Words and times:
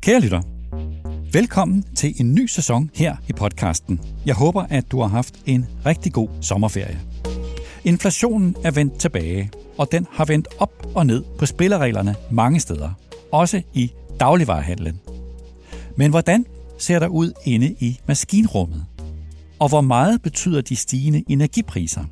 Kære 0.00 0.20
lytter, 0.20 0.42
velkommen 1.32 1.82
til 1.82 2.14
en 2.20 2.34
ny 2.34 2.46
sæson 2.46 2.90
her 2.94 3.16
i 3.28 3.32
podcasten. 3.32 4.00
Jeg 4.26 4.34
håber, 4.34 4.62
at 4.62 4.92
du 4.92 5.00
har 5.00 5.08
haft 5.08 5.34
en 5.46 5.66
rigtig 5.86 6.12
god 6.12 6.28
sommerferie. 6.40 7.00
Inflationen 7.84 8.56
er 8.64 8.70
vendt 8.70 8.98
tilbage, 8.98 9.50
og 9.78 9.92
den 9.92 10.06
har 10.10 10.24
vendt 10.24 10.48
op 10.58 10.86
og 10.94 11.06
ned 11.06 11.24
på 11.38 11.46
spillereglerne 11.46 12.14
mange 12.30 12.60
steder, 12.60 12.90
også 13.32 13.62
i 13.74 13.92
dagligvarehandlen. 14.20 15.00
Men 15.96 16.10
hvordan 16.10 16.46
ser 16.78 16.98
der 16.98 17.08
ud 17.08 17.32
inde 17.44 17.74
i 17.80 18.00
maskinrummet? 18.06 18.84
Og 19.58 19.68
hvor 19.68 19.80
meget 19.80 20.22
betyder 20.22 20.60
de 20.60 20.76
stigende 20.76 21.24
energipriser? 21.28 22.04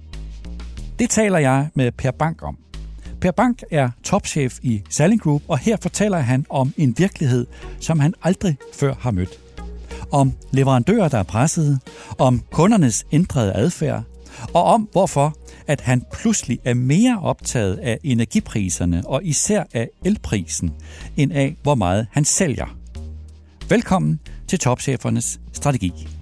Det 0.98 1.10
taler 1.10 1.38
jeg 1.38 1.68
med 1.74 1.92
Per 1.92 2.10
Bank 2.10 2.42
om. 2.42 2.58
Per 3.26 3.32
Bank 3.32 3.62
er 3.70 3.90
topchef 4.04 4.58
i 4.62 4.82
Salling 4.90 5.22
Group, 5.22 5.42
og 5.48 5.58
her 5.58 5.76
fortæller 5.82 6.18
han 6.18 6.46
om 6.50 6.72
en 6.76 6.94
virkelighed, 6.98 7.46
som 7.80 8.00
han 8.00 8.14
aldrig 8.22 8.56
før 8.74 8.94
har 9.00 9.10
mødt. 9.10 9.40
Om 10.12 10.32
leverandører, 10.52 11.08
der 11.08 11.18
er 11.18 11.22
pressede, 11.22 11.78
om 12.18 12.42
kundernes 12.52 13.06
ændrede 13.12 13.52
adfærd, 13.52 14.02
og 14.54 14.64
om 14.64 14.88
hvorfor 14.92 15.36
at 15.66 15.80
han 15.80 16.02
pludselig 16.12 16.58
er 16.64 16.74
mere 16.74 17.18
optaget 17.22 17.76
af 17.76 17.98
energipriserne 18.04 19.02
og 19.06 19.24
især 19.24 19.64
af 19.74 19.88
elprisen, 20.04 20.72
end 21.16 21.32
af 21.32 21.56
hvor 21.62 21.74
meget 21.74 22.06
han 22.12 22.24
sælger. 22.24 22.76
Velkommen 23.68 24.20
til 24.48 24.58
Topchefernes 24.58 25.40
Strategi. 25.52 26.15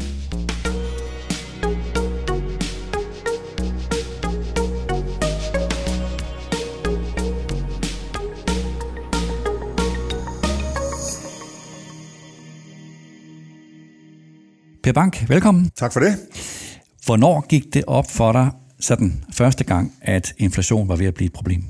Per 14.85 14.93
Bank, 14.93 15.29
velkommen. 15.29 15.71
Tak 15.77 15.93
for 15.93 16.01
det. 16.01 16.17
Hvornår 17.07 17.47
gik 17.49 17.75
det 17.75 17.85
op 17.87 18.11
for 18.11 18.33
dig 18.33 18.51
sådan 18.81 19.25
første 19.33 19.65
gang, 19.65 19.93
at 20.03 20.33
inflation 20.39 20.89
var 20.89 20.97
ved 20.97 21.07
at 21.07 21.15
blive 21.15 21.27
et 21.27 21.33
problem? 21.33 21.63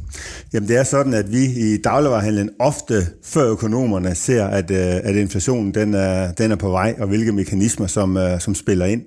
Jamen 0.53 0.69
det 0.69 0.77
er 0.77 0.83
sådan, 0.83 1.15
at 1.15 1.33
vi 1.33 1.45
i 1.45 1.77
dagligvarerhandlen 1.77 2.51
ofte 2.59 3.07
før 3.25 3.51
økonomerne 3.51 4.15
ser, 4.15 4.47
at, 4.47 4.71
øh, 4.71 4.79
at 4.79 5.17
inflationen 5.17 5.75
den 5.75 5.95
er, 5.95 6.33
den 6.33 6.53
er 6.53 6.57
på 6.57 6.71
vej, 6.71 6.95
og 6.99 7.07
hvilke 7.07 7.33
mekanismer, 7.33 7.87
som, 7.87 8.17
øh, 8.17 8.41
som 8.41 8.55
spiller 8.55 8.87
ind. 8.87 9.03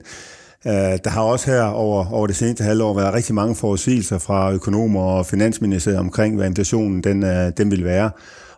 Øh, 0.68 0.74
der 0.74 1.10
har 1.10 1.22
også 1.22 1.52
her 1.52 1.62
over, 1.62 2.14
over 2.14 2.28
det 2.28 2.36
seneste 2.36 2.64
halvår 2.64 2.94
været 2.94 3.14
rigtig 3.14 3.36
mange 3.36 3.56
forudsigelser 3.56 4.18
fra 4.18 4.52
økonomer 4.52 5.02
og 5.02 5.26
finansministeriet 5.26 6.00
omkring, 6.00 6.36
hvad 6.36 6.48
inflationen 6.48 7.04
den, 7.04 7.22
den 7.58 7.72
vil 7.72 7.84
være. 7.84 8.12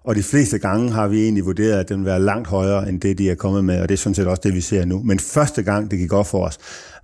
Og 0.03 0.15
de 0.15 0.23
fleste 0.23 0.59
gange 0.59 0.91
har 0.91 1.07
vi 1.07 1.23
egentlig 1.23 1.45
vurderet, 1.45 1.79
at 1.79 1.89
den 1.89 1.97
vil 1.99 2.05
være 2.05 2.21
langt 2.21 2.47
højere 2.47 2.89
end 2.89 3.01
det, 3.01 3.17
de 3.17 3.29
er 3.29 3.35
kommet 3.35 3.65
med, 3.65 3.81
og 3.81 3.89
det 3.89 3.95
er 3.95 3.97
sådan 3.97 4.15
set 4.15 4.27
også 4.27 4.41
det, 4.43 4.53
vi 4.53 4.61
ser 4.61 4.85
nu. 4.85 5.01
Men 5.03 5.19
første 5.19 5.63
gang, 5.63 5.91
det 5.91 5.99
gik 5.99 6.13
op 6.13 6.27
for 6.27 6.45
os, 6.45 6.57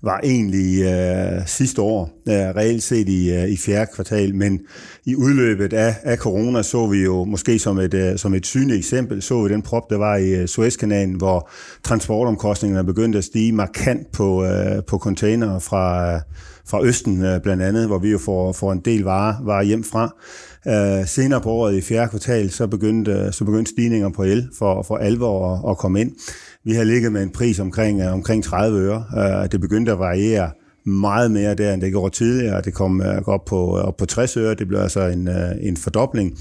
var 0.03 0.19
egentlig 0.23 0.83
øh, 0.83 1.47
sidste 1.47 1.81
år, 1.81 2.09
øh, 2.29 2.33
reelt 2.33 2.83
set 2.83 3.09
i, 3.09 3.33
øh, 3.33 3.49
i 3.49 3.57
fjerde 3.57 3.91
kvartal, 3.95 4.35
men 4.35 4.59
i 5.05 5.15
udløbet 5.15 5.73
af, 5.73 5.95
af 6.03 6.17
corona 6.17 6.63
så 6.63 6.87
vi 6.87 7.03
jo 7.03 7.23
måske 7.23 7.59
som 7.59 7.79
et, 7.79 7.93
øh, 7.93 8.17
som 8.17 8.33
et 8.33 8.45
synligt 8.45 8.77
eksempel, 8.77 9.21
så 9.21 9.43
vi 9.43 9.53
den 9.53 9.61
prop, 9.61 9.89
der 9.89 9.97
var 9.97 10.15
i 10.15 10.29
øh, 10.29 10.47
Suezkanalen, 10.47 11.15
hvor 11.15 11.49
transportomkostningerne 11.83 12.85
begyndte 12.85 13.17
at 13.17 13.23
stige 13.23 13.51
markant 13.51 14.11
på, 14.11 14.45
øh, 14.45 14.83
på 14.87 14.97
containere 14.97 15.61
fra, 15.61 16.13
øh, 16.13 16.21
fra 16.67 16.85
Østen 16.85 17.23
øh, 17.23 17.41
blandt 17.41 17.63
andet, 17.63 17.87
hvor 17.87 17.99
vi 17.99 18.11
jo 18.11 18.17
får, 18.17 18.51
får 18.51 18.71
en 18.71 18.81
del 18.85 19.03
varer, 19.03 19.35
varer 19.43 19.63
hjem 19.63 19.83
fra. 19.83 20.15
Uh, 20.65 21.05
senere 21.05 21.41
på 21.41 21.49
året 21.49 21.75
i 21.75 21.81
fjerde 21.81 22.09
kvartal, 22.09 22.51
så 22.51 22.67
begyndte, 22.67 23.31
så 23.31 23.45
begyndte 23.45 23.71
stigninger 23.71 24.09
på 24.09 24.23
el 24.23 24.49
for, 24.57 24.81
for 24.81 24.97
alvor 24.97 25.53
at, 25.53 25.71
at 25.71 25.77
komme 25.77 26.01
ind. 26.01 26.11
Vi 26.63 26.73
har 26.73 26.83
ligget 26.83 27.11
med 27.11 27.23
en 27.23 27.29
pris 27.29 27.59
omkring, 27.59 28.01
øh, 28.01 28.13
omkring 28.13 28.43
30 28.43 28.79
øre. 28.79 29.05
Uh, 29.17 29.49
det 29.51 29.61
begyndte 29.61 29.91
at 29.91 29.99
variere 29.99 30.51
meget 30.85 31.31
mere 31.31 31.55
der, 31.55 31.73
end 31.73 31.81
det 31.81 31.91
gjorde 31.91 32.15
tidligere. 32.15 32.61
Det 32.61 32.73
kom 32.73 33.01
op, 33.25 33.45
på, 33.45 33.77
op 33.77 33.97
på 33.97 34.05
60 34.05 34.37
øre. 34.37 34.55
Det 34.55 34.67
blev 34.67 34.79
altså 34.79 35.01
en, 35.07 35.29
en 35.61 35.77
fordobling. 35.77 36.37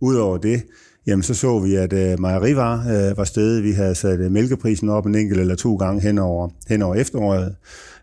Udover 0.00 0.38
det, 0.38 0.62
jamen 1.08 1.22
så 1.22 1.34
så 1.34 1.58
vi, 1.58 1.74
at 1.74 1.92
øh, 1.92 2.20
mejerivarer 2.20 3.10
øh, 3.10 3.16
var 3.16 3.24
stedet. 3.24 3.64
Vi 3.64 3.72
havde 3.72 3.94
sat 3.94 4.20
øh, 4.20 4.30
mælkeprisen 4.30 4.88
op 4.88 5.06
en 5.06 5.14
enkelt 5.14 5.40
eller 5.40 5.54
to 5.54 5.76
gange 5.76 6.02
hen 6.02 6.18
over, 6.18 6.48
hen 6.68 6.82
over 6.82 6.94
efteråret. 6.94 7.54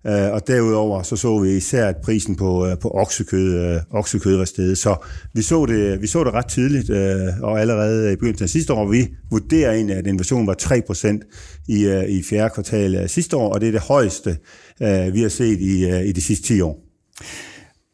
Øh, 0.07 0.31
og 0.31 0.47
derudover 0.47 1.01
så 1.03 1.15
så 1.15 1.39
vi 1.39 1.57
især, 1.57 1.87
at 1.87 1.95
prisen 2.03 2.35
på, 2.35 2.67
øh, 2.67 2.77
på 2.77 2.89
oksekød, 2.89 3.59
øh, 3.59 3.81
oksekød 3.91 4.37
var 4.37 4.45
stedet. 4.45 4.77
Så 4.77 4.95
vi 5.33 5.41
så 5.41 5.65
det, 5.65 6.01
vi 6.01 6.07
så 6.07 6.23
det 6.23 6.33
ret 6.33 6.47
tidligt, 6.47 6.89
øh, 6.89 7.41
og 7.41 7.61
allerede 7.61 8.13
i 8.13 8.15
begyndelsen 8.15 8.43
af 8.43 8.49
sidste 8.49 8.73
år, 8.73 8.87
vi 8.87 9.07
vurderer 9.31 9.73
egentlig, 9.73 9.95
at 9.95 10.07
inflationen 10.07 10.47
var 10.47 10.53
3% 10.53 11.19
i, 11.67 11.85
øh, 11.85 12.09
i 12.09 12.23
fjerde 12.23 12.49
kvartal 12.53 12.95
af 12.95 13.09
sidste 13.09 13.37
år, 13.37 13.53
og 13.53 13.61
det 13.61 13.67
er 13.67 13.71
det 13.71 13.81
højeste, 13.81 14.37
øh, 14.81 15.13
vi 15.13 15.21
har 15.21 15.29
set 15.29 15.59
i, 15.59 15.85
øh, 15.85 16.05
i 16.05 16.11
de 16.11 16.21
sidste 16.21 16.47
10 16.47 16.61
år. 16.61 16.79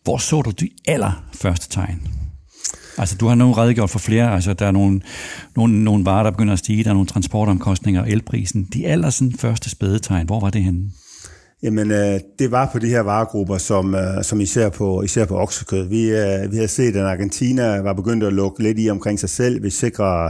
Hvor 0.03 0.17
så 0.17 0.41
du 0.41 0.51
de 0.51 0.69
allerførste 0.87 1.69
tegn? 1.69 2.30
Altså, 3.01 3.15
du 3.19 3.27
har 3.27 3.35
nu 3.35 3.51
redegjort 3.51 3.89
for 3.89 3.99
flere. 3.99 4.33
Altså, 4.33 4.53
der 4.53 4.65
er 4.65 4.71
nogle, 4.71 5.01
nogle, 5.55 5.83
nogle 5.83 6.05
varer, 6.05 6.23
der 6.23 6.31
begynder 6.31 6.53
at 6.53 6.59
stige. 6.59 6.83
Der 6.83 6.89
er 6.89 6.93
nogle 6.93 7.07
transportomkostninger 7.07 8.01
og 8.01 8.09
elprisen. 8.09 8.67
De 8.73 8.87
aller 8.87 9.09
sådan, 9.09 9.33
første 9.33 9.69
spædetegn, 9.69 10.25
hvor 10.25 10.39
var 10.39 10.49
det 10.49 10.63
henne? 10.63 10.91
Jamen, 11.63 11.91
øh, 11.91 12.19
det 12.39 12.51
var 12.51 12.69
på 12.71 12.79
de 12.79 12.87
her 12.87 13.01
varegrupper, 13.01 13.57
som, 13.57 13.95
øh, 13.95 14.23
som 14.23 14.41
især 14.41 14.69
på, 14.69 15.01
især 15.01 15.25
på 15.25 15.37
oksekød. 15.37 15.87
Vi, 15.87 16.09
øh, 16.09 16.51
vi 16.51 16.57
har 16.57 16.67
set, 16.67 16.95
at 16.95 17.05
Argentina 17.05 17.81
var 17.81 17.93
begyndt 17.93 18.23
at 18.23 18.33
lukke 18.33 18.63
lidt 18.63 18.79
i 18.79 18.89
omkring 18.89 19.19
sig 19.19 19.29
selv. 19.29 19.63
Vi 19.63 19.69
sikrer, 19.69 20.29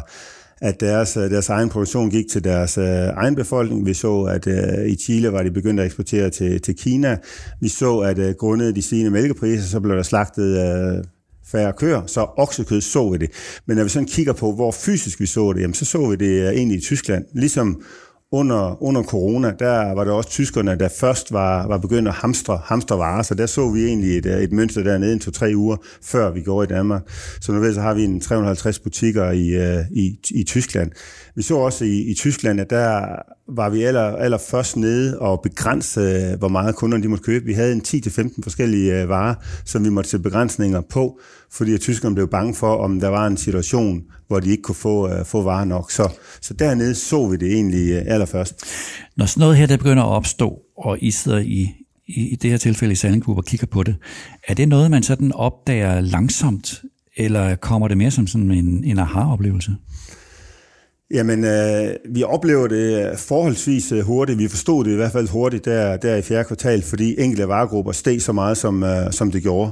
at 0.62 0.80
deres, 0.80 1.18
øh, 1.18 1.24
deres 1.24 1.50
egen 1.50 1.70
produktion 1.70 2.09
gik 2.09 2.26
til 2.32 2.44
deres 2.44 2.78
øh, 2.78 2.86
egen 2.86 3.36
befolkning. 3.36 3.86
Vi 3.86 3.94
så, 3.94 4.22
at 4.22 4.48
øh, 4.48 4.92
i 4.92 4.96
Chile 4.96 5.32
var 5.32 5.44
de 5.44 5.52
begyndt 5.52 5.80
at 5.80 5.86
eksportere 5.86 6.30
til, 6.30 6.62
til 6.62 6.76
Kina. 6.76 7.18
Vi 7.62 7.70
så, 7.70 8.00
at 8.00 8.20
øh, 8.20 8.34
grundet 8.40 8.76
de 8.76 8.82
stigende 8.82 9.12
mælkepriser, 9.12 9.68
så 9.68 9.80
blev 9.80 9.96
der 9.96 10.03
slagtet 10.03 10.58
øh, 10.58 11.03
færre 11.51 11.73
køer, 11.73 12.06
så 12.06 12.28
oksekød 12.38 12.81
så 12.81 13.09
vi 13.09 13.17
det. 13.17 13.31
Men 13.66 13.78
når 13.78 13.84
vi 13.84 13.89
sådan 13.89 14.07
kigger 14.07 14.34
på, 14.34 14.51
hvor 14.51 14.72
fysisk 14.72 15.19
vi 15.19 15.25
så 15.25 15.53
det, 15.53 15.62
jamen, 15.62 15.73
så 15.73 15.85
så 15.85 16.09
vi 16.09 16.16
det 16.16 16.41
øh, 16.41 16.53
egentlig 16.53 16.78
i 16.78 16.81
Tyskland. 16.81 17.25
Ligesom 17.34 17.81
under, 18.34 18.84
under 18.84 19.03
corona, 19.03 19.53
der 19.59 19.92
var 19.96 20.03
det 20.03 20.14
også 20.14 20.30
tyskerne, 20.30 20.75
der 20.75 20.90
først 20.90 21.34
var, 21.34 21.68
var 21.68 21.78
begyndt 21.78 22.08
at 22.08 22.14
hamstre, 22.14 22.62
hamstre 22.64 22.97
varer, 22.97 23.24
så 23.24 23.36
der 23.36 23.46
så 23.46 23.69
vi 23.69 23.86
egentlig 23.86 24.18
et, 24.18 24.25
et 24.25 24.52
mønster 24.52 24.84
dernede 24.84 25.14
en 25.14 25.19
to-tre 25.19 25.52
uger, 25.56 25.78
før 26.03 26.31
vi 26.31 26.41
går 26.41 26.64
i 26.64 26.66
Danmark. 26.66 27.02
Så 27.41 27.52
nu 27.52 27.59
ved, 27.59 27.74
så 27.74 27.81
har 27.81 27.94
vi 27.94 28.03
en 28.03 28.20
350 28.20 28.80
butikker 28.80 29.31
i, 29.31 29.47
øh, 29.47 29.86
i, 29.91 30.20
i 30.31 30.44
Tyskland. 30.44 30.91
Vi 31.36 31.41
så 31.41 31.56
også 31.56 31.86
i, 31.86 32.02
i 32.02 32.14
Tyskland, 32.14 32.62
at 32.62 32.70
der 32.70 33.16
var 33.47 33.70
vi 33.70 33.84
aller, 33.84 34.16
aller 34.16 34.38
først 34.38 34.78
nede 34.78 35.20
og 35.20 35.41
begrænse, 35.44 36.00
øh, 36.00 36.40
hvor 36.40 36.47
meget 36.47 36.75
kunderne 36.75 37.03
de 37.03 37.08
måtte 37.08 37.24
købe. 37.24 37.46
Vi 37.46 37.53
havde 37.53 37.72
en 37.72 37.81
10-15 37.88 38.44
forskellige 38.44 39.02
øh, 39.02 39.09
varer, 39.09 39.36
som 39.66 39.86
vi 39.86 39.90
måtte 39.90 40.09
sætte 40.09 40.24
begrænsninger 40.24 40.81
på, 40.81 41.20
fordi 41.52 41.74
at 41.74 41.80
tyskerne 41.80 42.16
blev 42.16 42.28
bange 42.28 42.56
for, 42.56 42.75
om 42.75 43.00
der 43.00 43.08
var 43.08 43.28
en 43.28 43.38
situation, 43.38 44.03
hvor 44.31 44.40
de 44.40 44.50
ikke 44.50 44.64
kunne 44.64 44.75
få, 44.75 45.19
uh, 45.19 45.25
få 45.25 45.42
varer 45.42 45.66
nok. 45.66 45.92
Så, 45.92 46.09
så 46.42 46.53
dernede 46.53 46.96
så 46.96 47.28
vi 47.28 47.38
det 47.38 47.53
egentlig 47.53 47.97
uh, 47.97 48.03
allerførst. 48.08 48.64
Når 49.18 49.25
sådan 49.25 49.42
noget 49.42 49.58
her 49.58 49.66
der 49.66 49.78
begynder 49.78 50.03
at 50.03 50.09
opstå, 50.09 50.59
og 50.78 50.97
I 51.02 51.12
sidder 51.12 51.40
i, 51.40 51.75
i, 52.08 52.30
i 52.30 52.36
det 52.36 52.50
her 52.52 52.58
tilfælde 52.58 52.91
i 52.91 52.96
Salling 52.96 53.24
Group 53.24 53.38
og 53.38 53.46
kigger 53.46 53.68
på 53.68 53.84
det, 53.84 53.96
er 54.47 54.53
det 54.53 54.68
noget, 54.68 54.91
man 54.91 55.03
sådan 55.03 55.31
opdager 55.31 56.02
langsomt, 56.02 56.81
eller 57.18 57.56
kommer 57.56 57.88
det 57.88 57.97
mere 57.97 58.12
som 58.12 58.28
sådan 58.28 58.52
en, 58.52 58.84
en 58.84 59.00
aha-oplevelse? 59.00 59.75
Jamen, 61.14 61.44
øh, 61.44 61.96
vi 62.09 62.24
oplever 62.24 62.68
det 62.68 63.20
forholdsvis 63.20 63.94
hurtigt. 64.03 64.40
Vi 64.40 64.47
forstod 64.47 64.86
det 64.86 64.91
i 64.91 64.96
hvert 64.96 65.12
fald 65.12 65.30
hurtigt 65.30 65.66
der, 65.66 65.97
der 65.97 66.16
i 66.16 66.22
fjerde 66.22 66.44
kvartal, 66.44 66.81
fordi 66.81 67.16
enkelte 67.22 67.47
varegrupper 67.47 67.91
steg 67.91 68.22
så 68.22 68.31
meget, 68.31 68.58
som, 68.58 68.84
øh, 68.84 69.12
som 69.12 69.31
det 69.31 69.41
gjorde. 69.41 69.72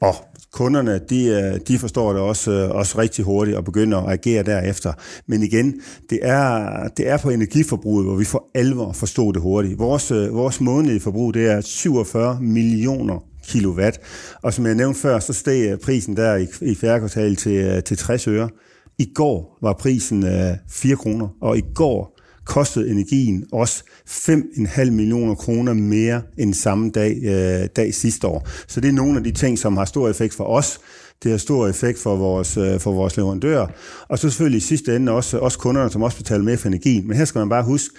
Og 0.00 0.14
kunderne, 0.52 1.00
de, 1.10 1.26
øh, 1.26 1.60
de 1.68 1.78
forstår 1.78 2.12
det 2.12 2.22
også, 2.22 2.50
øh, 2.50 2.70
også 2.70 2.98
rigtig 2.98 3.24
hurtigt 3.24 3.56
og 3.56 3.64
begynder 3.64 3.98
at 3.98 4.12
agere 4.12 4.42
derefter. 4.42 4.92
Men 5.26 5.42
igen, 5.42 5.80
det 6.10 6.18
er, 6.22 6.88
det 6.96 7.08
er 7.08 7.18
på 7.18 7.30
energiforbruget, 7.30 8.06
hvor 8.06 8.16
vi 8.16 8.24
for 8.24 8.50
alvor 8.54 8.92
forstod 8.92 9.32
det 9.32 9.42
hurtigt. 9.42 9.78
Vores, 9.78 10.10
øh, 10.10 10.34
vores 10.34 10.60
månedlige 10.60 11.00
forbrug, 11.00 11.34
det 11.34 11.50
er 11.50 11.60
47 11.60 12.38
millioner 12.40 13.24
kilowatt. 13.48 14.00
Og 14.42 14.54
som 14.54 14.66
jeg 14.66 14.74
nævnte 14.74 15.00
før, 15.00 15.18
så 15.18 15.32
steg 15.32 15.80
prisen 15.80 16.16
der 16.16 16.36
i, 16.36 16.46
i 16.60 16.74
fjerde 16.74 16.98
kvartal 16.98 17.36
til, 17.36 17.82
til 17.82 17.96
60 17.96 18.28
øre. 18.28 18.48
I 18.98 19.12
går 19.14 19.58
var 19.62 19.72
prisen 19.72 20.26
øh, 20.26 20.56
4 20.70 20.96
kroner, 20.96 21.28
og 21.40 21.58
i 21.58 21.62
går 21.74 22.19
kostede 22.44 22.90
energien 22.90 23.44
også 23.52 23.84
5,5 24.08 24.90
millioner 24.90 25.34
kroner 25.34 25.72
mere 25.72 26.22
end 26.38 26.54
samme 26.54 26.90
dag, 26.90 27.16
øh, 27.22 27.68
dag 27.76 27.94
sidste 27.94 28.26
år. 28.26 28.48
Så 28.68 28.80
det 28.80 28.88
er 28.88 28.92
nogle 28.92 29.16
af 29.16 29.24
de 29.24 29.32
ting, 29.32 29.58
som 29.58 29.76
har 29.76 29.84
stor 29.84 30.08
effekt 30.08 30.34
for 30.34 30.44
os. 30.44 30.80
Det 31.22 31.30
har 31.30 31.38
stor 31.38 31.68
effekt 31.68 31.98
for 31.98 32.16
vores, 32.16 32.56
øh, 32.56 32.80
for 32.80 32.92
vores 32.92 33.16
leverandører. 33.16 33.66
Og 34.08 34.18
så 34.18 34.30
selvfølgelig 34.30 34.56
i 34.56 34.60
sidste 34.60 34.96
ende 34.96 35.12
også, 35.12 35.38
også 35.38 35.58
kunderne, 35.58 35.90
som 35.90 36.02
også 36.02 36.16
betaler 36.16 36.44
mere 36.44 36.56
for 36.56 36.68
energien. 36.68 37.08
Men 37.08 37.16
her 37.16 37.24
skal 37.24 37.38
man 37.38 37.48
bare 37.48 37.64
huske, 37.64 37.94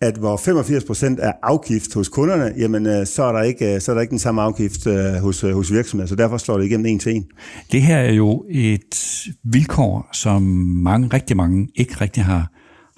at 0.00 0.16
hvor 0.16 0.36
85 0.36 0.84
procent 0.84 1.20
er 1.22 1.32
afgift 1.42 1.94
hos 1.94 2.08
kunderne, 2.08 2.52
jamen 2.58 2.86
øh, 2.86 3.06
så 3.06 3.22
er 3.22 3.32
der 3.32 3.42
ikke, 3.42 3.74
øh, 3.74 3.80
så 3.80 3.92
er 3.92 3.94
der 3.94 4.00
ikke 4.00 4.10
den 4.10 4.18
samme 4.18 4.42
afgift 4.42 4.86
øh, 4.86 5.14
hos, 5.14 5.40
hos 5.40 5.72
virksomheder, 5.72 6.08
så 6.08 6.14
derfor 6.14 6.38
slår 6.38 6.58
det 6.58 6.64
igennem 6.64 6.86
en 6.86 6.98
til 6.98 7.14
en. 7.14 7.24
Det 7.72 7.82
her 7.82 7.96
er 7.96 8.12
jo 8.12 8.44
et 8.50 9.26
vilkår, 9.44 10.08
som 10.12 10.42
mange, 10.82 11.08
rigtig 11.12 11.36
mange 11.36 11.68
ikke 11.74 11.94
rigtig 12.00 12.24
har, 12.24 12.50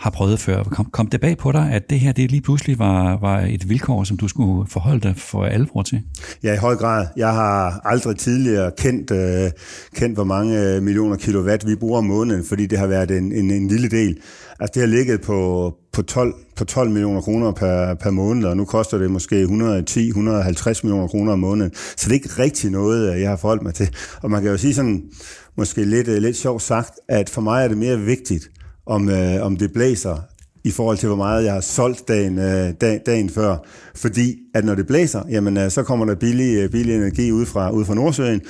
har 0.03 0.11
prøvet 0.11 0.41
før. 0.41 0.63
Kom, 0.63 0.87
kom 0.93 1.07
det 1.07 1.21
bag 1.21 1.39
på 1.39 1.53
dig, 1.53 1.71
at 1.73 1.91
det 1.91 2.01
her 2.01 2.13
det 2.13 2.31
lige 2.31 2.41
pludselig 2.41 2.79
var, 2.79 3.19
var 3.21 3.41
et 3.41 3.69
vilkår, 3.69 4.05
som 4.05 4.17
du 4.17 4.29
skulle 4.29 4.71
forholde 4.71 5.01
dig 5.01 5.15
for 5.17 5.45
alvor 5.45 5.83
til? 5.83 6.03
Ja, 6.43 6.55
i 6.55 6.57
høj 6.57 6.77
grad. 6.77 7.07
Jeg 7.17 7.33
har 7.33 7.81
aldrig 7.85 8.17
tidligere 8.17 8.71
kendt, 8.79 9.11
øh, 9.11 9.51
kendt 9.95 10.17
hvor 10.17 10.25
mange 10.25 10.61
øh, 10.61 10.83
millioner 10.83 11.17
kilowatt 11.17 11.67
vi 11.67 11.75
bruger 11.75 11.99
om 11.99 12.05
måneden, 12.05 12.45
fordi 12.45 12.67
det 12.67 12.79
har 12.79 12.87
været 12.87 13.11
en, 13.11 13.33
en, 13.33 13.51
en 13.51 13.69
lille 13.69 13.89
del. 13.89 14.19
Altså 14.61 14.73
det 14.75 14.83
har 14.83 14.87
ligget 14.87 15.21
på, 15.21 15.75
på, 15.93 16.03
12, 16.03 16.35
på 16.57 16.65
12 16.65 16.91
millioner 16.91 17.21
kroner 17.21 17.53
per, 17.53 17.95
per 17.95 18.11
måned, 18.11 18.45
og 18.45 18.57
nu 18.57 18.65
koster 18.65 18.99
det 18.99 19.11
måske 19.11 19.45
110-150 19.45 19.49
millioner 20.83 21.09
kroner 21.09 21.33
om 21.33 21.39
måneden. 21.39 21.73
Så 21.75 22.05
det 22.05 22.09
er 22.09 22.15
ikke 22.15 22.43
rigtig 22.43 22.71
noget, 22.71 23.15
øh, 23.15 23.21
jeg 23.21 23.29
har 23.29 23.37
forholdt 23.37 23.63
mig 23.63 23.75
til. 23.75 23.89
Og 24.23 24.31
man 24.31 24.43
kan 24.43 24.51
jo 24.51 24.57
sige 24.57 24.75
sådan, 24.75 25.03
måske 25.57 25.85
lidt, 25.85 26.09
øh, 26.09 26.23
lidt 26.23 26.37
sjovt 26.37 26.63
sagt, 26.63 26.93
at 27.09 27.29
for 27.31 27.41
mig 27.41 27.65
er 27.65 27.69
det 27.69 27.79
mere 27.79 28.01
vigtigt, 28.01 28.51
om, 28.87 29.09
øh, 29.09 29.43
om 29.43 29.57
det 29.57 29.73
blæser, 29.73 30.17
i 30.65 30.71
forhold 30.71 30.99
til, 30.99 31.07
hvor 31.07 31.17
meget 31.17 31.45
jeg 31.45 31.53
har 31.53 31.61
solgt 31.61 32.09
dagen, 32.09 32.39
øh, 32.39 32.73
dag, 32.81 33.01
dagen 33.07 33.31
før. 33.31 33.57
Fordi 33.95 34.37
at 34.55 34.65
når 34.65 34.75
det 34.75 34.87
blæser, 34.87 35.23
jamen, 35.31 35.57
øh, 35.57 35.71
så 35.71 35.83
kommer 35.83 36.07
der 36.07 36.15
billig, 36.15 36.57
øh, 36.57 36.71
billig 36.71 36.95
energi 36.95 37.33
ud 37.33 37.47
fra, 37.47 37.71
ud 37.71 37.85
fra 37.85 37.95
Nordsøen, 37.95 38.41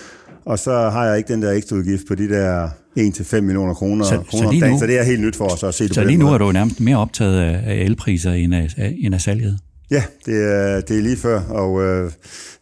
og 0.44 0.58
så 0.58 0.90
har 0.90 1.06
jeg 1.06 1.18
ikke 1.18 1.32
den 1.32 1.42
der 1.42 1.52
ekstra 1.52 1.76
udgift 1.76 2.02
på 2.08 2.14
de 2.14 2.28
der 2.28 2.68
1-5 2.98 3.40
millioner 3.40 3.74
kroner, 3.74 4.04
så, 4.04 4.18
kroner 4.30 4.60
så 4.60 4.66
nu, 4.66 4.78
så 4.78 4.86
det 4.86 4.98
er 4.98 5.02
helt 5.02 5.20
nyt 5.20 5.36
for 5.36 5.44
os 5.44 5.62
at 5.62 5.74
se 5.74 5.88
det 5.88 5.94
Så 5.94 6.04
lige 6.04 6.16
nu 6.16 6.24
måde. 6.24 6.34
er 6.34 6.38
du 6.38 6.52
nærmest 6.52 6.80
mere 6.80 6.96
optaget 6.96 7.40
af 7.40 7.74
elpriser 7.74 8.32
end 8.32 8.54
af, 8.54 8.68
end 8.98 9.14
af 9.14 9.20
salget? 9.20 9.58
Ja, 9.90 10.02
det 10.26 10.52
er, 10.52 10.80
det 10.80 10.98
er 10.98 11.02
lige 11.02 11.16
før, 11.16 11.40
og 11.40 11.82
øh, 11.82 12.10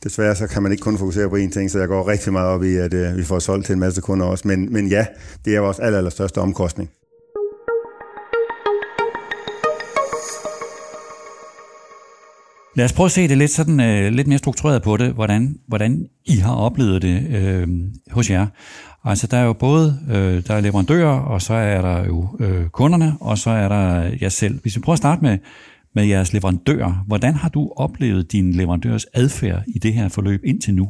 desværre 0.04 0.36
så 0.36 0.46
kan 0.46 0.62
man 0.62 0.72
ikke 0.72 0.82
kun 0.82 0.98
fokusere 0.98 1.28
på 1.28 1.36
én 1.36 1.50
ting, 1.50 1.70
så 1.70 1.78
jeg 1.78 1.88
går 1.88 2.08
rigtig 2.08 2.32
meget 2.32 2.48
op 2.48 2.64
i, 2.64 2.76
at 2.76 2.94
øh, 2.94 3.16
vi 3.16 3.24
får 3.24 3.38
solgt 3.38 3.66
til 3.66 3.72
en 3.72 3.78
masse 3.78 4.00
kunder 4.00 4.26
også. 4.26 4.48
Men, 4.48 4.72
men 4.72 4.88
ja, 4.88 5.06
det 5.44 5.56
er 5.56 5.60
vores 5.60 5.78
aller, 5.78 5.98
aller 5.98 6.10
største 6.10 6.38
omkostning. 6.38 6.90
Lad 12.76 12.84
os 12.84 12.92
prøve 12.92 13.04
at 13.04 13.10
se 13.12 13.28
det 13.28 13.38
lidt, 13.38 13.50
sådan, 13.50 13.80
øh, 13.80 14.12
lidt 14.12 14.26
mere 14.26 14.38
struktureret 14.38 14.82
på 14.82 14.96
det, 14.96 15.12
hvordan, 15.12 15.56
hvordan 15.68 16.06
I 16.24 16.36
har 16.36 16.54
oplevet 16.54 17.02
det 17.02 17.26
øh, 17.30 17.68
hos 18.10 18.30
jer. 18.30 18.46
Altså 19.04 19.26
der 19.26 19.36
er 19.36 19.44
jo 19.44 19.52
både 19.52 19.98
øh, 20.10 20.42
der 20.46 20.54
er 20.54 20.60
leverandører, 20.60 21.20
og 21.20 21.42
så 21.42 21.54
er 21.54 21.80
der 21.80 22.06
jo 22.06 22.28
øh, 22.40 22.68
kunderne, 22.68 23.14
og 23.20 23.38
så 23.38 23.50
er 23.50 23.68
der 23.68 24.10
jer 24.22 24.28
selv. 24.28 24.60
Hvis 24.62 24.76
vi 24.76 24.80
prøver 24.80 24.94
at 24.94 24.98
starte 24.98 25.22
med, 25.22 25.38
med 25.94 26.04
jeres 26.04 26.32
leverandører, 26.32 27.04
hvordan 27.06 27.34
har 27.34 27.48
du 27.48 27.72
oplevet 27.76 28.32
din 28.32 28.52
leverandørs 28.52 29.06
adfærd 29.14 29.62
i 29.66 29.78
det 29.78 29.92
her 29.92 30.08
forløb 30.08 30.40
indtil 30.44 30.74
nu? 30.74 30.88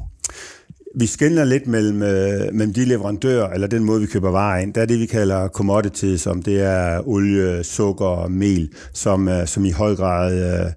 Vi 0.96 1.06
skiller 1.06 1.44
lidt 1.44 1.66
mellem, 1.66 2.02
øh, 2.02 2.54
mellem 2.54 2.74
de 2.74 2.84
leverandører, 2.84 3.50
eller 3.50 3.66
den 3.66 3.84
måde, 3.84 4.00
vi 4.00 4.06
køber 4.06 4.30
varer 4.30 4.58
ind. 4.60 4.74
Der 4.74 4.80
er 4.82 4.86
det, 4.86 5.00
vi 5.00 5.06
kalder 5.06 5.48
commodities, 5.48 6.20
som 6.20 6.42
det 6.42 6.60
er 6.60 7.08
olie, 7.08 7.64
sukker 7.64 8.06
og 8.06 8.32
mel, 8.32 8.68
som, 8.94 9.28
øh, 9.28 9.46
som 9.46 9.64
i 9.64 9.70
høj 9.70 9.94
grad 9.94 10.60
øh, 10.66 10.72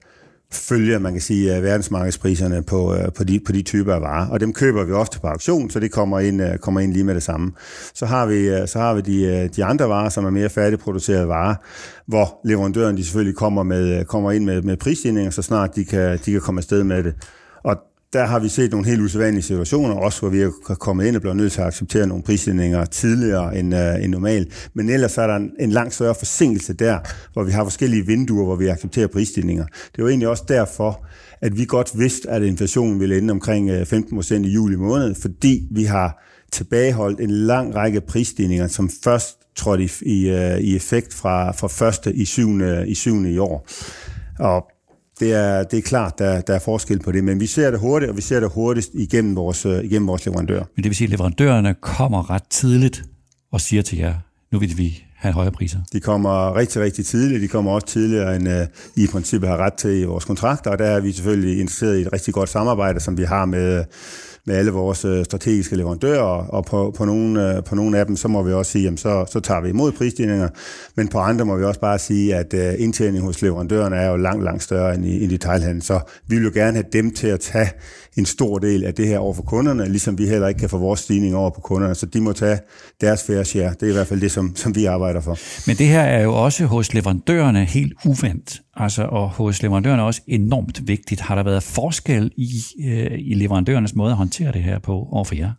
følger, 0.55 1.00
man 1.00 1.11
kan 1.11 1.21
sige, 1.21 1.57
øh, 1.57 1.63
verdensmarkedspriserne 1.63 2.63
på, 2.63 2.95
øh, 2.95 3.13
på, 3.17 3.23
de, 3.23 3.39
på 3.45 3.51
de 3.51 3.61
typer 3.61 3.94
af 3.94 4.01
varer. 4.01 4.29
Og 4.29 4.39
dem 4.39 4.53
køber 4.53 4.83
vi 4.83 4.91
ofte 4.91 5.19
på 5.19 5.27
auktion, 5.27 5.69
så 5.69 5.79
det 5.79 5.91
kommer 5.91 6.19
ind, 6.19 6.41
øh, 6.41 6.57
kommer 6.57 6.79
ind 6.79 6.94
lige 6.94 7.03
med 7.03 7.15
det 7.15 7.23
samme. 7.23 7.51
Så 7.94 8.05
har 8.05 8.25
vi, 8.25 8.67
så 8.67 8.79
har 8.79 8.94
vi 8.94 9.01
de, 9.01 9.50
de 9.55 9.65
andre 9.65 9.89
varer, 9.89 10.09
som 10.09 10.25
er 10.25 10.29
mere 10.29 10.50
færdigproducerede 10.50 11.27
varer, 11.27 11.55
hvor 12.07 12.39
leverandøren 12.45 12.97
de 12.97 13.03
selvfølgelig 13.03 13.35
kommer, 13.35 13.63
med, 13.63 14.05
kommer 14.05 14.31
ind 14.31 14.45
med, 14.45 14.61
med 14.61 14.77
prisstigninger, 14.77 15.31
så 15.31 15.41
snart 15.41 15.75
de 15.75 15.85
kan, 15.85 16.19
de 16.25 16.31
kan 16.31 16.41
komme 16.41 16.59
afsted 16.59 16.83
med 16.83 17.03
det. 17.03 17.13
Der 18.13 18.25
har 18.25 18.39
vi 18.39 18.50
set 18.50 18.71
nogle 18.71 18.88
helt 18.88 19.01
usædvanlige 19.01 19.44
situationer, 19.44 19.95
også 19.95 20.19
hvor 20.19 20.30
vi 20.30 20.42
er 20.42 20.50
kommet 20.80 21.06
ind 21.06 21.15
og 21.15 21.21
blevet 21.21 21.38
nødt 21.38 21.51
til 21.51 21.62
at 21.62 21.68
acceptere 21.68 22.07
nogle 22.07 22.24
prisstigninger 22.24 22.86
tidligere 22.86 23.57
end, 23.57 23.75
øh, 23.75 24.04
end 24.04 24.12
normalt. 24.12 24.69
Men 24.74 24.89
ellers 24.89 25.18
er 25.18 25.27
der 25.27 25.36
en, 25.36 25.51
en 25.60 25.71
langt 25.71 25.94
større 25.94 26.15
forsinkelse 26.15 26.74
der, 26.74 27.00
hvor 27.33 27.44
vi 27.44 27.51
har 27.51 27.63
forskellige 27.63 28.06
vinduer, 28.06 28.45
hvor 28.45 28.56
vi 28.56 28.68
accepterer 28.68 29.07
prisstigninger. 29.07 29.65
Det 29.65 30.00
er 30.00 30.04
jo 30.04 30.07
egentlig 30.07 30.27
også 30.27 30.44
derfor, 30.48 31.06
at 31.42 31.57
vi 31.57 31.65
godt 31.65 31.92
vidste, 32.00 32.30
at 32.30 32.44
inflationen 32.44 33.00
ville 33.00 33.18
ende 33.18 33.31
omkring 33.31 33.69
øh, 33.69 33.86
15 33.86 34.18
procent 34.18 34.45
i 34.45 34.50
juli 34.50 34.75
måned, 34.75 35.16
fordi 35.16 35.68
vi 35.71 35.83
har 35.83 36.24
tilbageholdt 36.51 37.19
en 37.19 37.31
lang 37.31 37.75
række 37.75 38.01
prisstigninger, 38.01 38.68
som 38.68 38.89
først 39.04 39.38
trådte 39.56 39.83
i, 39.83 39.89
i, 40.01 40.30
øh, 40.30 40.59
i 40.59 40.75
effekt 40.75 41.13
fra, 41.13 41.51
fra 41.51 41.68
første 41.68 42.13
i 42.13 42.25
syvende, 42.25 42.86
i 42.88 42.95
syvende 42.95 43.31
i 43.31 43.38
år. 43.38 43.68
Og 44.39 44.72
det 45.23 45.33
er, 45.33 45.63
det 45.63 45.77
er 45.77 45.81
klart, 45.81 46.19
der, 46.19 46.41
der 46.41 46.53
er 46.55 46.59
forskel 46.59 46.99
på 46.99 47.11
det, 47.11 47.23
men 47.23 47.39
vi 47.39 47.45
ser 47.45 47.71
det 47.71 47.79
hurtigt, 47.79 48.09
og 48.09 48.17
vi 48.17 48.21
ser 48.21 48.39
det 48.39 48.49
hurtigst 48.49 48.89
igennem 48.93 49.35
vores, 49.35 49.65
øh, 49.65 49.83
igennem 49.83 50.07
vores 50.07 50.25
leverandør. 50.25 50.59
Men 50.75 50.83
det 50.83 50.89
vil 50.89 50.95
sige, 50.95 51.05
at 51.05 51.11
leverandørerne 51.11 51.75
kommer 51.81 52.29
ret 52.29 52.43
tidligt 52.49 53.03
og 53.51 53.61
siger 53.61 53.81
til 53.81 53.97
jer, 53.97 54.13
nu 54.51 54.59
vil 54.59 54.77
vi 54.77 55.03
have 55.15 55.33
højere 55.33 55.51
priser? 55.51 55.79
De 55.93 55.99
kommer 55.99 56.55
rigtig, 56.55 56.81
rigtig 56.81 57.05
tidligt. 57.05 57.41
De 57.41 57.47
kommer 57.47 57.71
også 57.71 57.87
tidligere, 57.87 58.35
end 58.35 58.47
uh, 58.47 58.53
I 58.95 59.03
i 59.03 59.07
princippet 59.07 59.49
har 59.49 59.57
ret 59.57 59.73
til 59.73 60.01
i 60.01 60.03
vores 60.03 60.25
kontrakter, 60.25 60.71
og 60.71 60.79
der 60.79 60.85
er 60.85 60.99
vi 60.99 61.11
selvfølgelig 61.11 61.59
interesseret 61.59 61.97
i 61.97 62.01
et 62.01 62.13
rigtig 62.13 62.33
godt 62.33 62.49
samarbejde, 62.49 62.99
som 62.99 63.17
vi 63.17 63.23
har 63.23 63.45
med 63.45 63.83
med 64.48 64.56
alle 64.56 64.72
vores 64.72 65.06
øh, 65.06 65.25
strategiske 65.25 65.75
leverandører, 65.75 66.22
og 66.22 66.66
på, 66.66 66.94
på, 66.98 67.06
nogle, 67.06 67.56
øh, 67.56 67.63
på 67.63 67.75
nogle 67.75 68.00
af 68.00 68.06
dem, 68.06 68.16
så 68.16 68.28
må 68.28 68.44
vi 68.44 68.54
også 68.54 68.72
sige, 68.72 68.84
jamen 68.84 68.98
så, 68.98 69.25
så 69.31 69.40
tager 69.40 69.62
vi 69.62 69.69
imod 69.69 69.92
prisstigninger, 69.92 70.50
men 70.95 71.07
på 71.07 71.18
andre 71.18 71.45
må 71.45 71.57
vi 71.57 71.63
også 71.63 71.80
bare 71.80 72.00
sige, 72.00 72.36
at 72.36 72.54
øh, 72.54 72.74
indtjeningen 72.78 73.25
hos 73.25 73.42
leverandørerne 73.42 73.95
er 73.95 74.10
jo 74.10 74.16
langt, 74.16 74.44
langt 74.44 74.63
større 74.63 74.95
end 74.95 75.06
i, 75.06 75.18
i 75.18 75.28
detaljhandlen, 75.28 75.81
så 75.81 76.00
vi 76.28 76.36
vil 76.36 76.44
jo 76.44 76.51
gerne 76.54 76.74
have 76.74 76.86
dem 76.94 77.13
til 77.13 77.28
at 77.28 77.40
tage 77.40 77.69
en 78.18 78.25
stor 78.25 78.57
del 78.57 78.84
af 78.84 78.94
det 78.94 79.07
her 79.07 79.18
over 79.18 79.34
for 79.34 79.44
kunderne, 79.44 79.90
ligesom 79.90 80.18
vi 80.18 80.28
heller 80.28 80.48
ikke 80.48 80.60
kan 80.60 80.69
få 80.69 80.78
vores 80.78 81.00
stigning 81.00 81.36
over 81.36 81.50
på 81.50 81.62
kunderne, 81.62 81.95
så 81.95 82.06
de 82.06 82.22
må 82.22 82.34
tage 82.34 82.60
deres 83.01 83.24
fair 83.24 83.44
share. 83.44 83.74
Det 83.80 83.84
er 83.84 83.90
i 83.90 83.94
hvert 83.94 84.07
fald 84.07 84.22
det, 84.22 84.31
som, 84.31 84.56
som 84.56 84.75
vi 84.75 84.86
arbejder 84.86 85.22
for. 85.22 85.38
Men 85.68 85.78
det 85.78 85.88
her 85.88 86.01
er 86.01 86.24
jo 86.24 86.34
også 86.34 86.66
hos 86.66 86.94
leverandørerne 86.94 87.66
helt 87.66 87.94
uvendt, 88.06 88.62
altså, 88.75 89.04
og 89.04 89.30
hos 89.30 89.63
leverandørerne 89.63 90.04
også 90.04 90.22
enormt 90.28 90.88
vigtigt. 90.88 91.22
Har 91.22 91.36
der 91.36 91.44
været 91.44 91.63
forskel 91.63 92.31
i, 92.38 92.50
øh, 92.86 93.12
i 93.19 93.34
leverandørernes 93.34 93.95
måde 93.95 94.12
at 94.12 94.18
håndtere 94.18 94.32
det 94.38 94.63
her 94.63 94.80
på 94.80 95.07
over 95.12 95.24
for 95.24 95.35
jer? 95.35 95.51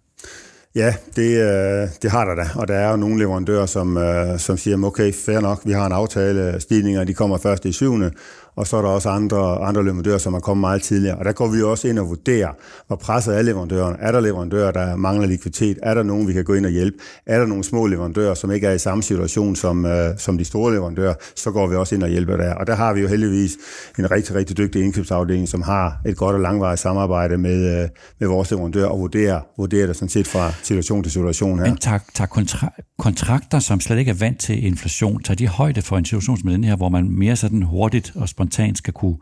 Ja, 0.75 0.94
det, 1.17 1.31
øh, 1.41 1.88
det 2.03 2.11
har 2.11 2.25
der 2.25 2.35
da, 2.35 2.49
og 2.55 2.69
der 2.69 2.75
er 2.75 2.91
jo 2.91 2.97
nogle 2.97 3.19
leverandører, 3.19 3.67
som, 3.67 3.97
øh, 3.97 4.38
som 4.38 4.56
siger, 4.56 4.85
okay, 4.85 5.12
fair 5.12 5.41
nok, 5.41 5.61
vi 5.65 5.73
har 5.73 5.87
en 5.87 5.93
aftale, 5.93 6.61
stigninger, 6.61 7.05
de 7.05 7.15
kommer 7.15 7.38
først 7.38 7.65
i 7.65 7.73
syvende, 7.73 8.11
og 8.56 8.67
så 8.67 8.77
er 8.77 8.83
der 8.83 8.89
også 8.89 9.09
andre, 9.09 9.59
andre 9.59 9.85
leverandører, 9.85 10.19
som 10.19 10.35
er 10.35 10.41
kommet 10.41 10.61
meget 10.61 10.83
tidligere. 10.83 11.17
Og 11.17 11.25
der 11.25 11.33
går 11.33 11.49
vi 11.49 11.62
også 11.62 11.89
ind 11.89 11.99
og 11.99 12.09
vurderer, 12.09 12.49
hvor 12.87 12.97
presset 12.97 13.39
er 13.39 13.43
leverandøren. 13.43 13.97
Er 14.01 14.12
der 14.12 14.21
leverandører, 14.21 14.71
der 14.71 14.97
mangler 14.97 15.27
likviditet? 15.27 15.79
Er 15.83 15.95
der 15.95 16.03
nogen, 16.03 16.29
vi 16.29 16.33
kan 16.33 16.45
gå 16.45 16.55
ind 16.55 16.67
og 16.67 16.73
hjælpe? 16.73 16.97
Er 17.27 17.39
der 17.39 17.47
nogle 17.47 17.65
små 17.65 17.87
leverandører, 17.87 18.35
som 18.35 18.53
ikke 18.53 18.67
er 18.67 18.73
i 18.73 18.78
samme 18.78 19.02
situation 19.02 19.57
som, 19.57 19.87
øh, 19.87 20.19
som 20.19 20.38
de 20.38 20.45
store 20.45 20.73
leverandører? 20.73 21.14
Så 21.37 21.50
går 21.50 21.67
vi 21.67 21.76
også 21.76 21.95
ind 21.95 22.02
og 22.02 22.09
hjælper 22.09 22.37
der. 22.37 22.55
Og 22.55 22.67
der 22.67 22.75
har 22.75 22.93
vi 22.93 23.00
jo 23.00 23.09
heldigvis 23.09 23.52
en 23.99 24.11
rigtig, 24.11 24.35
rigtig 24.35 24.57
dygtig 24.57 24.83
indkøbsafdeling, 24.83 25.49
som 25.49 25.62
har 25.62 26.00
et 26.07 26.17
godt 26.17 26.35
og 26.35 26.40
langvarigt 26.40 26.81
samarbejde 26.81 27.38
med, 27.38 27.83
øh, 27.83 27.88
med 28.21 28.28
vores 28.28 28.50
leverandører 28.50 28.88
og 28.88 28.99
vurderer, 29.00 29.40
vurderer 29.59 29.87
det 29.87 29.97
sådan 29.97 30.09
set 30.09 30.26
fra 30.26 30.52
situation 30.62 31.02
til 31.02 31.12
situation 31.12 31.59
her. 31.59 31.67
Men 31.67 31.76
tager, 31.76 31.99
tager 32.14 32.28
kontra- 32.28 32.95
kontrakter, 32.99 33.59
som 33.59 33.81
slet 33.81 33.99
ikke 33.99 34.11
er 34.11 34.14
vant 34.14 34.40
til 34.40 34.64
inflation, 34.67 35.23
tager 35.23 35.37
de 35.37 35.49
højde 35.49 35.83
for 35.83 35.99
en 35.99 36.05
situation 36.05 36.37
som 36.37 36.50
den 36.50 36.64
her, 36.64 36.76
hvor 36.76 36.88
man 36.88 37.11
mere 37.11 37.37
sådan 37.37 37.62
hurtigt 37.62 38.12
og 38.14 38.28
spontant 38.28 38.44
skal 38.75 38.93
kunne 38.93 39.17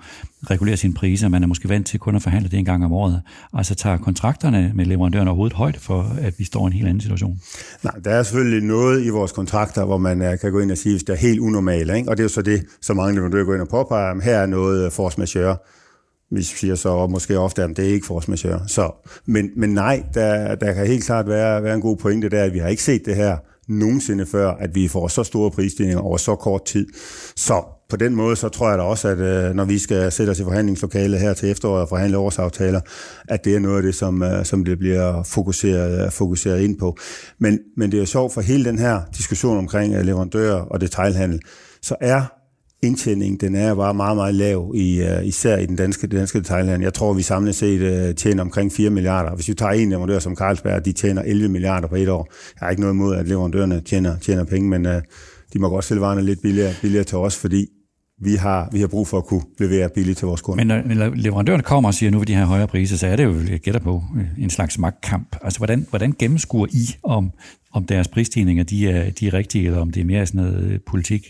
regulere 0.51 0.77
sine 0.77 0.95
priser. 0.95 1.29
Man 1.29 1.43
er 1.43 1.47
måske 1.47 1.69
vant 1.69 1.87
til 1.87 2.01
kun 2.01 2.17
at 2.17 2.23
forhandle 2.23 2.51
det 2.51 2.59
en 2.59 2.65
gang 2.65 2.85
om 2.85 2.93
året. 2.93 3.23
Altså 3.55 3.75
tager 3.75 3.97
kontrakterne 3.97 4.73
med 4.75 4.85
leverandøren 4.85 5.29
overhovedet 5.29 5.57
højde 5.57 5.79
for, 5.79 6.17
at 6.21 6.39
vi 6.39 6.45
står 6.45 6.61
i 6.61 6.67
en 6.67 6.73
helt 6.73 6.89
anden 6.89 7.01
situation? 7.01 7.41
Nej, 7.83 7.95
der 8.05 8.11
er 8.11 8.23
selvfølgelig 8.23 8.69
noget 8.69 9.05
i 9.05 9.09
vores 9.09 9.33
kontrakter, 9.33 9.85
hvor 9.85 9.99
man 9.99 10.23
øh, 10.23 10.39
kan 10.39 10.53
gå 10.53 10.61
ind 10.61 10.71
og 10.71 10.79
sige, 10.79 10.93
hvis 10.93 11.05
det 11.05 11.13
er 11.13 11.17
helt 11.17 11.41
unormalt. 11.41 11.97
Ikke? 11.97 12.11
Og 12.11 12.17
det 12.17 12.23
er 12.23 12.25
jo 12.25 12.29
så 12.29 12.43
det, 12.43 12.65
som 12.81 12.97
mange 12.97 13.15
leverandører 13.15 13.45
går 13.45 13.55
ind 13.55 13.63
og 13.63 13.69
påpeger, 13.69 14.11
at 14.11 14.25
her 14.25 14.37
er 14.37 14.47
noget 14.47 14.87
øh, 14.87 14.93
force 14.93 15.19
majeure 15.19 15.57
vi 16.35 16.43
siger 16.43 16.75
så 16.75 16.89
og 16.89 17.11
måske 17.11 17.39
ofte, 17.39 17.63
at 17.63 17.77
det 17.77 17.89
er 17.89 17.93
ikke 17.93 18.07
force 18.07 18.31
majeure. 18.31 18.69
Så, 18.69 18.91
men, 19.27 19.51
men 19.57 19.71
nej, 19.71 20.03
der, 20.15 20.55
der 20.55 20.73
kan 20.73 20.87
helt 20.87 21.05
klart 21.05 21.29
være, 21.29 21.63
være 21.63 21.75
en 21.75 21.81
god 21.81 21.97
pointe 21.97 22.29
der, 22.29 22.45
at 22.45 22.55
vi 22.55 22.59
har 22.59 22.69
ikke 22.69 22.83
set 22.83 23.03
det 23.07 23.17
her 23.17 23.37
nogensinde 23.69 24.27
før, 24.27 24.51
at 24.51 24.75
vi 24.75 24.89
får 24.89 25.09
så 25.09 25.25
store 25.25 25.51
prisstigninger 25.51 26.01
over 26.01 26.17
så 26.17 26.37
kort 26.37 26.65
tid. 26.65 26.87
Så 27.37 27.63
på 27.93 27.97
den 27.97 28.15
måde, 28.15 28.37
så 28.37 28.49
tror 28.49 28.69
jeg 28.69 28.79
da 28.79 28.83
også, 28.83 29.09
at 29.09 29.19
øh, 29.19 29.55
når 29.55 29.65
vi 29.65 29.79
skal 29.79 30.13
sætte 30.13 30.31
os 30.31 30.41
i 30.41 30.45
forhandlingslokalet 30.45 31.21
her 31.21 31.35
til 31.35 31.51
efteråret 31.51 31.83
og 31.83 31.89
forhandle 31.89 32.19
årsaftaler, 32.19 32.81
at 33.29 33.45
det 33.45 33.55
er 33.55 33.59
noget 33.59 33.77
af 33.77 33.83
det, 33.83 33.95
som, 33.95 34.23
øh, 34.23 34.45
som 34.45 34.65
det 34.65 34.79
bliver 34.79 35.23
fokuseret, 35.23 36.05
øh, 36.07 36.13
fokuseret 36.13 36.61
ind 36.61 36.79
på. 36.79 36.97
Men, 37.39 37.59
men 37.77 37.91
det 37.91 37.97
er 37.97 38.03
jo 38.03 38.07
sjovt 38.07 38.35
for 38.35 38.41
hele 38.41 38.65
den 38.65 38.79
her 38.79 39.01
diskussion 39.17 39.59
omkring 39.59 39.95
øh, 39.95 40.05
leverandører 40.05 40.61
og 40.61 40.81
detailhandel, 40.81 41.41
så 41.83 41.97
er 42.01 42.23
indtjeningen, 42.83 43.41
den 43.41 43.55
er 43.55 43.75
bare 43.75 43.95
meget, 43.95 44.17
meget 44.17 44.35
lav, 44.35 44.73
i, 44.75 45.03
uh, 45.03 45.27
især 45.27 45.57
i 45.57 45.67
den 45.67 45.77
danske, 45.77 46.07
den 46.07 46.19
danske 46.19 46.39
detaljhandel. 46.39 46.83
Jeg 46.83 46.95
tror, 46.95 47.13
vi 47.13 47.23
samlet 47.23 47.55
set 47.55 48.09
uh, 48.09 48.15
tjener 48.15 48.43
omkring 48.43 48.73
4 48.73 48.91
milliarder. 48.91 49.35
Hvis 49.35 49.49
vi 49.49 49.55
tager 49.55 49.73
en 49.73 49.91
leverandør 49.91 50.19
som 50.19 50.37
Carlsberg, 50.37 50.85
de 50.85 50.93
tjener 50.93 51.23
11 51.23 51.49
milliarder 51.49 51.89
på 51.89 51.95
et 51.95 52.09
år. 52.09 52.29
Jeg 52.31 52.67
har 52.67 52.71
ikke 52.71 52.81
noget 52.81 52.95
imod, 52.95 53.17
at 53.17 53.29
leverandørerne 53.29 53.81
tjener, 53.81 54.19
tjener 54.19 54.45
penge, 54.45 54.69
men 54.69 54.87
uh, 54.87 54.93
de 55.53 55.59
må 55.59 55.69
godt 55.69 55.85
sælge 55.85 56.01
varerne 56.01 56.23
lidt 56.23 56.43
billigere, 56.43 56.75
billigere 56.83 57.05
til 57.05 57.19
os, 57.19 57.37
fordi 57.37 57.67
vi 58.25 58.35
har, 58.35 58.69
vi 58.73 58.81
har 58.81 58.87
brug 58.87 59.09
for 59.09 59.19
at 59.19 59.27
kunne 59.27 59.43
levere 59.59 59.89
billigt 59.89 60.19
til 60.19 60.27
vores 60.27 60.41
kunder. 60.41 60.83
Men 60.87 60.97
når 60.97 61.15
leverandørerne 61.15 61.63
kommer 61.63 61.89
og 61.89 61.95
siger, 61.95 62.09
at 62.09 62.13
nu 62.13 62.19
vil 62.19 62.29
de 62.29 62.35
have 62.35 62.47
højere 62.47 62.69
priser, 62.69 62.97
så 62.97 63.07
er 63.07 63.17
det 63.17 63.25
jo, 63.25 63.35
jeg 63.51 63.61
gætter 63.61 63.81
på, 63.81 64.05
øh, 64.17 64.25
en 64.39 64.51
slags 64.51 64.79
magtkamp. 64.79 65.37
Altså, 65.43 65.59
hvordan, 65.59 65.87
hvordan 65.91 66.15
gennemskuer 66.19 66.67
I, 66.71 66.97
om, 67.03 67.31
om 67.73 67.85
deres 67.85 68.09
prisstigninger 68.09 68.65
de 68.65 68.89
er, 68.89 69.11
de 69.11 69.27
er 69.27 69.35
rigtige, 69.35 69.67
eller 69.67 69.81
om 69.81 69.91
det 69.91 70.01
er 70.01 70.05
mere 70.05 70.27
sådan 70.27 70.41
noget 70.41 70.65
øh, 70.65 70.81
politik? 70.87 71.27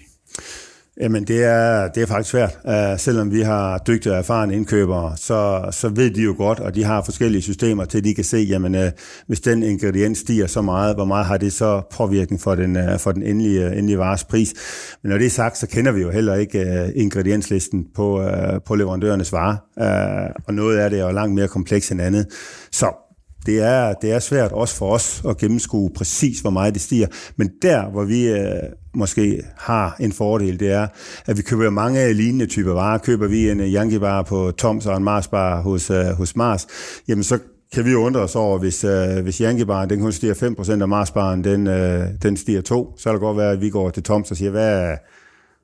Jamen, 1.00 1.24
det 1.24 1.44
er, 1.44 1.88
det 1.88 2.02
er 2.02 2.06
faktisk 2.06 2.30
svært. 2.30 2.58
Uh, 2.64 2.98
selvom 2.98 3.32
vi 3.32 3.40
har 3.40 3.78
dygtige 3.78 4.12
og 4.12 4.18
erfarne 4.18 4.54
indkøbere, 4.54 5.16
så, 5.16 5.68
så 5.70 5.88
ved 5.88 6.10
de 6.10 6.22
jo 6.22 6.34
godt, 6.38 6.60
og 6.60 6.74
de 6.74 6.84
har 6.84 7.02
forskellige 7.02 7.42
systemer 7.42 7.84
til, 7.84 7.98
at 7.98 8.04
de 8.04 8.14
kan 8.14 8.24
se, 8.24 8.36
jamen, 8.36 8.74
uh, 8.74 8.80
hvis 9.26 9.40
den 9.40 9.62
ingrediens 9.62 10.18
stiger 10.18 10.46
så 10.46 10.62
meget, 10.62 10.94
hvor 10.94 11.04
meget 11.04 11.26
har 11.26 11.36
det 11.36 11.52
så 11.52 11.82
påvirkning 11.92 12.40
for 12.40 12.54
den, 12.54 12.76
uh, 12.76 12.98
for 12.98 13.12
den 13.12 13.22
endelige, 13.22 13.66
endelige 13.66 13.98
vares 13.98 14.24
pris. 14.24 14.54
Men 15.02 15.10
når 15.10 15.18
det 15.18 15.26
er 15.26 15.30
sagt, 15.30 15.58
så 15.58 15.66
kender 15.66 15.92
vi 15.92 16.00
jo 16.00 16.10
heller 16.10 16.34
ikke 16.34 16.60
uh, 16.60 17.02
ingredienslisten 17.02 17.86
på, 17.94 18.20
uh, 18.20 18.62
på 18.66 18.74
leverandørernes 18.74 19.32
varer, 19.32 19.56
uh, 19.76 20.34
og 20.46 20.54
noget 20.54 20.78
af 20.78 20.90
det 20.90 21.00
er 21.00 21.04
jo 21.04 21.12
langt 21.12 21.34
mere 21.34 21.48
kompleks 21.48 21.92
end 21.92 22.00
andet. 22.00 22.26
Så 22.72 23.01
det 23.46 23.60
er, 23.60 23.92
det 23.92 24.12
er 24.12 24.18
svært 24.18 24.52
også 24.52 24.76
for 24.76 24.94
os 24.94 25.22
at 25.28 25.36
gennemskue 25.36 25.90
præcis, 25.90 26.40
hvor 26.40 26.50
meget 26.50 26.74
det 26.74 26.82
stiger. 26.82 27.06
Men 27.36 27.50
der, 27.62 27.90
hvor 27.90 28.04
vi 28.04 28.28
øh, 28.28 28.62
måske 28.94 29.42
har 29.56 29.96
en 30.00 30.12
fordel, 30.12 30.60
det 30.60 30.70
er, 30.70 30.86
at 31.26 31.36
vi 31.36 31.42
køber 31.42 31.70
mange 31.70 32.12
lignende 32.12 32.46
typer 32.46 32.72
varer. 32.72 32.98
Køber 32.98 33.26
vi 33.26 33.50
en 33.50 33.60
øh, 33.60 33.74
Yankee 33.74 34.00
bar 34.00 34.22
på 34.22 34.50
Toms 34.58 34.86
og 34.86 34.96
en 34.96 35.04
Mars 35.04 35.28
bar 35.28 35.62
hos, 35.62 35.90
øh, 35.90 36.04
hos 36.04 36.36
Mars, 36.36 36.66
jamen 37.08 37.24
så 37.24 37.38
kan 37.72 37.84
vi 37.84 37.90
jo 37.90 38.04
undre 38.04 38.20
os 38.20 38.36
over, 38.36 38.58
hvis, 38.58 38.84
øh, 38.84 39.22
hvis 39.22 39.38
Yankee 39.38 39.66
baren 39.66 39.90
den 39.90 40.00
kun 40.00 40.12
stiger 40.12 40.34
5%, 40.34 40.82
og 40.82 40.88
Mars 40.88 41.10
baren 41.10 41.44
den, 41.44 41.66
øh, 41.66 42.06
den 42.22 42.36
stiger 42.36 42.60
2, 42.60 42.94
så 42.96 43.04
kan 43.04 43.12
det 43.12 43.20
godt 43.20 43.36
være, 43.36 43.52
at 43.52 43.60
vi 43.60 43.70
går 43.70 43.90
til 43.90 44.02
Toms 44.02 44.30
og 44.30 44.36
siger, 44.36 44.50
hvad 44.50 44.68
er 44.68 44.96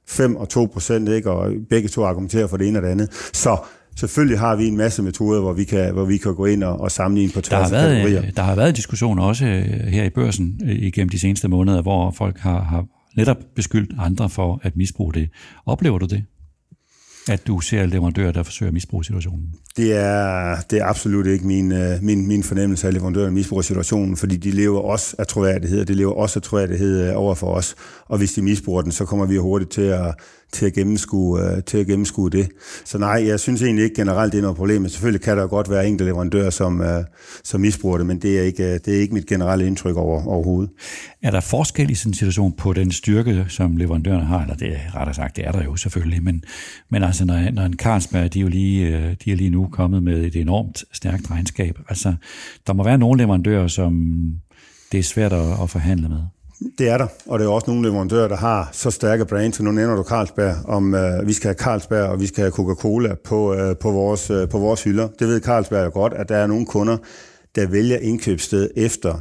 5 0.07 0.37
og 0.37 0.49
2 0.49 0.69
procent, 0.73 1.09
ikke? 1.09 1.31
og 1.31 1.53
begge 1.71 1.89
to 1.89 2.05
argumenterer 2.05 2.47
for 2.47 2.57
det 2.57 2.69
ene 2.69 2.79
og 2.79 2.83
det 2.83 2.89
andet. 2.89 3.31
Så 3.33 3.57
selvfølgelig 3.99 4.39
har 4.39 4.57
vi 4.57 4.67
en 4.67 4.77
masse 4.77 5.03
metoder, 5.03 5.41
hvor 5.41 5.53
vi 5.53 5.65
kan, 5.65 5.93
hvor 5.93 6.05
vi 6.05 6.17
kan 6.17 6.35
gå 6.35 6.47
ind 6.47 6.65
og, 6.65 6.81
og 6.81 6.91
sammenligne 6.91 7.33
på 7.33 7.41
tværs 7.41 7.73
af 7.73 7.81
kategorier. 7.81 8.31
Der 8.31 8.43
har 8.43 8.55
været 8.55 8.77
diskussioner 8.77 9.23
også 9.23 9.47
øh, 9.47 9.65
her 9.65 10.05
i 10.05 10.11
børsen 10.11 10.61
øh, 10.65 10.77
igennem 10.77 11.09
de 11.09 11.19
seneste 11.19 11.49
måneder, 11.49 11.83
hvor 11.83 12.11
folk 12.11 12.39
har, 12.39 12.61
har 12.61 12.85
netop 13.17 13.37
beskyldt 13.57 13.93
andre 13.99 14.31
for 14.31 14.61
at 14.63 14.77
misbruge 14.77 15.15
det. 15.15 15.29
Oplever 15.67 15.99
du 15.99 16.07
det? 16.07 16.25
at 17.29 17.47
du 17.47 17.61
ser 17.61 17.87
leverandører, 17.87 18.33
der 18.33 18.43
forsøger 18.43 18.71
at 18.71 18.75
misbruge 18.75 19.05
situationen? 19.05 19.47
Det 19.77 19.93
er, 19.93 20.57
det 20.71 20.79
er 20.79 20.85
absolut 20.85 21.27
ikke 21.27 21.47
min, 21.47 21.73
øh, 21.73 22.03
min, 22.03 22.27
min 22.27 22.43
fornemmelse 22.43 22.87
af 22.87 22.95
leverandører, 22.95 23.25
der 23.25 23.33
misbruger 23.33 23.63
situationen, 23.63 24.17
fordi 24.17 24.37
de 24.37 24.51
lever 24.51 24.81
også 24.81 25.17
af 25.19 25.27
troværdighed, 25.27 25.81
og 25.81 25.89
de 25.89 25.95
lever 25.95 26.13
også 26.13 26.39
af 26.39 26.43
troværdighed 26.43 27.15
over 27.15 27.35
for 27.35 27.55
os. 27.55 27.75
Og 28.07 28.19
hvis 28.19 28.33
de 28.33 28.43
misbruger 28.43 28.83
den, 28.83 28.93
så 28.93 29.05
kommer 29.05 29.27
vi 29.27 29.37
hurtigt 29.37 29.71
til 29.71 29.83
at, 29.83 30.15
til 30.53 30.67
at, 30.67 30.73
gennemskue, 30.73 31.41
øh, 31.41 31.63
til 31.63 31.79
at 31.79 31.87
gennemskue 31.87 32.31
det. 32.31 32.49
Så 32.85 32.99
nej, 32.99 33.27
jeg 33.27 33.41
synes 33.41 33.63
egentlig 33.63 33.85
ikke 33.85 33.97
generelt, 33.97 34.33
det 34.33 34.39
er 34.39 34.43
noget 34.43 34.57
problem. 34.57 34.83
Men 34.83 34.91
selvfølgelig 34.91 35.21
kan 35.21 35.37
der 35.37 35.47
godt 35.47 35.71
være 35.71 35.87
enkelte 35.87 36.05
leverandører, 36.05 36.51
som, 36.51 36.81
øh, 36.81 37.05
som 37.45 37.61
misbruger 37.61 37.99
det, 37.99 38.07
men 38.07 38.23
det 38.23 38.39
er 38.39 38.43
ikke, 38.43 38.65
øh, 38.65 38.81
det 38.85 38.97
er 38.97 39.01
ikke 39.01 39.15
mit 39.15 39.27
generelle 39.27 39.67
indtryk 39.67 39.97
over, 39.97 40.27
overhovedet. 40.27 40.71
Er 41.23 41.31
der 41.31 41.41
forskel 41.41 41.91
i 41.91 41.95
sådan 41.95 42.11
en 42.11 42.15
situation 42.15 42.53
på 42.53 42.73
den 42.73 42.93
styrke, 42.93 43.47
som 43.49 43.77
leverandørerne 43.77 44.25
har? 44.25 44.43
Eller 44.43 44.57
det 44.57 44.69
er 44.69 44.97
rettere 44.97 45.15
sagt, 45.15 45.37
det 45.37 45.47
er 45.47 45.53
der 45.53 45.65
jo 45.65 45.77
selvfølgelig, 45.77 46.23
men, 46.23 46.45
men 46.91 47.03
altså 47.03 47.25
når, 47.25 47.51
når 47.51 47.63
en 47.63 47.75
Carlsberg, 47.75 48.35
de 48.35 48.39
er 48.39 48.43
jo 48.43 48.49
lige, 48.49 48.87
øh, 48.87 49.17
de 49.25 49.33
er 49.33 49.37
lige 49.37 49.51
nu 49.51 49.69
kommet 49.73 50.03
med 50.03 50.25
et 50.25 50.37
enormt 50.37 50.85
stærkt 50.93 51.31
regnskab. 51.31 51.79
Altså, 51.89 52.15
der 52.67 52.73
må 52.73 52.85
være 52.85 52.99
nogle 52.99 53.23
leverandører, 53.23 53.69
som 53.69 54.15
det 54.93 54.99
er 54.99 55.03
svært 55.03 55.33
at, 55.33 55.63
at 55.63 55.71
forhandle 55.71 56.09
med. 56.09 56.23
Det 56.79 56.89
er 56.89 56.99
der, 56.99 57.07
og 57.27 57.39
det 57.39 57.45
er 57.45 57.49
også 57.49 57.71
nogle 57.71 57.89
leverandører, 57.89 58.29
der 58.29 58.37
har 58.37 58.69
så 58.73 58.91
stærke 58.91 59.25
brands, 59.25 59.61
nu 59.61 59.71
nævner 59.71 59.97
du 59.97 60.03
Carlsberg, 60.03 60.55
om 60.65 60.95
øh, 60.95 61.27
vi 61.27 61.33
skal 61.33 61.49
have 61.49 61.55
Carlsberg, 61.55 62.09
og 62.09 62.21
vi 62.21 62.27
skal 62.27 62.43
have 62.43 62.53
Coca-Cola 62.53 63.15
på, 63.25 63.55
øh, 63.55 63.77
på, 63.77 63.91
vores, 63.91 64.31
øh, 64.31 64.49
på 64.49 64.59
vores 64.59 64.85
hylder. 64.85 65.09
Det 65.19 65.29
ved 65.29 65.41
Carlsberg 65.41 65.85
jo 65.85 65.91
godt, 65.91 66.13
at 66.13 66.29
der 66.29 66.37
er 66.37 66.47
nogle 66.47 66.67
kunder, 66.67 66.97
der 67.55 67.67
vælger 67.67 67.99
indkøbssted 67.99 68.71
efter, 68.77 69.15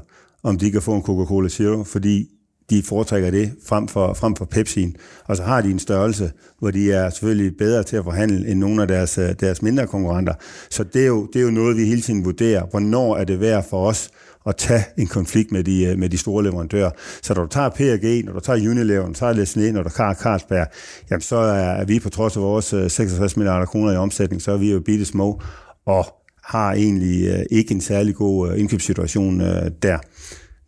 om 0.44 0.58
de 0.58 0.72
kan 0.72 0.82
få 0.82 0.96
en 0.96 1.04
Coca-Cola 1.04 1.50
Zero, 1.50 1.84
fordi 1.84 2.28
de 2.70 2.84
foretrækker 2.84 3.32
det 3.32 3.52
frem 3.66 3.88
for, 3.88 4.14
frem 4.14 4.36
for 4.36 4.48
Pepsi'en. 4.56 5.24
Og 5.26 5.38
så 5.38 5.44
har 5.44 5.62
de 5.62 5.72
en 5.72 5.80
størrelse, 5.80 6.32
hvor 6.60 6.72
de 6.72 6.92
er 6.92 7.10
selvfølgelig 7.10 7.58
bedre 7.58 7.84
til 7.84 7.98
at 7.98 8.04
forhandle 8.04 8.48
end 8.48 8.60
nogle 8.60 8.82
af 8.82 8.88
deres, 8.88 9.18
øh, 9.18 9.30
deres 9.40 9.62
mindre 9.62 9.88
konkurrenter. 9.88 10.34
Så 10.70 10.84
det 10.84 11.02
er, 11.02 11.08
jo, 11.08 11.28
det 11.34 11.40
er 11.40 11.44
jo 11.44 11.52
noget, 11.52 11.78
vi 11.78 11.86
hele 11.86 12.02
tiden 12.02 12.26
vurderer. 12.26 12.66
Hvornår 12.72 13.18
er 13.18 13.24
det 13.24 13.40
værd 13.40 13.70
for 13.70 13.88
os 13.88 14.10
at 14.48 14.56
tage 14.56 14.84
en 14.98 15.08
konflikt 15.08 15.52
med 15.52 15.64
de, 15.64 15.86
øh, 15.86 15.98
med 15.98 16.10
de 16.10 16.18
store 16.18 16.44
leverandører. 16.44 16.92
Så 17.22 17.34
når 17.34 17.42
du 17.42 17.50
tager 17.50 17.70
P&G, 17.70 18.26
når 18.26 18.34
du 18.34 18.40
tager 18.40 18.70
Unilever, 18.70 19.02
når 19.02 19.08
du 19.08 19.14
tager 19.14 19.34
Leslie, 19.34 19.72
når 19.72 19.84
du 19.84 19.90
tager 19.90 20.14
Carlsberg, 20.14 20.68
jamen 21.12 21.22
så 21.22 21.36
er 21.36 21.86
vi 21.86 22.00
på 22.00 22.10
trods 22.10 22.38
af 22.38 22.42
vores 22.42 22.74
øh, 22.74 22.90
66 22.90 23.38
milliarder 23.38 23.66
kroner 23.66 23.94
i 23.94 23.96
omsætning, 23.96 24.42
så 24.42 24.52
er 24.52 24.58
vi 24.58 24.72
jo 24.72 24.80
bitte 24.80 25.06
små 25.06 25.42
og 25.86 26.06
har 26.44 26.74
egentlig 26.74 27.28
øh, 27.28 27.40
ikke 27.52 27.74
en 27.74 27.82
særlig 27.82 28.16
god 28.16 28.56
indkøbssituation 28.56 29.40
der. 29.82 29.98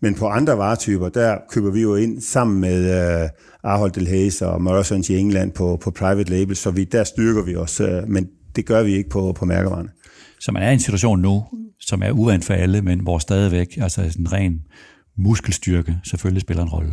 Men 0.01 0.15
på 0.15 0.27
andre 0.27 0.57
varetyper, 0.57 1.09
der 1.09 1.37
køber 1.49 1.71
vi 1.71 1.81
jo 1.81 1.95
ind 1.95 2.21
sammen 2.21 2.61
med 2.61 2.79
uh, 3.23 3.29
Ahold 3.63 3.91
Delhaize 3.91 4.47
og 4.47 4.61
Morrisons 4.61 5.09
i 5.09 5.17
England 5.17 5.51
på, 5.51 5.77
på 5.81 5.91
private 5.91 6.29
label, 6.29 6.55
så 6.55 6.71
vi, 6.71 6.83
der 6.83 7.03
styrker 7.03 7.43
vi 7.43 7.55
os, 7.55 7.81
men 8.07 8.27
det 8.55 8.65
gør 8.65 8.83
vi 8.83 8.95
ikke 8.95 9.09
på, 9.09 9.33
på 9.33 9.45
mærkevarerne. 9.45 9.89
Så 10.39 10.51
man 10.51 10.63
er 10.63 10.69
i 10.69 10.73
en 10.73 10.79
situation 10.79 11.19
nu, 11.21 11.43
som 11.79 12.01
er 12.03 12.11
uvandt 12.11 12.45
for 12.45 12.53
alle, 12.53 12.81
men 12.81 12.99
hvor 12.99 13.19
stadigvæk 13.19 13.77
altså 13.81 14.15
en 14.19 14.31
ren 14.31 14.61
muskelstyrke 15.17 15.97
selvfølgelig 16.03 16.41
spiller 16.41 16.63
en 16.63 16.69
rolle. 16.69 16.91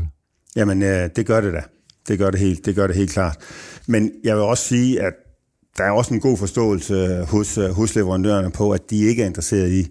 Jamen, 0.57 0.83
øh, 0.83 1.11
det 1.17 1.27
gør 1.27 1.41
det 1.41 1.53
da. 1.53 1.63
Det 2.09 2.19
gør 2.19 2.31
det, 2.31 2.41
helt, 2.41 2.67
det 2.67 2.75
gør 2.75 2.87
det 2.87 2.97
helt 2.97 3.11
klart. 3.11 3.37
Men 3.87 4.11
jeg 4.25 4.37
vil 4.37 4.43
også 4.43 4.65
sige, 4.65 5.01
at 5.03 5.13
der 5.79 5.85
er 5.85 5.91
også 5.91 6.15
en 6.15 6.21
god 6.21 6.37
forståelse 6.37 7.25
hos, 7.29 7.59
øh, 7.59 7.71
hos 7.71 7.95
leverandørerne 7.95 8.51
på, 8.51 8.71
at 8.71 8.91
de 8.91 8.97
ikke 8.99 9.23
er 9.23 9.27
interesseret 9.27 9.73
i 9.73 9.87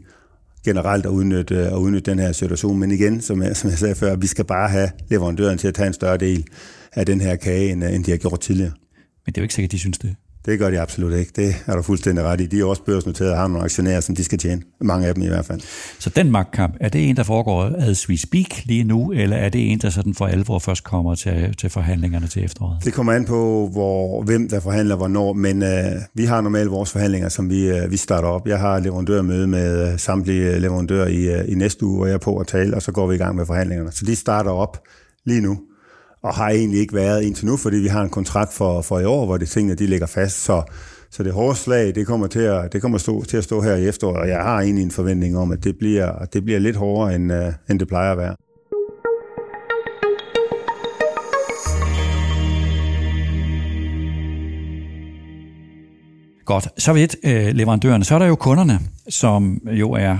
generelt 0.66 1.06
at 1.06 1.10
udnytte, 1.10 1.58
at 1.58 1.76
udnytte 1.76 2.12
den 2.12 2.20
her 2.20 2.32
situation. 2.32 2.80
Men 2.80 2.92
igen, 2.92 3.22
som 3.22 3.42
jeg, 3.42 3.58
som 3.58 3.70
jeg 3.70 3.78
sagde 3.78 3.96
før, 3.96 4.16
vi 4.16 4.28
skal 4.28 4.46
bare 4.46 4.70
have 4.70 4.90
leverandøren 5.10 5.58
til 5.58 5.68
at 5.68 5.74
tage 5.74 5.88
en 5.88 5.94
større 5.94 6.18
del 6.18 6.48
af 6.94 7.06
den 7.06 7.22
her 7.22 7.36
kage, 7.36 7.72
end, 7.72 7.84
end 7.84 8.04
de 8.04 8.12
har 8.12 8.18
gjort 8.18 8.40
tidligere. 8.40 8.72
Men 9.26 9.34
det 9.34 9.38
er 9.38 9.42
jo 9.42 9.44
ikke 9.44 9.54
sikkert, 9.54 9.72
de 9.72 9.80
synes 9.80 9.98
det. 9.98 10.16
Det 10.46 10.60
gør 10.60 10.70
de 10.70 10.80
absolut 10.80 11.14
ikke. 11.14 11.32
Det 11.36 11.56
er 11.68 11.76
du 11.76 11.82
fuldstændig 11.82 12.24
ret 12.24 12.42
i. 12.42 12.46
De 12.46 12.60
er 12.60 12.66
også 12.66 12.84
børsnoteret 12.84 13.32
og 13.32 13.38
har 13.38 13.48
nogle 13.48 13.64
aktionærer, 13.64 14.00
som 14.00 14.16
de 14.16 14.24
skal 14.24 14.38
tjene. 14.38 14.62
Mange 14.82 15.08
af 15.08 15.14
dem 15.14 15.24
i 15.24 15.28
hvert 15.28 15.46
fald. 15.46 15.62
Så 16.00 16.10
den 16.10 16.32
magtkamp, 16.32 16.76
er 16.80 16.90
det 16.90 17.10
en, 17.10 17.18
der 17.18 17.24
foregår 17.24 17.76
as 17.78 18.10
we 18.10 18.18
speak 18.18 18.66
lige 18.66 18.84
nu, 18.84 19.12
eller 19.12 19.38
er 19.38 19.50
det 19.50 19.72
en, 19.72 19.80
der 19.80 19.90
sådan 19.90 20.14
for 20.14 20.26
alvor 20.26 20.60
først 20.60 20.84
kommer 20.84 21.16
til, 21.16 21.56
til 21.58 21.70
forhandlingerne 21.70 22.28
til 22.28 22.44
efteråret? 22.44 22.78
Det 22.84 22.94
kommer 22.94 23.14
an 23.14 23.26
på, 23.26 23.70
hvor, 23.72 24.24
hvem 24.24 24.50
der 24.50 24.60
forhandler 24.60 24.96
hvornår, 24.96 25.34
men 25.34 25.64
øh, 25.64 25.70
vi 26.14 26.26
har 26.26 26.42
normalt 26.42 26.72
vores 26.72 26.92
forhandlinger, 26.92 27.30
som 27.30 27.50
vi, 27.50 27.70
øh, 27.70 27.92
vi 27.92 27.98
starter 27.98 28.28
op. 28.28 28.48
Jeg 28.48 28.60
har 28.60 28.80
leverandørmøde 28.80 29.48
med 29.48 29.92
øh, 29.92 30.00
samtlige 30.00 30.60
leverandører 30.60 31.08
i, 31.08 31.40
øh, 31.40 31.52
i 31.52 31.56
næste 31.56 31.86
uge, 31.86 31.98
hvor 31.98 32.06
jeg 32.06 32.14
er 32.14 32.18
på 32.18 32.38
at 32.38 32.48
tale, 32.48 32.76
og 32.76 32.82
så 32.82 32.92
går 32.92 33.08
vi 33.08 33.16
i 33.16 33.18
gang 33.18 33.36
med 33.36 33.46
forhandlingerne. 33.46 33.92
Så 33.92 34.06
de 34.06 34.16
starter 34.16 34.52
op 34.52 34.84
lige 35.26 35.42
nu 35.42 35.60
og 36.26 36.34
har 36.34 36.50
egentlig 36.50 36.80
ikke 36.80 36.94
været 36.94 37.24
indtil 37.24 37.46
nu, 37.46 37.58
fordi 37.58 37.78
vi 37.78 37.88
har 37.88 38.02
en 38.02 38.10
kontrakt 38.10 38.54
for, 38.54 38.82
for 38.82 39.00
i 39.00 39.06
år, 39.06 39.26
hvor 39.26 39.38
det 39.38 39.50
tingene 39.50 39.76
de 39.76 39.88
ligger 39.88 40.08
fast. 40.08 40.44
Så, 40.44 40.64
så 41.12 41.24
det 41.24 41.34
hårde 41.34 41.56
slag, 41.56 41.96
det 41.96 42.08
kommer, 42.08 42.28
til 42.28 42.40
at, 42.40 42.74
det 42.74 42.82
kommer 42.82 42.98
stå, 42.98 43.24
til 43.24 43.38
at 43.38 43.44
stå 43.44 43.62
her 43.62 43.76
i 43.76 43.88
efteråret, 43.88 44.18
og 44.18 44.28
jeg 44.28 44.38
har 44.38 44.62
egentlig 44.62 44.84
en 44.84 44.92
forventning 44.92 45.38
om, 45.38 45.52
at 45.52 45.64
det 45.64 45.78
bliver, 45.78 46.26
det 46.34 46.44
bliver 46.44 46.60
lidt 46.60 46.76
hårdere, 46.76 47.16
end, 47.16 47.34
uh, 47.34 47.54
end 47.70 47.80
det 47.80 47.88
plejer 47.88 48.12
at 48.12 48.18
være. 48.18 48.36
Godt. 56.46 56.68
Så 56.78 56.94
vidt 56.94 57.16
øh, 57.24 57.48
leverandørerne. 57.56 58.04
Så 58.04 58.16
er 58.16 58.20
der 58.20 58.26
jo 58.26 58.36
kunderne, 58.36 58.80
som 59.10 59.62
jo 59.72 59.92
er 59.92 60.18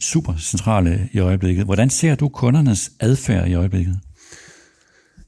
super 0.00 0.34
centrale 0.38 1.08
i 1.12 1.18
øjeblikket. 1.18 1.64
Hvordan 1.64 1.90
ser 1.90 2.14
du 2.14 2.28
kundernes 2.28 2.90
adfærd 3.00 3.48
i 3.48 3.54
øjeblikket? 3.54 4.00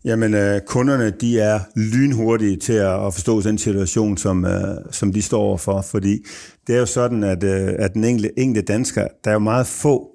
Jamen, 0.04 0.34
øh, 0.34 0.60
kunderne 0.66 1.10
de 1.10 1.40
er 1.40 1.60
lynhurtige 1.76 2.56
til 2.56 2.72
at, 2.72 3.06
at 3.06 3.14
forstå 3.14 3.40
den 3.40 3.58
situation, 3.58 4.16
som, 4.16 4.44
øh, 4.44 4.76
som 4.90 5.12
de 5.12 5.22
står 5.22 5.40
overfor, 5.40 5.80
fordi 5.82 6.24
det 6.66 6.74
er 6.74 6.78
jo 6.78 6.86
sådan, 6.86 7.24
at, 7.24 7.44
øh, 7.44 7.74
at 7.78 7.94
den 7.94 8.04
enkelte, 8.04 8.38
enkelte 8.38 8.72
dansker, 8.72 9.08
der 9.24 9.30
er 9.30 9.34
jo 9.34 9.38
meget 9.38 9.66
få 9.66 10.10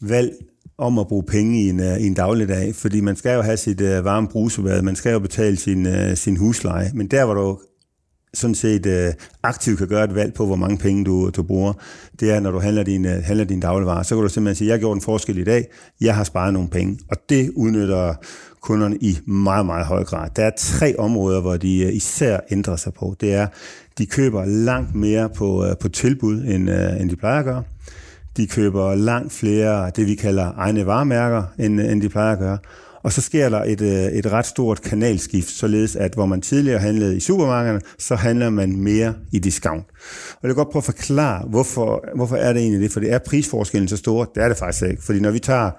valg 0.00 0.32
om 0.78 0.98
at 0.98 1.08
bruge 1.08 1.22
penge 1.22 1.62
i 1.62 1.68
en, 1.68 1.80
øh, 1.80 1.98
i 1.98 2.06
en 2.06 2.14
dagligdag, 2.14 2.74
fordi 2.74 3.00
man 3.00 3.16
skal 3.16 3.34
jo 3.34 3.42
have 3.42 3.56
sit 3.56 3.80
øh, 3.80 4.04
varme 4.04 4.28
brusebad, 4.28 4.82
man 4.82 4.96
skal 4.96 5.12
jo 5.12 5.18
betale 5.18 5.56
sin, 5.56 5.86
øh, 5.86 6.16
sin 6.16 6.36
husleje, 6.36 6.90
men 6.94 7.06
der 7.06 7.24
hvor 7.24 7.34
du 7.34 7.58
sådan 8.34 8.54
set 8.54 8.86
øh, 8.86 9.12
aktivt 9.42 9.78
kan 9.78 9.88
gøre 9.88 10.04
et 10.04 10.14
valg 10.14 10.34
på, 10.34 10.46
hvor 10.46 10.56
mange 10.56 10.78
penge 10.78 11.04
du, 11.04 11.30
du 11.30 11.42
bruger, 11.42 11.72
det 12.20 12.30
er, 12.30 12.40
når 12.40 12.50
du 12.50 12.58
handler 12.58 12.82
din, 12.82 13.06
øh, 13.06 13.22
handler 13.24 13.44
din 13.44 13.60
dagligvarer. 13.60 14.02
Så 14.02 14.14
kan 14.14 14.22
du 14.22 14.28
simpelthen 14.28 14.56
sige, 14.56 14.70
jeg 14.70 14.78
gjorde 14.78 14.96
en 14.96 15.02
forskel 15.02 15.38
i 15.38 15.44
dag, 15.44 15.66
jeg 16.00 16.16
har 16.16 16.24
sparet 16.24 16.52
nogle 16.52 16.68
penge. 16.68 16.98
Og 17.10 17.16
det 17.28 17.50
udnytter 17.56 18.14
kunderne 18.60 18.96
i 19.00 19.18
meget, 19.26 19.66
meget 19.66 19.86
høj 19.86 20.04
grad. 20.04 20.30
Der 20.36 20.44
er 20.44 20.50
tre 20.56 20.98
områder, 20.98 21.40
hvor 21.40 21.56
de 21.56 21.78
øh, 21.78 21.92
især 21.92 22.40
ændrer 22.50 22.76
sig 22.76 22.94
på. 22.94 23.16
Det 23.20 23.34
er, 23.34 23.46
de 23.98 24.06
køber 24.06 24.44
langt 24.44 24.94
mere 24.94 25.28
på, 25.28 25.64
øh, 25.64 25.76
på 25.80 25.88
tilbud, 25.88 26.44
end, 26.44 26.70
øh, 26.70 27.00
end 27.00 27.10
de 27.10 27.16
plejer 27.16 27.38
at 27.38 27.44
gøre. 27.44 27.62
De 28.36 28.46
køber 28.46 28.94
langt 28.94 29.32
flere 29.32 29.90
det, 29.96 30.06
vi 30.06 30.14
kalder 30.14 30.52
egne 30.56 30.86
varemærker, 30.86 31.42
end, 31.58 31.80
end 31.80 32.02
de 32.02 32.08
plejer 32.08 32.32
at 32.32 32.38
gøre. 32.38 32.58
Og 33.02 33.12
så 33.12 33.20
sker 33.20 33.48
der 33.48 33.64
et, 33.64 33.80
et 34.18 34.32
ret 34.32 34.46
stort 34.46 34.82
kanalskift, 34.82 35.50
således 35.50 35.96
at 35.96 36.14
hvor 36.14 36.26
man 36.26 36.40
tidligere 36.40 36.78
handlede 36.78 37.16
i 37.16 37.20
supermarkederne, 37.20 37.80
så 37.98 38.14
handler 38.14 38.50
man 38.50 38.76
mere 38.76 39.14
i 39.32 39.38
discount. 39.38 39.84
Og 40.30 40.38
jeg 40.42 40.48
vil 40.48 40.54
godt 40.54 40.70
prøve 40.70 40.80
at 40.80 40.84
forklare, 40.84 41.44
hvorfor, 41.48 42.04
hvorfor 42.14 42.36
er 42.36 42.52
det 42.52 42.62
egentlig 42.62 42.80
det, 42.80 42.92
for 42.92 43.00
det 43.00 43.12
er 43.12 43.18
prisforskellen 43.18 43.88
så 43.88 43.96
stor. 43.96 44.24
Det 44.34 44.42
er 44.42 44.48
det 44.48 44.56
faktisk 44.56 44.84
ikke, 44.84 45.02
fordi 45.02 45.20
når 45.20 45.30
vi 45.30 45.38
tager 45.38 45.70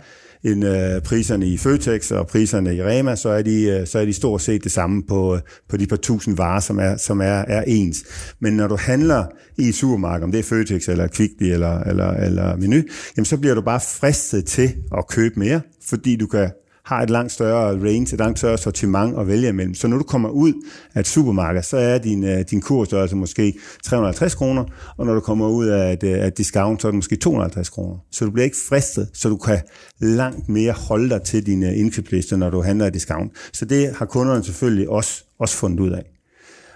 end 0.43 0.65
øh, 0.65 1.01
priserne 1.01 1.48
i 1.48 1.58
Føtex 1.58 2.12
og 2.12 2.27
priserne 2.27 2.75
i 2.75 2.84
Rema, 2.84 3.15
så 3.15 3.29
er 3.29 3.41
de, 3.41 3.63
øh, 3.63 3.88
så 3.88 4.00
er 4.00 4.05
de 4.05 4.13
stort 4.13 4.41
set 4.41 4.63
det 4.63 4.72
samme 4.72 5.03
på, 5.08 5.36
øh, 5.36 5.41
på 5.69 5.77
de 5.77 5.88
par 5.88 5.96
tusind 5.96 6.38
varer, 6.38 6.60
som 6.60 6.79
er, 6.79 6.98
som 6.98 7.22
er, 7.22 7.25
er 7.48 7.63
ens. 7.67 8.03
Men 8.39 8.53
når 8.53 8.67
du 8.67 8.77
handler 8.79 9.25
i 9.58 9.63
et 9.67 9.75
supermarked, 9.75 10.24
om 10.24 10.31
det 10.31 10.39
er 10.39 10.43
Føtex 10.43 10.89
eller 10.89 11.08
Kvickly 11.08 11.46
eller, 11.46 11.79
eller, 11.79 12.12
eller 12.12 12.55
Menu, 12.55 12.81
jamen 13.17 13.25
så 13.25 13.38
bliver 13.38 13.55
du 13.55 13.62
bare 13.62 13.79
fristet 13.79 14.46
til 14.46 14.75
at 14.98 15.08
købe 15.08 15.39
mere, 15.39 15.62
fordi 15.89 16.15
du 16.15 16.27
kan 16.27 16.50
har 16.89 17.01
et 17.01 17.10
langt 17.10 17.31
større 17.31 17.72
range, 17.72 18.13
et 18.13 18.19
langt 18.19 18.39
større 18.39 18.58
sortiment 18.58 19.19
at 19.19 19.27
vælge 19.27 19.50
imellem. 19.50 19.74
Så 19.74 19.88
når 19.88 19.98
du 19.98 20.03
kommer 20.03 20.29
ud 20.29 20.53
af 20.93 21.00
et 21.00 21.08
supermarked, 21.08 21.63
så 21.63 21.77
er 21.77 21.98
din, 21.98 22.22
din 22.22 22.60
din 22.60 22.62
kursstørrelse 22.62 23.15
måske 23.15 23.53
350 23.84 24.36
kroner, 24.36 24.65
og 24.98 25.05
når 25.05 25.13
du 25.13 25.19
kommer 25.19 25.48
ud 25.48 25.67
af 25.67 25.93
et, 25.93 26.03
øh, 26.03 26.24
af 26.24 26.27
et 26.27 26.38
discount, 26.38 26.81
så 26.81 26.88
er 26.88 26.91
det 26.91 26.96
måske 26.96 27.15
250 27.15 27.69
kroner. 27.69 27.98
Så 28.12 28.25
du 28.25 28.31
bliver 28.31 28.43
ikke 28.43 28.58
fristet, 28.69 29.10
så 29.13 29.29
du 29.29 29.38
kan 29.38 29.60
langt 30.00 30.50
mere 30.50 30.72
holde 30.72 31.10
dig 31.10 31.22
til 31.22 31.46
dine 31.46 31.69
øh, 31.69 31.79
indkøbslister, 31.79 32.38
når 32.38 32.50
du 32.50 32.62
handler 32.62 32.86
i 32.86 32.89
discount. 32.89 33.31
Så 33.53 33.65
det 33.65 33.96
har 33.96 34.05
kunderne 34.05 34.43
selvfølgelig 34.43 34.89
også, 34.89 35.24
også 35.39 35.55
fundet 35.55 35.79
ud 35.79 35.91
af. 35.91 36.03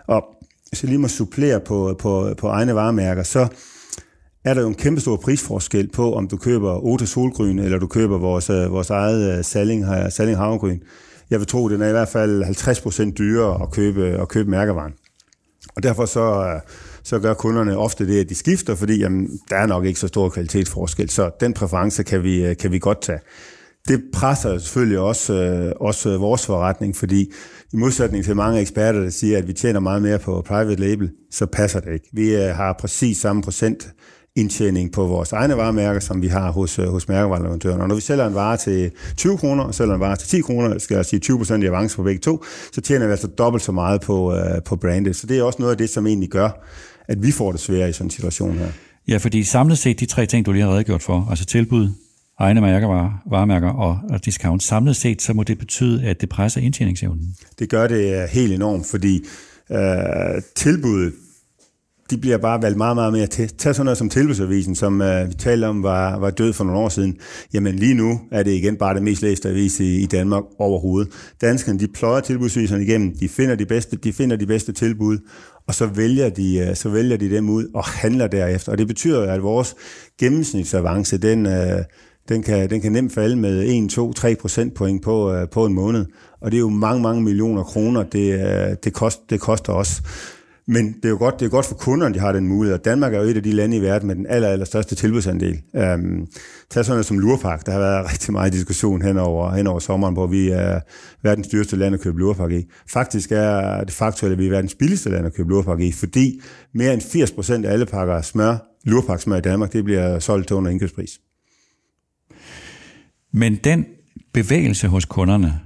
Og 0.07 0.23
hvis 0.69 0.83
jeg 0.83 0.89
lige 0.89 0.99
må 0.99 1.07
supplere 1.07 1.59
på, 1.59 1.95
på, 1.99 2.33
på 2.37 2.47
egne 2.47 2.75
varemærker, 2.75 3.23
så 3.23 3.47
er 4.43 4.53
der 4.53 4.61
jo 4.61 4.67
en 4.67 4.75
kæmpe 4.75 5.01
stor 5.01 5.15
prisforskel 5.15 5.87
på, 5.87 6.13
om 6.13 6.27
du 6.27 6.37
køber 6.37 6.85
Ota 6.85 7.05
Solgryn, 7.05 7.59
eller 7.59 7.79
du 7.79 7.87
køber 7.87 8.17
vores, 8.17 8.49
øh, 8.49 8.71
vores 8.71 8.89
eget 8.89 9.37
øh, 9.37 9.43
Salling, 9.43 9.85
øh, 9.85 10.11
Salling 10.11 10.37
Havregryn. 10.37 10.79
Jeg 11.29 11.39
vil 11.39 11.47
tro, 11.47 11.67
at 11.67 11.71
den 11.71 11.81
er 11.81 11.87
i 11.87 11.91
hvert 11.91 12.09
fald 12.09 12.43
50% 12.43 13.11
dyrere 13.11 13.61
at 13.61 13.71
købe, 13.71 14.05
at 14.05 14.27
købe 14.27 14.49
mærkevaren. 14.49 14.93
Og 15.75 15.83
derfor 15.83 16.05
så, 16.05 16.59
så 17.03 17.19
gør 17.19 17.33
kunderne 17.33 17.77
ofte 17.77 18.07
det, 18.07 18.19
at 18.19 18.29
de 18.29 18.35
skifter, 18.35 18.75
fordi 18.75 18.99
jamen, 18.99 19.39
der 19.49 19.55
er 19.55 19.65
nok 19.65 19.85
ikke 19.85 19.99
så 19.99 20.07
stor 20.07 20.29
kvalitetsforskel, 20.29 21.09
så 21.09 21.31
den 21.39 21.53
præference 21.53 22.03
kan 22.03 22.23
vi, 22.23 22.53
kan 22.59 22.71
vi 22.71 22.79
godt 22.79 23.01
tage. 23.01 23.19
Det 23.87 24.03
presser 24.13 24.57
selvfølgelig 24.57 24.99
også, 24.99 25.33
også 25.79 26.17
vores 26.17 26.45
forretning, 26.45 26.95
fordi 26.95 27.21
i 27.73 27.75
modsætning 27.75 28.25
til 28.25 28.35
mange 28.35 28.61
eksperter, 28.61 28.99
der 28.99 29.09
siger, 29.09 29.37
at 29.37 29.47
vi 29.47 29.53
tjener 29.53 29.79
meget 29.79 30.01
mere 30.01 30.19
på 30.19 30.43
private 30.47 30.75
label, 30.75 31.11
så 31.31 31.45
passer 31.45 31.79
det 31.79 31.93
ikke. 31.93 32.09
Vi 32.13 32.33
har 32.33 32.75
præcis 32.79 33.17
samme 33.17 33.41
procent 33.41 33.93
indtjening 34.35 34.91
på 34.91 35.07
vores 35.07 35.31
egne 35.31 35.57
varemærker, 35.57 35.99
som 35.99 36.21
vi 36.21 36.27
har 36.27 36.51
hos, 36.51 36.79
øh, 36.79 36.87
hos 36.87 37.07
mærkevareleverandøren. 37.07 37.81
Og 37.81 37.87
når 37.87 37.95
vi 37.95 38.01
sælger 38.01 38.27
en 38.27 38.35
vare 38.35 38.57
til 38.57 38.91
20 39.17 39.37
kroner, 39.37 39.63
og 39.63 39.75
sælger 39.75 39.93
en 39.93 39.99
vare 39.99 40.15
til 40.15 40.27
10 40.27 40.41
kroner, 40.41 40.79
skal 40.79 40.95
jeg 40.95 41.05
sige 41.05 41.19
20 41.19 41.37
procent 41.37 41.63
i 41.63 41.67
avance 41.67 41.95
på 41.95 42.03
begge 42.03 42.19
to, 42.19 42.43
så 42.73 42.81
tjener 42.81 43.05
vi 43.05 43.11
altså 43.11 43.27
dobbelt 43.27 43.63
så 43.63 43.71
meget 43.71 44.01
på, 44.01 44.33
uh, 44.33 44.63
på 44.65 44.75
brandet. 44.75 45.15
Så 45.15 45.27
det 45.27 45.37
er 45.37 45.43
også 45.43 45.59
noget 45.59 45.71
af 45.71 45.77
det, 45.77 45.89
som 45.89 46.07
egentlig 46.07 46.29
gør, 46.29 46.49
at 47.07 47.23
vi 47.23 47.31
får 47.31 47.51
det 47.51 47.61
svære 47.61 47.89
i 47.89 47.93
sådan 47.93 48.05
en 48.05 48.11
situation 48.11 48.57
her. 48.57 48.67
Ja, 49.07 49.17
fordi 49.17 49.43
samlet 49.43 49.77
set 49.77 49.99
de 49.99 50.05
tre 50.05 50.25
ting, 50.25 50.45
du 50.45 50.51
lige 50.51 50.63
har 50.63 50.71
redegjort 50.73 51.01
for, 51.01 51.27
altså 51.29 51.45
tilbud, 51.45 51.89
egne 52.39 52.61
mærkevarer, 52.61 53.21
varemærker 53.29 53.69
og, 53.69 54.25
discount, 54.25 54.63
samlet 54.63 54.95
set, 54.95 55.21
så 55.21 55.33
må 55.33 55.43
det 55.43 55.59
betyde, 55.59 56.03
at 56.03 56.21
det 56.21 56.29
presser 56.29 56.61
indtjeningsevnen. 56.61 57.35
Det 57.59 57.69
gør 57.69 57.87
det 57.87 58.23
øh, 58.23 58.29
helt 58.29 58.53
enormt, 58.53 58.85
fordi 58.85 59.23
uh, 59.69 59.77
tilbuddet 60.55 61.13
de 62.13 62.17
bliver 62.17 62.37
bare 62.37 62.61
valgt 62.61 62.77
meget, 62.77 62.95
meget 62.95 63.13
mere 63.13 63.27
til. 63.27 63.49
Tag 63.57 63.75
sådan 63.75 63.85
noget 63.85 63.97
som 63.97 64.09
tilbudsavisen, 64.09 64.75
som 64.75 65.01
øh, 65.01 65.29
vi 65.29 65.33
talte 65.33 65.65
om 65.65 65.83
var, 65.83 66.19
var 66.19 66.29
død 66.29 66.53
for 66.53 66.63
nogle 66.63 66.79
år 66.79 66.89
siden. 66.89 67.17
Jamen 67.53 67.75
lige 67.75 67.93
nu 67.93 68.19
er 68.31 68.43
det 68.43 68.51
igen 68.51 68.75
bare 68.75 68.93
det 68.93 69.03
mest 69.03 69.21
læste 69.21 69.49
avis 69.49 69.79
i, 69.79 70.01
i 70.01 70.05
Danmark 70.05 70.43
overhovedet. 70.59 71.11
Danskerne, 71.41 71.79
de 71.79 71.87
pløjer 71.87 72.21
tilbudsaviserne 72.21 72.83
igennem, 72.83 73.17
de 73.17 73.29
finder 73.29 73.55
de 73.55 73.65
bedste, 73.65 73.97
de 73.97 74.13
finder 74.13 74.35
de 74.35 74.45
bedste 74.45 74.71
tilbud, 74.71 75.17
og 75.67 75.75
så 75.75 75.85
vælger, 75.85 76.29
de, 76.29 76.57
øh, 76.57 76.75
så 76.75 76.89
vælger 76.89 77.17
de 77.17 77.29
dem 77.29 77.49
ud 77.49 77.65
og 77.73 77.83
handler 77.83 78.27
derefter. 78.27 78.71
Og 78.71 78.77
det 78.77 78.87
betyder 78.87 79.31
at 79.31 79.43
vores 79.43 79.75
gennemsnitsavance, 80.19 81.17
den, 81.17 81.45
øh, 81.45 81.83
den 82.29 82.43
kan, 82.43 82.69
den 82.69 82.81
kan 82.81 82.91
nemt 82.91 83.13
falde 83.13 83.35
med 83.35 83.63
1, 83.67 83.89
2, 83.89 84.13
3 84.13 84.35
procentpoint 84.35 85.03
på, 85.03 85.33
øh, 85.33 85.47
på 85.49 85.65
en 85.65 85.73
måned. 85.73 86.05
Og 86.41 86.51
det 86.51 86.57
er 86.57 86.61
jo 86.61 86.69
mange, 86.69 87.01
mange 87.01 87.21
millioner 87.21 87.63
kroner, 87.63 88.03
det, 88.03 88.33
øh, 88.33 88.75
det, 88.83 88.93
kost, 88.93 89.19
det 89.29 89.39
koster 89.39 89.73
os. 89.73 90.01
Men 90.67 90.93
det 90.93 91.05
er 91.05 91.09
jo 91.09 91.17
godt, 91.17 91.39
det 91.39 91.45
er 91.45 91.49
godt 91.49 91.65
for 91.65 91.75
kunderne, 91.75 92.15
de 92.15 92.19
har 92.19 92.31
den 92.31 92.47
mulighed. 92.47 92.79
Danmark 92.79 93.13
er 93.13 93.17
jo 93.17 93.23
et 93.23 93.37
af 93.37 93.43
de 93.43 93.51
lande 93.51 93.77
i 93.77 93.81
verden 93.81 94.07
med 94.07 94.15
den 94.15 94.25
aller, 94.29 94.47
aller 94.47 94.65
største 94.65 94.95
tilbudsandel. 94.95 95.61
Øhm, 95.75 96.27
tag 96.69 96.85
sådan 96.85 96.95
noget 96.95 97.05
som 97.05 97.19
Lurpak. 97.19 97.65
Der 97.65 97.71
har 97.71 97.79
været 97.79 98.05
rigtig 98.11 98.31
meget 98.31 98.53
diskussion 98.53 99.01
hen 99.01 99.17
over, 99.17 99.55
hen 99.55 99.67
over 99.67 99.79
sommeren, 99.79 100.13
hvor 100.13 100.27
vi 100.27 100.49
er 100.49 100.79
verdens 101.23 101.47
dyreste 101.47 101.75
land 101.75 101.95
at 101.95 102.01
købe 102.01 102.19
Lurpak 102.19 102.51
i. 102.51 102.65
Faktisk 102.89 103.31
er 103.31 103.83
det 103.83 103.93
faktuelle, 103.93 104.33
at 104.33 104.39
vi 104.39 104.45
er 104.45 104.49
verdens 104.49 104.75
billigste 104.75 105.09
land 105.09 105.25
at 105.25 105.33
købe 105.33 105.49
Lurpak 105.49 105.79
i, 105.79 105.91
fordi 105.91 106.41
mere 106.73 106.93
end 106.93 107.01
80 107.01 107.31
procent 107.31 107.65
af 107.65 107.73
alle 107.73 107.85
pakker 107.85 108.21
smør, 108.21 108.57
Lurpak 108.85 109.21
smør 109.21 109.37
i 109.37 109.41
Danmark, 109.41 109.73
det 109.73 109.83
bliver 109.83 110.19
solgt 110.19 110.47
til 110.47 110.55
under 110.55 110.71
indkøbspris. 110.71 111.19
Men 113.31 113.55
den 113.55 113.85
bevægelse 114.33 114.87
hos 114.87 115.05
kunderne, 115.05 115.59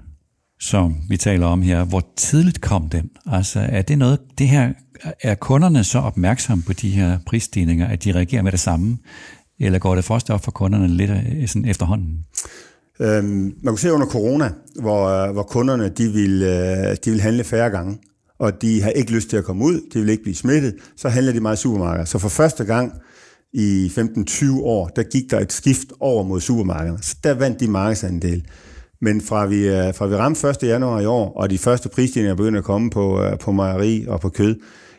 som 0.59 0.95
vi 1.09 1.17
taler 1.17 1.45
om 1.45 1.61
her, 1.61 1.83
hvor 1.83 2.03
tidligt 2.15 2.61
kom 2.61 2.89
den? 2.89 3.09
Altså 3.25 3.59
er 3.59 3.81
det 3.81 3.97
noget, 3.97 4.19
det 4.37 4.47
her, 4.47 4.73
er 5.21 5.35
kunderne 5.35 5.83
så 5.83 5.99
opmærksomme 5.99 6.63
på 6.67 6.73
de 6.73 6.89
her 6.89 7.19
prisstigninger, 7.25 7.87
at 7.87 8.03
de 8.03 8.11
reagerer 8.11 8.41
med 8.41 8.51
det 8.51 8.59
samme, 8.59 8.97
eller 9.59 9.79
går 9.79 9.95
det 9.95 10.03
først 10.03 10.29
op 10.29 10.43
for 10.43 10.51
kunderne 10.51 10.87
lidt 10.87 11.11
øh, 11.11 11.47
sådan 11.47 11.65
efterhånden? 11.65 12.25
Øhm, 12.99 13.53
man 13.63 13.71
kunne 13.71 13.79
se 13.79 13.93
under 13.93 14.07
corona, 14.07 14.51
hvor, 14.79 15.07
øh, 15.07 15.33
hvor 15.33 15.43
kunderne 15.43 15.89
de 15.89 16.09
vil, 16.09 16.43
øh, 16.43 16.95
de 17.05 17.11
vil 17.11 17.21
handle 17.21 17.43
færre 17.43 17.69
gange, 17.69 17.97
og 18.39 18.61
de 18.61 18.81
har 18.81 18.89
ikke 18.89 19.11
lyst 19.11 19.29
til 19.29 19.37
at 19.37 19.43
komme 19.43 19.65
ud, 19.65 19.81
de 19.93 19.99
vil 19.99 20.09
ikke 20.09 20.23
blive 20.23 20.35
smittet, 20.35 20.75
så 20.97 21.09
handler 21.09 21.33
de 21.33 21.39
meget 21.39 21.57
i 21.57 21.61
supermarkeder. 21.61 22.05
Så 22.05 22.19
for 22.19 22.29
første 22.29 22.65
gang 22.65 22.93
i 23.53 23.91
15-20 23.97 24.61
år, 24.61 24.87
der 24.87 25.03
gik 25.03 25.31
der 25.31 25.39
et 25.39 25.53
skift 25.53 25.87
over 25.99 26.23
mod 26.23 26.41
supermarkederne. 26.41 26.99
Så 27.01 27.15
der 27.23 27.33
vandt 27.33 27.59
de 27.59 27.67
markedsandel. 27.67 28.43
Men 29.01 29.21
fra 29.21 29.45
vi, 29.45 29.67
øh, 29.67 29.93
fra 29.93 30.05
vi 30.07 30.15
ramte 30.15 30.49
1. 30.49 30.57
januar 30.63 30.99
i 30.99 31.05
år, 31.05 31.33
og 31.37 31.49
de 31.49 31.57
første 31.57 31.89
prisstigninger 31.89 32.35
begyndte 32.35 32.57
at 32.57 32.63
komme 32.63 32.89
på, 32.89 33.23
øh, 33.23 33.39
på 33.39 33.51
mejeri 33.51 34.05
og 34.07 34.21
på 34.21 34.29
kød, 34.29 34.55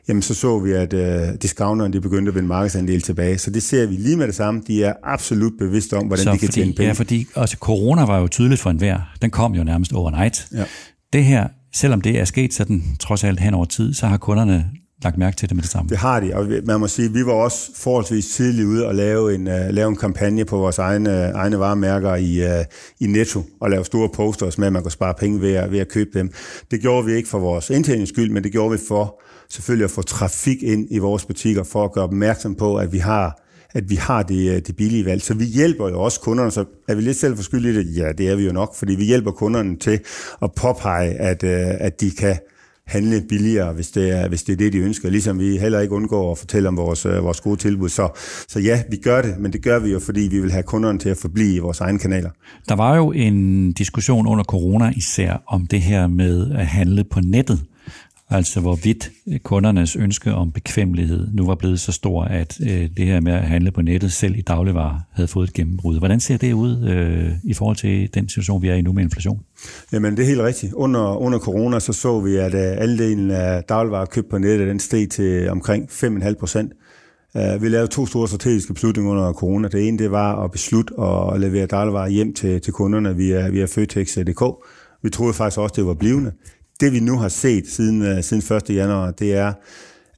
jamen 0.08 0.22
så 0.22 0.34
så 0.34 0.58
vi, 0.58 0.72
at 0.72 0.92
uh, 0.92 1.34
discounterne 1.42 1.92
de 1.92 2.00
begyndte 2.00 2.30
at 2.30 2.34
vende 2.34 2.48
markedsandel 2.48 3.02
tilbage. 3.02 3.38
Så 3.38 3.50
det 3.50 3.62
ser 3.62 3.86
vi 3.86 3.94
lige 3.94 4.16
med 4.16 4.26
det 4.26 4.34
samme. 4.34 4.62
De 4.66 4.84
er 4.84 4.92
absolut 5.04 5.52
bevidste 5.58 5.94
om, 5.94 6.06
hvordan 6.06 6.24
så 6.24 6.32
de 6.32 6.38
kan 6.38 6.48
fordi, 6.48 6.60
tjene 6.60 6.72
penge. 6.72 6.86
Ja, 6.86 6.92
fordi 6.92 7.26
også 7.34 7.56
corona 7.56 8.04
var 8.04 8.18
jo 8.18 8.28
tydeligt 8.28 8.60
for 8.60 8.70
enhver. 8.70 8.98
Den 9.22 9.30
kom 9.30 9.54
jo 9.54 9.64
nærmest 9.64 9.92
overnight. 9.92 10.48
Ja. 10.54 10.64
Det 11.12 11.24
her, 11.24 11.48
selvom 11.74 12.00
det 12.00 12.20
er 12.20 12.24
sket 12.24 12.54
sådan 12.54 12.82
trods 13.00 13.24
alt 13.24 13.40
hen 13.40 13.54
over 13.54 13.64
tid, 13.64 13.94
så 13.94 14.06
har 14.06 14.16
kunderne 14.16 14.70
lagt 15.02 15.18
mærke 15.18 15.36
til 15.36 15.48
det 15.48 15.56
med 15.56 15.62
det 15.62 15.70
samme. 15.70 15.88
Det 15.88 15.98
har 15.98 16.20
de, 16.20 16.34
og 16.34 16.46
man 16.64 16.80
må 16.80 16.86
sige, 16.86 17.06
at 17.06 17.14
vi 17.14 17.26
var 17.26 17.32
også 17.32 17.70
forholdsvis 17.76 18.26
tidligt 18.26 18.66
ude 18.66 18.86
og 18.86 18.94
lave 18.94 19.34
en, 19.34 19.46
uh, 19.46 19.68
lave 19.70 19.88
en 19.88 19.96
kampagne 19.96 20.44
på 20.44 20.56
vores 20.56 20.78
egne, 20.78 21.10
egne 21.10 21.58
varemærker 21.58 22.14
i, 22.14 22.44
uh, 22.44 22.64
i 23.00 23.06
Netto, 23.06 23.42
og 23.60 23.70
lave 23.70 23.84
store 23.84 24.08
posters 24.08 24.58
med, 24.58 24.66
at 24.66 24.72
man 24.72 24.82
kunne 24.82 24.92
spare 24.92 25.14
penge 25.14 25.40
ved 25.40 25.54
at, 25.54 25.72
ved 25.72 25.78
at 25.78 25.88
købe 25.88 26.18
dem. 26.18 26.30
Det 26.70 26.80
gjorde 26.80 27.06
vi 27.06 27.12
ikke 27.12 27.28
for 27.28 27.38
vores 27.38 27.70
indtjeningsskyld, 27.70 28.24
skyld, 28.24 28.32
men 28.34 28.44
det 28.44 28.52
gjorde 28.52 28.72
vi 28.72 28.78
for 28.88 29.20
selvfølgelig 29.50 29.84
at 29.84 29.90
få 29.90 30.02
trafik 30.02 30.62
ind 30.62 30.88
i 30.90 30.98
vores 30.98 31.24
butikker, 31.24 31.64
for 31.64 31.84
at 31.84 31.92
gøre 31.92 32.04
opmærksom 32.04 32.54
på, 32.54 32.76
at 32.76 32.92
vi 32.92 32.98
har 32.98 33.42
at 33.70 33.90
vi 33.90 33.94
har 33.94 34.22
det, 34.22 34.50
øh, 34.50 34.62
det 34.66 34.76
billige 34.76 35.04
valg. 35.04 35.22
Så 35.22 35.34
vi 35.34 35.44
hjælper 35.44 35.88
jo 35.88 36.00
også 36.00 36.20
kunderne, 36.20 36.50
så 36.50 36.64
er 36.88 36.94
vi 36.94 37.00
lidt 37.00 37.16
selv 37.16 37.38
i 37.54 37.58
det? 37.58 37.96
Ja, 37.96 38.12
det 38.12 38.28
er 38.28 38.36
vi 38.36 38.46
jo 38.46 38.52
nok, 38.52 38.74
fordi 38.74 38.94
vi 38.94 39.04
hjælper 39.04 39.30
kunderne 39.30 39.76
til 39.76 40.00
at 40.42 40.52
påpege, 40.52 41.10
at, 41.10 41.44
at 41.44 42.00
de 42.00 42.10
kan 42.10 42.36
handle 42.88 43.22
billigere, 43.28 43.72
hvis 43.72 43.90
det, 43.90 44.10
er, 44.10 44.28
hvis 44.28 44.42
det 44.42 44.52
er 44.52 44.56
det, 44.56 44.72
de 44.72 44.78
ønsker. 44.78 45.10
Ligesom 45.10 45.38
vi 45.38 45.58
heller 45.58 45.80
ikke 45.80 45.94
undgår 45.94 46.32
at 46.32 46.38
fortælle 46.38 46.68
om 46.68 46.76
vores, 46.76 47.06
øh, 47.06 47.24
vores 47.24 47.40
gode 47.40 47.56
tilbud. 47.56 47.88
Så, 47.88 48.08
så 48.48 48.60
ja, 48.60 48.82
vi 48.90 48.96
gør 48.96 49.22
det, 49.22 49.38
men 49.38 49.52
det 49.52 49.62
gør 49.62 49.78
vi 49.78 49.90
jo, 49.90 49.98
fordi 50.00 50.20
vi 50.20 50.40
vil 50.40 50.52
have 50.52 50.62
kunderne 50.62 50.98
til 50.98 51.08
at 51.08 51.16
forblive 51.16 51.54
i 51.54 51.58
vores 51.58 51.80
egne 51.80 51.98
kanaler. 51.98 52.30
Der 52.68 52.74
var 52.74 52.96
jo 52.96 53.12
en 53.12 53.72
diskussion 53.72 54.26
under 54.26 54.44
corona 54.44 54.92
især 54.96 55.42
om 55.46 55.66
det 55.66 55.80
her 55.80 56.06
med 56.06 56.50
at 56.50 56.66
handle 56.66 57.04
på 57.04 57.20
nettet. 57.20 57.60
Altså 58.30 58.60
hvorvidt 58.60 59.10
kundernes 59.42 59.96
ønske 59.96 60.34
om 60.34 60.52
bekvemmelighed 60.52 61.28
nu 61.32 61.46
var 61.46 61.54
blevet 61.54 61.80
så 61.80 61.92
stor, 61.92 62.24
at 62.24 62.60
øh, 62.60 62.88
det 62.96 63.06
her 63.06 63.20
med 63.20 63.32
at 63.32 63.48
handle 63.48 63.70
på 63.70 63.82
nettet 63.82 64.12
selv 64.12 64.36
i 64.36 64.40
dagligvarer 64.40 65.00
havde 65.12 65.28
fået 65.28 65.48
et 65.48 65.54
gennembrud. 65.54 65.98
Hvordan 65.98 66.20
ser 66.20 66.36
det 66.36 66.52
ud 66.52 66.88
øh, 66.88 67.32
i 67.44 67.54
forhold 67.54 67.76
til 67.76 68.14
den 68.14 68.28
situation, 68.28 68.62
vi 68.62 68.68
er 68.68 68.74
i 68.74 68.82
nu 68.82 68.92
med 68.92 69.02
inflation? 69.02 69.40
Jamen 69.92 70.16
det 70.16 70.22
er 70.22 70.26
helt 70.26 70.40
rigtigt. 70.40 70.72
Under, 70.72 71.16
under 71.16 71.38
corona 71.38 71.80
så 71.80 71.92
så 71.92 72.20
vi, 72.20 72.36
at 72.36 72.54
uh, 72.54 72.82
andelen 72.82 73.30
af 73.30 73.64
dagligvarer 73.64 74.06
købt 74.06 74.30
på 74.30 74.38
nettet, 74.38 74.68
den 74.68 74.80
steg 74.80 75.10
til 75.10 75.50
omkring 75.50 75.88
5,5 75.90 76.34
procent. 76.34 76.72
Uh, 77.34 77.62
vi 77.62 77.68
lavede 77.68 77.88
to 77.88 78.06
store 78.06 78.28
strategiske 78.28 78.74
beslutninger 78.74 79.12
under 79.12 79.32
corona. 79.32 79.68
Det 79.68 79.88
ene 79.88 79.98
det 79.98 80.10
var 80.10 80.44
at 80.44 80.50
beslutte 80.50 80.94
at 81.00 81.40
levere 81.40 81.66
dagligvarer 81.66 82.08
hjem 82.08 82.34
til, 82.34 82.60
til 82.60 82.72
kunderne 82.72 83.16
via, 83.16 83.48
via 83.48 83.64
Føtex.dk. 83.64 84.42
Vi 85.02 85.10
troede 85.10 85.34
faktisk 85.34 85.58
også, 85.58 85.74
det 85.76 85.86
var 85.86 85.94
blivende 85.94 86.32
det 86.80 86.92
vi 86.92 87.00
nu 87.00 87.18
har 87.18 87.28
set 87.28 87.68
siden, 87.68 88.02
uh, 88.02 88.22
siden 88.22 88.56
1. 88.56 88.70
januar, 88.70 89.10
det 89.10 89.34
er, 89.34 89.52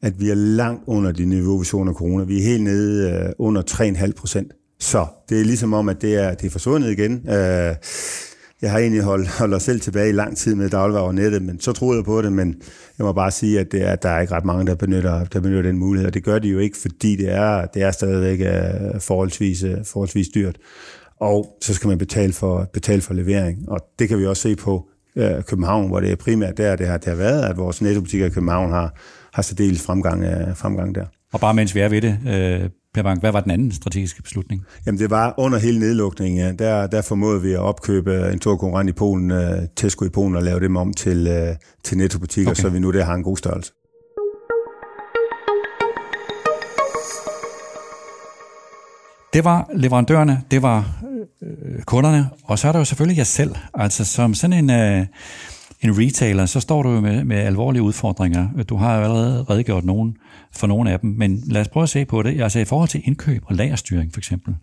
at 0.02 0.20
vi 0.20 0.30
er 0.30 0.34
langt 0.34 0.82
under 0.86 1.12
de 1.12 1.24
niveau, 1.24 1.58
vi 1.58 1.64
så 1.64 1.76
under 1.76 1.92
corona. 1.92 2.24
Vi 2.24 2.38
er 2.38 2.42
helt 2.42 2.62
nede 2.62 3.32
uh, 3.38 3.46
under 3.46 3.62
3,5 3.70 4.12
procent. 4.12 4.52
Så 4.80 5.06
det 5.28 5.40
er 5.40 5.44
ligesom 5.44 5.74
om, 5.74 5.88
at 5.88 6.02
det 6.02 6.14
er, 6.14 6.34
det 6.34 6.46
er 6.46 6.50
forsvundet 6.50 6.90
igen. 6.90 7.12
Uh, 7.12 7.76
jeg 8.62 8.70
har 8.70 8.78
egentlig 8.78 9.02
holdt, 9.02 9.28
holdt 9.28 9.54
os 9.54 9.62
selv 9.62 9.80
tilbage 9.80 10.08
i 10.08 10.12
lang 10.12 10.36
tid 10.36 10.54
med 10.54 10.68
dagligvarer 10.68 11.04
og 11.04 11.14
nettet, 11.14 11.42
men 11.42 11.60
så 11.60 11.72
troede 11.72 11.96
jeg 11.96 12.04
på 12.04 12.22
det, 12.22 12.32
men 12.32 12.62
jeg 12.98 13.06
må 13.06 13.12
bare 13.12 13.30
sige, 13.30 13.60
at, 13.60 13.72
det 13.72 13.82
er, 13.82 13.92
at 13.92 14.02
der 14.02 14.08
er 14.08 14.20
ikke 14.20 14.34
ret 14.34 14.44
mange, 14.44 14.66
der 14.66 14.74
benytter, 14.74 15.24
der 15.24 15.40
benytter 15.40 15.62
den 15.62 15.78
mulighed, 15.78 16.06
og 16.06 16.14
det 16.14 16.24
gør 16.24 16.38
de 16.38 16.48
jo 16.48 16.58
ikke, 16.58 16.76
fordi 16.78 17.16
det 17.16 17.32
er, 17.32 17.66
det 17.66 17.82
er 17.82 17.90
stadigvæk 17.90 18.40
øh, 18.40 19.00
forholdsvis, 19.00 19.62
øh, 19.62 19.76
forholdsvis 19.84 20.28
dyrt. 20.28 20.58
og 21.20 21.56
så 21.62 21.74
skal 21.74 21.88
man 21.88 21.98
betale 21.98 22.32
for, 22.32 22.70
betale 22.72 23.00
for 23.00 23.14
levering. 23.14 23.68
Og 23.68 23.80
det 23.98 24.08
kan 24.08 24.18
vi 24.18 24.26
også 24.26 24.42
se 24.42 24.56
på 24.56 24.88
øh, 25.16 25.42
København, 25.42 25.88
hvor 25.88 26.00
det 26.00 26.12
er 26.12 26.16
primært 26.16 26.56
der, 26.56 26.76
det 26.76 26.86
har, 26.86 26.98
det 26.98 27.08
har 27.08 27.16
været, 27.16 27.42
at 27.42 27.56
vores 27.56 27.82
nettobutikker 27.82 28.26
i 28.26 28.30
København 28.30 28.70
har, 28.70 28.94
har 29.32 29.42
så 29.42 29.54
delt 29.54 29.80
fremgang, 29.80 30.24
øh, 30.24 30.56
fremgang 30.56 30.94
der. 30.94 31.06
Og 31.32 31.40
bare 31.40 31.54
mens 31.54 31.74
vi 31.74 31.80
er 31.80 31.88
ved 31.88 32.02
det, 32.02 32.18
øh, 32.28 32.70
Per 32.94 33.02
Bank, 33.02 33.20
hvad 33.20 33.32
var 33.32 33.40
den 33.40 33.50
anden 33.50 33.72
strategiske 33.72 34.22
beslutning? 34.22 34.64
Jamen 34.86 34.98
det 34.98 35.10
var 35.10 35.34
under 35.38 35.58
hele 35.58 35.78
nedlukningen, 35.78 36.58
der, 36.58 36.86
der 36.86 37.02
formåede 37.02 37.42
vi 37.42 37.52
at 37.52 37.58
opkøbe 37.58 38.30
en 38.32 38.40
stor 38.40 38.56
konkurrent 38.56 38.90
i 38.90 38.92
Polen, 38.92 39.30
uh, 39.30 39.38
Tesco 39.76 40.04
i 40.04 40.08
Polen, 40.08 40.36
og 40.36 40.42
lave 40.42 40.60
dem 40.60 40.76
om 40.76 40.94
til, 40.94 41.26
uh, 41.26 41.56
til 41.84 41.98
nettobutikker, 41.98 42.50
okay. 42.50 42.62
så 42.62 42.68
vi 42.68 42.78
nu 42.78 42.92
der 42.92 43.04
har 43.04 43.14
en 43.14 43.22
god 43.22 43.36
størrelse. 43.36 43.72
Det 49.32 49.44
var 49.44 49.70
leverandørerne, 49.74 50.42
det 50.50 50.62
var 50.62 51.02
øh, 51.42 51.82
kunderne, 51.82 52.30
og 52.44 52.58
så 52.58 52.68
er 52.68 52.72
der 52.72 52.78
jo 52.78 52.84
selvfølgelig 52.84 53.18
jer 53.18 53.24
selv. 53.24 53.54
Altså 53.74 54.04
som 54.04 54.34
sådan 54.34 54.70
en, 54.70 54.70
øh, 54.70 55.06
en 55.80 55.98
retailer, 55.98 56.46
så 56.46 56.60
står 56.60 56.82
du 56.82 56.90
jo 56.90 57.00
med, 57.00 57.24
med 57.24 57.36
alvorlige 57.36 57.82
udfordringer. 57.82 58.48
Du 58.68 58.76
har 58.76 58.96
jo 58.96 59.02
allerede 59.02 59.42
redegjort 59.42 59.84
nogen 59.84 60.16
for 60.52 60.66
nogle 60.66 60.92
af 60.92 61.00
dem, 61.00 61.10
men 61.10 61.42
lad 61.46 61.60
os 61.60 61.68
prøve 61.68 61.82
at 61.82 61.88
se 61.88 62.04
på 62.04 62.22
det. 62.22 62.40
Altså 62.42 62.58
i 62.58 62.64
forhold 62.64 62.88
til 62.88 63.00
indkøb 63.04 63.42
og 63.46 63.54
lagerstyring 63.54 64.12
for 64.12 64.20
eksempel. 64.20 64.56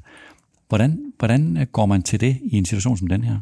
Hvordan, 0.69 0.99
hvordan 1.19 1.57
øh, 1.57 1.67
går 1.71 1.85
man 1.85 2.03
til 2.03 2.21
det 2.21 2.37
i 2.43 2.57
en 2.57 2.65
situation 2.65 2.97
som 2.97 3.07
den 3.07 3.23
her? 3.23 3.37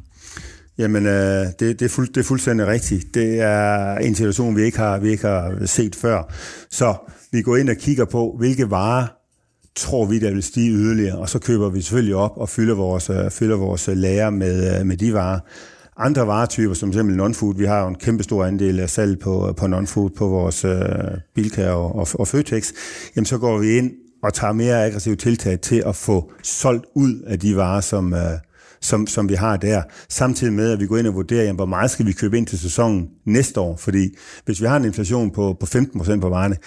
Jamen, 0.78 1.06
øh, 1.06 1.46
det, 1.60 1.60
det, 1.60 1.82
er 1.82 1.90
fuld, 1.90 2.08
det 2.08 2.18
er 2.18 2.24
fuldstændig 2.24 2.68
rigtigt. 2.68 3.14
Det 3.14 3.42
er 3.42 3.96
en 3.96 4.16
situation, 4.16 4.56
vi 4.56 4.62
ikke 4.62 4.78
har, 4.78 5.00
vi 5.00 5.10
ikke 5.10 5.28
har 5.28 5.66
set 5.66 5.96
før. 5.96 6.34
Så 6.72 6.96
vi 7.32 7.42
går 7.42 7.58
ind 7.58 7.70
og 7.70 7.76
kigger 7.76 8.06
på, 8.06 8.36
hvilke 8.38 8.70
varer 8.70 9.08
tror 9.76 10.06
vi, 10.06 10.20
der 10.20 10.32
vil 10.32 10.44
stige 10.44 10.72
yderligere, 10.72 11.18
og 11.18 11.30
så 11.30 11.40
køber 11.40 11.70
vi 11.70 11.82
selvfølgelig 11.82 12.16
op 12.16 12.38
og 12.38 12.50
fylder 12.50 12.76
vores, 12.76 13.10
øh, 13.10 13.32
fylder 13.32 13.58
vores 13.58 13.88
øh, 13.88 13.98
lager 13.98 14.30
med, 14.30 14.84
med 14.84 14.98
de 14.98 15.14
varer. 15.14 15.40
Andre 15.97 16.27
varetyper, 16.27 16.73
som 16.73 16.89
eksempel 16.89 17.15
non-food, 17.15 17.58
vi 17.58 17.65
har 17.65 17.81
jo 17.81 17.88
en 17.88 17.95
kæmpe 17.95 18.23
stor 18.23 18.45
andel 18.45 18.79
af 18.79 18.89
salg 18.89 19.19
på, 19.19 19.47
øh, 19.47 19.55
på 19.55 19.65
non-food 19.65 20.10
på 20.17 20.27
vores 20.27 20.65
øh, 20.65 20.79
Bilka 21.36 21.69
og, 21.69 21.95
og, 21.95 22.08
og 22.13 22.27
Føtex, 22.27 22.71
jamen 23.15 23.25
så 23.25 23.38
går 23.38 23.58
vi 23.58 23.77
ind 23.77 23.91
og 24.23 24.34
tager 24.34 24.53
mere 24.53 24.86
aggressive 24.86 25.15
tiltag 25.15 25.60
til 25.60 25.84
at 25.86 25.95
få 25.95 26.31
solgt 26.43 26.86
ud 26.95 27.21
af 27.27 27.39
de 27.39 27.55
varer, 27.55 27.81
som, 27.81 28.13
øh, 28.13 28.19
som, 28.86 29.08
som 29.08 29.30
vi 29.30 29.34
har 29.34 29.58
der. 29.58 29.82
Samtidig 30.10 30.54
med, 30.54 30.71
at 30.71 30.80
vi 30.80 30.88
går 30.88 30.98
ind 30.98 31.08
og 31.08 31.15
vurderer, 31.15 31.43
jamen, 31.43 31.56
hvor 31.56 31.65
meget 31.65 31.91
skal 31.91 32.06
vi 32.06 32.12
købe 32.12 32.38
ind 32.38 32.48
til 32.48 32.60
sæsonen 32.60 33.10
næste 33.26 33.60
år. 33.60 33.78
Fordi 33.78 34.10
hvis 34.45 34.62
vi 34.62 34.67
har 34.67 34.78
en 34.78 34.86
inflation 34.86 35.32
på, 35.32 35.58
på 35.60 35.65
15% 35.65 36.19
på 36.19 36.30
varerne, 36.30 36.58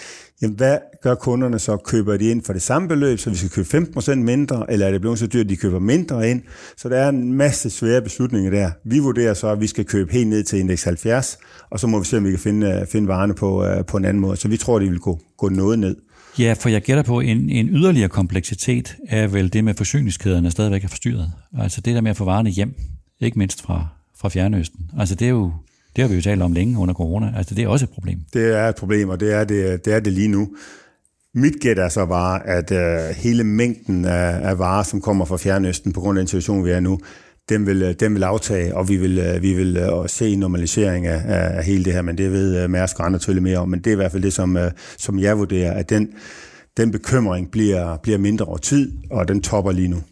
jamen, 0.43 0.57
hvad 0.57 0.79
gør 1.03 1.15
kunderne 1.15 1.59
så? 1.59 1.77
Køber 1.77 2.17
de 2.17 2.31
ind 2.31 2.43
for 2.43 2.53
det 2.53 2.63
samme 2.63 2.89
beløb, 2.89 3.19
så 3.19 3.31
vi 3.31 3.37
skal 3.37 3.51
købe 3.51 3.69
15% 3.99 4.15
mindre, 4.15 4.73
eller 4.73 4.87
er 4.87 4.91
det 4.91 5.01
blevet 5.01 5.19
så 5.19 5.27
dyrt, 5.27 5.45
at 5.45 5.51
de 5.51 5.57
køber 5.57 5.79
mindre 5.79 6.31
ind? 6.31 6.43
Så 6.77 6.89
der 6.89 6.97
er 6.97 7.09
en 7.09 7.33
masse 7.33 7.71
svære 7.71 8.03
beslutninger 8.03 8.51
der. 8.51 8.71
Vi 8.85 8.99
vurderer 8.99 9.35
så, 9.35 9.49
at 9.49 9.61
vi 9.61 9.67
skal 9.67 9.85
købe 9.85 10.13
helt 10.13 10.29
ned 10.29 10.43
til 10.43 10.59
indeks 10.59 10.85
70, 10.85 11.39
og 11.71 11.81
så 11.81 11.87
må 11.87 11.99
vi 11.99 12.05
se, 12.05 12.17
om 12.17 12.25
vi 12.25 12.31
kan 12.31 12.39
finde, 12.39 12.67
øh, 12.67 12.87
finde 12.87 13.09
varerne 13.09 13.35
på, 13.35 13.65
øh, 13.65 13.85
på 13.87 13.97
en 13.97 14.05
anden 14.05 14.21
måde. 14.21 14.37
Så 14.37 14.49
vi 14.49 14.57
tror, 14.57 14.79
det 14.79 14.91
vil 14.91 14.99
gå, 14.99 15.19
gå 15.37 15.49
noget 15.49 15.79
ned. 15.79 15.97
Ja, 16.39 16.53
for 16.53 16.69
jeg 16.69 16.83
gætter 16.83 17.03
på, 17.03 17.21
en, 17.21 17.51
en 17.51 17.69
yderligere 17.69 18.09
kompleksitet 18.09 18.97
er 19.09 19.27
vel 19.27 19.53
det 19.53 19.65
med 19.65 19.75
forsyningskæderne 19.75 20.51
stadigvæk 20.51 20.85
er 20.85 20.89
forstyrret. 20.89 21.33
Altså 21.59 21.81
det 21.81 21.95
der 21.95 22.01
med 22.01 22.11
at 22.11 22.17
få 22.17 22.25
varerne 22.25 22.51
hjem, 22.51 22.75
ikke 23.21 23.39
mindst 23.39 23.63
fra, 23.63 23.87
fra 24.19 24.29
Fjernøsten. 24.29 24.91
Altså 24.99 25.15
det 25.15 25.25
er 25.25 25.31
jo, 25.31 25.53
det 25.97 26.03
har 26.03 26.09
vi 26.09 26.15
jo 26.15 26.23
talt 26.23 26.43
om 26.43 26.53
længe 26.53 26.79
under 26.79 26.95
corona. 26.95 27.33
Altså 27.37 27.55
det 27.55 27.65
er 27.65 27.69
også 27.69 27.85
et 27.85 27.91
problem. 27.91 28.21
Det 28.33 28.57
er 28.57 28.69
et 28.69 28.77
problem, 28.77 29.09
og 29.09 29.21
det 29.21 29.35
er 29.35 29.45
det, 29.45 29.85
det, 29.85 29.95
er 29.95 30.01
det 30.01 30.13
lige 30.13 30.29
nu. 30.29 30.49
Mit 31.35 31.55
gæt 31.61 31.79
er 31.79 31.89
så 31.89 32.07
bare, 32.07 32.47
at 32.47 32.71
uh, 32.71 33.17
hele 33.17 33.45
mængden 33.45 34.05
af, 34.05 34.49
af 34.49 34.59
varer, 34.59 34.83
som 34.83 35.01
kommer 35.01 35.25
fra 35.25 35.37
Fjernøsten 35.37 35.93
på 35.93 36.01
grund 36.01 36.19
af 36.19 36.21
den 36.21 36.29
situation, 36.29 36.65
vi 36.65 36.71
er 36.71 36.81
nu, 36.81 37.01
den 37.49 37.67
vil, 37.67 37.83
øh, 37.83 37.95
den 38.01 38.15
vil 38.15 38.23
aftage, 38.23 38.77
og 38.77 38.89
vi 38.89 38.97
vil, 38.97 39.19
øh, 39.19 39.43
vi 39.43 39.53
vil 39.53 39.77
øh, 39.77 40.09
se 40.09 40.29
en 40.29 40.39
normalisering 40.39 41.07
af, 41.07 41.23
af 41.59 41.65
hele 41.65 41.85
det 41.85 41.93
her, 41.93 42.03
men 42.03 42.19
det 42.19 42.33
ved 42.33 42.69
Mærsk 42.69 43.01
og 43.01 43.07
andre 43.07 43.19
tølle 43.19 43.41
mere 43.41 43.59
om, 43.59 43.69
men 43.69 43.79
det 43.79 43.87
er 43.87 43.93
i 43.93 43.97
hvert 43.97 44.13
fald 44.13 44.23
det, 44.23 44.33
som, 44.33 44.59
som 44.99 45.19
jeg 45.19 45.39
vurderer, 45.39 45.73
at 45.73 45.91
den, 45.91 46.09
den 46.77 46.91
bekymring 46.91 47.51
bliver, 47.51 47.97
bliver 47.97 48.19
mindre 48.19 48.45
over 48.45 48.59
tid, 48.59 48.93
og 49.11 49.29
den 49.29 49.43
topper 49.43 49.73
lige 49.73 49.89
nu. 49.89 50.03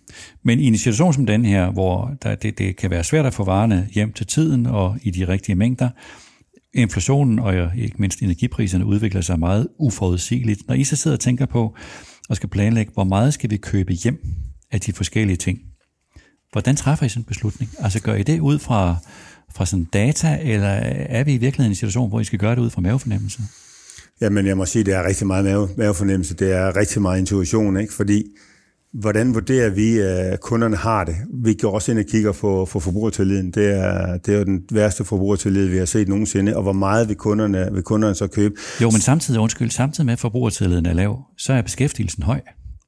Men 0.45 0.61
i 0.61 0.67
en 0.67 0.79
situation 0.79 1.13
som 1.13 1.27
den 1.27 1.45
her, 1.45 1.71
hvor 1.71 2.13
der, 2.23 2.35
det, 2.35 2.59
det 2.59 2.77
kan 2.77 2.91
være 2.91 3.05
svært 3.05 3.27
at 3.27 3.35
få 3.35 3.45
varerne 3.45 3.89
hjem 3.95 4.13
til 4.13 4.27
tiden 4.27 4.67
og 4.67 4.97
i 5.03 5.11
de 5.11 5.29
rigtige 5.29 5.57
mængder, 5.57 5.89
inflationen 6.75 7.39
og 7.39 7.71
ikke 7.77 7.97
mindst 7.99 8.23
energipriserne 8.23 8.87
udvikler 8.87 9.21
sig 9.21 9.39
meget 9.39 9.69
uforudsigeligt. 9.79 10.61
Når 10.69 10.75
I 10.75 10.85
så 10.85 10.97
sidder 10.97 11.17
og 11.17 11.21
tænker 11.21 11.47
på 11.47 11.77
og 12.29 12.37
skal 12.37 12.49
planlægge, 12.49 12.93
hvor 12.95 13.05
meget 13.05 13.35
skal 13.35 13.51
vi 13.51 13.57
købe 13.57 13.93
hjem 13.93 14.19
af 14.73 14.81
de 14.81 14.93
forskellige 14.93 15.37
ting, 15.37 15.59
hvordan 16.57 16.77
træffer 16.77 17.07
I 17.07 17.09
sådan 17.09 17.21
en 17.21 17.25
beslutning? 17.25 17.71
Altså 17.79 18.01
gør 18.01 18.15
I 18.15 18.23
det 18.23 18.41
ud 18.41 18.59
fra, 18.59 18.97
fra 19.55 19.67
sådan 19.67 19.85
data, 19.85 20.39
eller 20.43 20.69
er 20.69 21.25
vi 21.25 21.35
i 21.35 21.37
virkeligheden 21.37 21.71
i 21.71 21.73
en 21.73 21.77
situation, 21.77 22.09
hvor 22.09 22.21
I 22.21 22.25
skal 22.25 22.39
gøre 22.39 22.55
det 22.55 22.61
ud 22.61 22.71
fra 22.71 22.81
mavefornemmelse? 22.81 23.41
Jamen, 24.21 24.47
jeg 24.47 24.57
må 24.57 24.65
sige, 24.65 24.85
det 24.85 24.95
er 24.95 25.07
rigtig 25.07 25.27
meget 25.27 25.45
mave, 25.45 25.69
mavefornemmelse. 25.77 26.35
Det 26.35 26.53
er 26.53 26.77
rigtig 26.77 27.03
meget 27.03 27.19
intuition, 27.19 27.77
ikke? 27.77 27.93
Fordi 27.93 28.25
hvordan 28.93 29.35
vurderer 29.35 29.71
vi, 29.71 29.99
at 29.99 30.41
kunderne 30.41 30.77
har 30.77 31.05
det? 31.05 31.17
Vi 31.45 31.55
går 31.55 31.75
også 31.75 31.91
ind 31.91 31.99
og 31.99 32.05
kigger 32.05 32.33
på, 32.33 32.69
på 32.71 32.81
forbrugertilliden. 32.81 33.51
Det 33.51 33.79
er, 33.79 34.17
det 34.17 34.35
er 34.35 34.39
jo 34.39 34.45
den 34.45 34.63
værste 34.73 35.05
forbrugertillid, 35.05 35.67
vi 35.67 35.79
har 35.79 35.85
set 35.85 36.09
nogensinde. 36.09 36.57
Og 36.57 36.63
hvor 36.63 36.73
meget 36.73 37.09
vil 37.09 37.17
kunderne, 37.17 37.69
vil 37.73 37.83
kunderne 37.83 38.15
så 38.15 38.27
købe? 38.27 38.55
Jo, 38.83 38.91
men 38.91 39.01
samtidig, 39.01 39.41
undskyld, 39.41 39.71
samtidig 39.71 40.07
med 40.07 40.13
at 40.13 40.19
forbrugertilliden 40.19 40.87
er 40.87 40.93
lav, 40.93 41.23
så 41.39 41.53
er 41.53 41.63
beskæftigelsen 41.63 42.23
høj. 42.23 42.41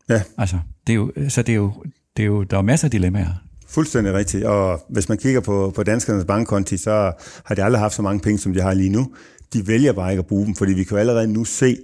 Ja. 0.09 0.22
Altså, 0.38 0.59
det 0.87 0.92
er 0.92 0.96
jo, 0.96 1.12
så 1.28 1.42
det 1.42 1.52
er 1.52 1.57
jo, 1.57 1.72
det 2.16 2.22
er 2.22 2.26
jo, 2.26 2.42
der 2.42 2.59
er 2.59 2.62
masser 2.62 2.87
af 2.87 2.90
dilemmaer. 2.90 3.47
Fuldstændig 3.68 4.14
rigtigt. 4.14 4.44
Og 4.44 4.81
hvis 4.88 5.09
man 5.09 5.18
kigger 5.18 5.40
på, 5.40 5.72
på 5.74 5.83
danskernes 5.83 6.24
bankkonti, 6.24 6.76
så 6.76 7.12
har 7.44 7.54
de 7.54 7.64
aldrig 7.64 7.81
haft 7.81 7.94
så 7.94 8.02
mange 8.02 8.20
penge, 8.20 8.38
som 8.38 8.52
de 8.52 8.61
har 8.61 8.74
lige 8.74 8.90
nu 8.90 9.07
de 9.52 9.66
vælger 9.66 9.92
bare 9.92 10.11
ikke 10.11 10.18
at 10.18 10.26
bruge 10.26 10.46
dem, 10.46 10.54
fordi 10.54 10.72
vi 10.72 10.85
kan 10.85 10.94
jo 10.94 11.00
allerede 11.00 11.26
nu 11.33 11.44
se, 11.44 11.76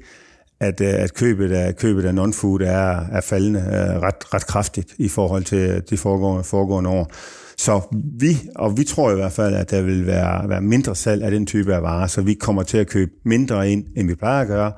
at, 0.60 0.80
øh, 0.80 0.88
at 0.88 1.14
købet 1.14 1.52
af, 1.52 1.76
købet 1.76 2.04
af 2.04 2.12
non-food 2.12 2.60
er, 2.60 3.06
er 3.12 3.20
faldende 3.20 3.60
øh, 3.60 4.02
ret, 4.02 4.34
ret 4.34 4.46
kraftigt 4.46 4.94
i 4.98 5.08
forhold 5.08 5.44
til 5.44 5.82
de 5.90 5.96
foregående, 5.96 6.44
foregående 6.44 6.90
år. 6.90 7.10
Så 7.58 7.80
vi, 8.20 8.36
og 8.56 8.76
vi 8.76 8.84
tror 8.84 9.12
i 9.12 9.14
hvert 9.14 9.32
fald, 9.32 9.54
at 9.54 9.70
der 9.70 9.82
vil 9.82 10.06
være, 10.06 10.48
være 10.48 10.60
mindre 10.60 10.96
salg 10.96 11.22
af 11.22 11.30
den 11.30 11.46
type 11.46 11.74
af 11.74 11.82
varer, 11.82 12.06
så 12.06 12.22
vi 12.22 12.34
kommer 12.34 12.62
til 12.62 12.78
at 12.78 12.86
købe 12.86 13.10
mindre 13.24 13.70
ind, 13.70 13.84
end 13.96 14.08
vi 14.08 14.14
plejer 14.14 14.40
at 14.40 14.48
gøre, 14.48 14.72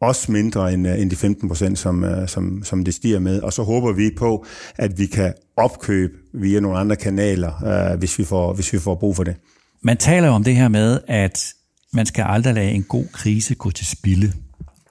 også 0.00 0.32
mindre 0.32 0.72
end, 0.72 0.88
øh, 0.88 1.00
end 1.00 1.10
de 1.10 1.16
15 1.16 1.48
procent, 1.48 1.78
som, 1.78 2.04
som, 2.26 2.62
som 2.64 2.84
det 2.84 2.94
stiger 2.94 3.18
med. 3.18 3.40
Og 3.40 3.52
så 3.52 3.62
håber 3.62 3.92
vi 3.92 4.10
på, 4.16 4.46
at 4.76 4.98
vi 4.98 5.06
kan 5.06 5.32
opkøbe 5.56 6.12
via 6.36 6.60
nogle 6.60 6.78
andre 6.78 6.96
kanaler, 6.96 7.92
uh, 7.92 7.98
hvis, 7.98 8.18
vi 8.18 8.24
får, 8.24 8.52
hvis 8.52 8.72
vi 8.72 8.78
får 8.78 8.94
brug 8.94 9.16
for 9.16 9.24
det. 9.24 9.36
Man 9.82 9.96
taler 9.96 10.28
jo 10.28 10.34
om 10.34 10.44
det 10.44 10.56
her 10.56 10.68
med, 10.68 11.00
at 11.06 11.54
man 11.92 12.06
skal 12.06 12.24
aldrig 12.28 12.54
lade 12.54 12.70
en 12.70 12.82
god 12.82 13.04
krise 13.12 13.54
gå 13.54 13.70
til 13.70 13.86
spilde. 13.86 14.32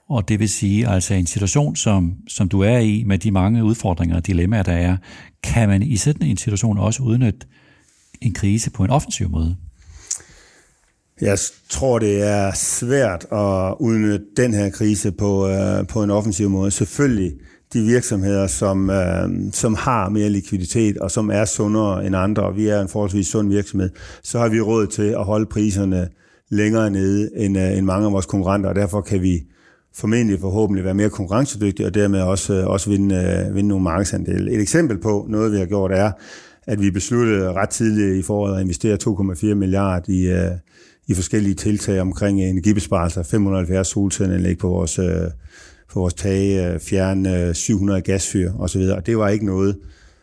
Og 0.10 0.30
det 0.30 0.40
vil 0.40 0.50
sige, 0.50 0.88
altså 0.88 1.14
en 1.14 1.28
situation, 1.28 1.76
som, 1.76 2.14
som 2.28 2.50
du 2.50 2.62
er 2.62 2.78
i, 2.78 3.04
med 3.04 3.18
de 3.18 3.32
mange 3.32 3.64
udfordringer 3.64 4.16
og 4.16 4.28
dilemmaer, 4.28 4.64
der 4.64 4.74
er, 4.74 4.98
kan 5.44 5.70
man 5.70 5.82
i 5.82 5.98
sådan 5.98 6.28
en 6.28 6.38
situation 6.38 6.78
også 6.78 7.04
udnytte 7.04 7.48
en 8.22 8.34
krise 8.34 8.72
på 8.72 8.84
en 8.84 8.90
offensiv 8.90 9.30
måde? 9.30 9.56
Jeg 11.22 11.38
tror, 11.70 12.00
det 12.00 12.22
er 12.22 12.52
svært 12.54 13.26
at 13.32 13.76
udnytte 13.80 14.26
den 14.38 14.54
her 14.54 14.70
krise 14.70 15.12
på, 15.12 15.48
øh, 15.48 15.88
på 15.88 16.04
en 16.04 16.10
offensiv 16.10 16.50
måde. 16.50 16.72
Selvfølgelig 16.72 17.34
de 17.73 17.82
virksomheder, 17.82 18.47
som, 18.47 18.89
øh, 18.89 19.30
som 19.51 19.75
har 19.75 20.10
mere 20.10 20.30
likviditet 20.30 20.97
og 20.97 21.12
som 21.12 21.30
er 21.30 21.45
sundere 21.45 22.06
end 22.06 22.15
andre, 22.15 22.43
og 22.43 22.56
vi 22.56 22.67
er 22.67 22.82
en 22.82 22.88
forholdsvis 22.88 23.28
sund 23.28 23.49
virksomhed, 23.49 23.89
så 24.23 24.39
har 24.39 24.49
vi 24.49 24.62
råd 24.62 24.88
til 24.88 25.08
at 25.08 25.23
holde 25.23 25.45
priserne 25.45 26.10
længere 26.49 26.89
nede 26.89 27.30
end, 27.36 27.58
øh, 27.58 27.78
end 27.78 27.86
mange 27.86 28.06
af 28.06 28.12
vores 28.12 28.25
konkurrenter, 28.25 28.69
og 28.69 28.75
derfor 28.75 29.01
kan 29.01 29.21
vi 29.21 29.43
formentlig 29.95 30.39
forhåbentlig 30.39 30.86
være 30.86 30.93
mere 30.93 31.10
konkurrencedygtige, 31.10 31.86
og 31.86 31.93
dermed 31.93 32.21
også, 32.21 32.54
øh, 32.54 32.67
også 32.67 32.89
vinde, 32.89 33.15
øh, 33.15 33.56
vinde 33.56 33.69
nogle 33.69 33.84
markedsandele. 33.84 34.51
Et 34.51 34.62
eksempel 34.62 34.97
på 34.97 35.25
noget, 35.30 35.51
vi 35.51 35.58
har 35.58 35.65
gjort, 35.65 35.91
er, 35.91 36.12
at 36.67 36.82
vi 36.82 36.91
besluttede 36.91 37.54
ret 37.54 37.69
tidligt 37.69 38.15
i 38.15 38.21
foråret 38.21 38.56
at 38.56 38.62
investere 38.62 38.97
2,4 38.97 39.56
milliarder 39.56 40.12
i, 40.12 40.28
øh, 40.28 40.51
i 41.08 41.13
forskellige 41.13 41.56
tiltag 41.56 42.01
omkring 42.01 42.41
energibesparelser, 42.41 43.23
570 43.23 43.88
solcelleranlæg 43.88 44.58
på 44.58 44.67
vores, 44.67 44.99
øh, 44.99 45.06
på 45.91 46.00
vores 46.00 46.13
tage, 46.13 46.74
øh, 46.74 46.80
fjerne 46.80 47.48
øh, 47.48 47.56
700 47.56 48.02
gasfyr 48.02 48.52
osv., 48.60 48.82
og 48.82 49.06
det 49.06 49.17
var 49.17 49.30
ikke 49.30 49.45
noget, 49.45 49.78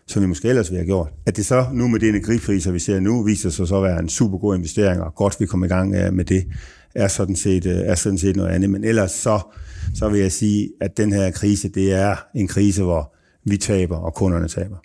som 0.07 0.22
vi 0.22 0.27
måske 0.27 0.48
ellers 0.48 0.70
ville 0.70 0.79
have 0.79 0.87
gjort. 0.87 1.09
At 1.27 1.37
det 1.37 1.46
så 1.46 1.66
nu 1.72 1.88
med 1.88 2.01
de 2.01 2.09
energipriser, 2.09 2.72
vi 2.72 2.79
ser 2.79 3.01
nu, 3.01 3.22
viser 3.22 3.51
sig 3.51 3.68
så 3.68 3.77
at 3.77 3.83
være 3.83 4.01
en 4.01 4.09
super 4.09 4.38
god 4.38 4.57
investering, 4.57 5.03
og 5.03 5.14
godt 5.14 5.40
vi 5.40 5.46
kommer 5.46 5.66
i 5.66 5.68
gang 5.68 5.94
øh, 5.94 6.12
med 6.12 6.25
det, 6.25 6.44
er 6.94 7.09
sådan 7.09 7.37
set, 7.37 7.66
er 7.66 7.94
sådan 7.94 8.18
set 8.18 8.37
noget 8.37 8.51
andet. 8.51 8.70
Men 8.70 8.85
ellers 8.85 9.11
så, 9.11 9.40
så 9.94 10.09
vil 10.09 10.20
jeg 10.20 10.33
sige, 10.33 10.70
at 10.81 10.96
den 10.96 11.12
her 11.12 11.31
krise, 11.31 11.68
det 11.68 11.92
er 11.92 12.16
en 12.35 12.48
krise, 12.48 12.83
hvor 12.83 13.14
vi 13.44 13.57
taber, 13.57 13.96
og 13.96 14.14
kunderne 14.14 14.48
taber. 14.48 14.77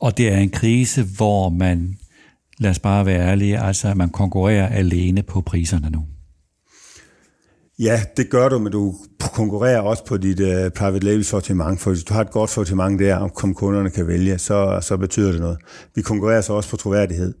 Og 0.00 0.18
det 0.18 0.28
er 0.28 0.36
en 0.36 0.50
krise, 0.50 1.02
hvor 1.02 1.48
man, 1.48 1.98
lad 2.58 2.70
os 2.70 2.78
bare 2.78 3.06
være 3.06 3.26
ærlige, 3.26 3.58
altså 3.58 3.94
man 3.94 4.10
konkurrerer 4.10 4.68
alene 4.68 5.22
på 5.22 5.40
priserne 5.40 5.90
nu. 5.90 6.04
Ja, 7.80 8.02
det 8.16 8.30
gør 8.30 8.48
du, 8.48 8.58
men 8.58 8.72
du 8.72 8.94
konkurrerer 9.34 9.80
også 9.80 10.04
på 10.04 10.16
dit 10.16 10.40
uh, 10.40 10.72
private 10.76 11.04
label 11.04 11.24
sortiment, 11.24 11.80
for 11.80 11.90
hvis 11.90 12.04
du 12.04 12.14
har 12.14 12.20
et 12.20 12.30
godt 12.30 12.50
sortiment 12.50 13.00
der, 13.00 13.16
om 13.16 13.30
kunderne 13.54 13.90
kan 13.90 14.06
vælge, 14.06 14.38
så, 14.38 14.78
så 14.82 14.96
betyder 14.96 15.32
det 15.32 15.40
noget. 15.40 15.58
Vi 15.94 16.02
konkurrerer 16.02 16.40
så 16.40 16.52
også 16.52 16.70
på 16.70 16.76
troværdighed. 16.76 17.34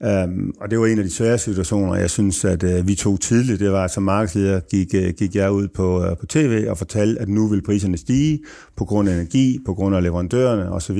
Um, 0.00 0.54
og 0.60 0.70
det 0.70 0.80
var 0.80 0.86
en 0.86 0.98
af 0.98 1.04
de 1.04 1.10
svære 1.10 1.38
situationer, 1.38 1.96
jeg 1.96 2.10
synes, 2.10 2.44
at 2.44 2.62
uh, 2.62 2.88
vi 2.88 2.94
tog 2.94 3.20
tidligt. 3.20 3.60
Det 3.60 3.72
var, 3.72 3.84
at 3.84 3.90
som 3.90 4.02
markedsleder 4.02 4.60
gik, 4.60 4.94
uh, 4.94 5.14
gik 5.18 5.34
jeg 5.34 5.52
ud 5.52 5.68
på, 5.68 6.10
uh, 6.10 6.18
på 6.20 6.26
tv 6.26 6.66
og 6.68 6.78
fortalte, 6.78 7.20
at 7.20 7.28
nu 7.28 7.48
vil 7.48 7.62
priserne 7.62 7.96
stige 7.96 8.40
på 8.76 8.84
grund 8.84 9.08
af 9.08 9.14
energi, 9.14 9.58
på 9.66 9.74
grund 9.74 9.96
af 9.96 10.02
leverandørerne 10.02 10.72
osv., 10.72 10.98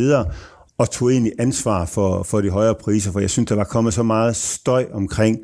og 0.79 0.91
tog 0.91 1.13
egentlig 1.13 1.33
ansvar 1.39 1.87
for, 1.87 2.23
for 2.23 2.41
de 2.41 2.51
højere 2.51 2.75
priser, 2.75 3.13
for 3.13 3.21
jeg 3.21 3.31
synes, 3.31 3.49
der 3.49 3.55
var 3.55 3.65
kommet 3.65 3.95
så 3.95 4.03
meget 4.03 4.37
støj 4.37 4.87
omkring 4.93 5.39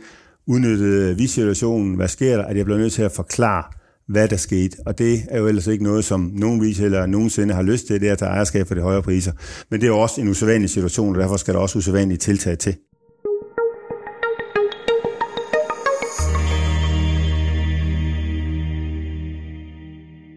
udnyttede 0.51 1.11
øh, 1.11 1.19
vi 1.19 1.27
situationen, 1.27 1.95
hvad 1.95 2.09
sker 2.09 2.37
der, 2.37 2.45
at 2.45 2.57
jeg 2.57 2.65
blev 2.65 2.79
nødt 2.79 2.93
til 2.93 3.03
at 3.03 3.13
forklare, 3.13 3.65
hvad 4.09 4.29
der 4.29 4.37
skete. 4.37 4.77
Og 4.87 4.99
det 4.99 5.23
er 5.31 5.39
jo 5.39 5.47
ellers 5.47 5.67
ikke 5.67 5.85
noget, 5.85 6.05
som 6.05 6.21
nogen 6.35 6.63
retailer 6.63 7.07
nogensinde 7.07 7.55
har 7.55 7.63
lyst 7.63 7.87
til, 7.87 8.01
det 8.01 8.09
er 8.09 8.13
at 8.13 8.19
tage 8.19 8.31
ejerskab 8.31 8.67
for 8.69 8.75
de 8.75 8.81
højere 8.81 9.03
priser. 9.03 9.33
Men 9.71 9.81
det 9.81 9.87
er 9.87 9.91
jo 9.91 9.99
også 9.99 10.21
en 10.21 10.29
usædvanlig 10.29 10.71
situation, 10.71 11.15
og 11.15 11.21
derfor 11.23 11.37
skal 11.37 11.55
der 11.55 11.61
også 11.61 11.79
usædvanlige 11.79 12.19
tiltag 12.19 12.59
til. 12.59 12.77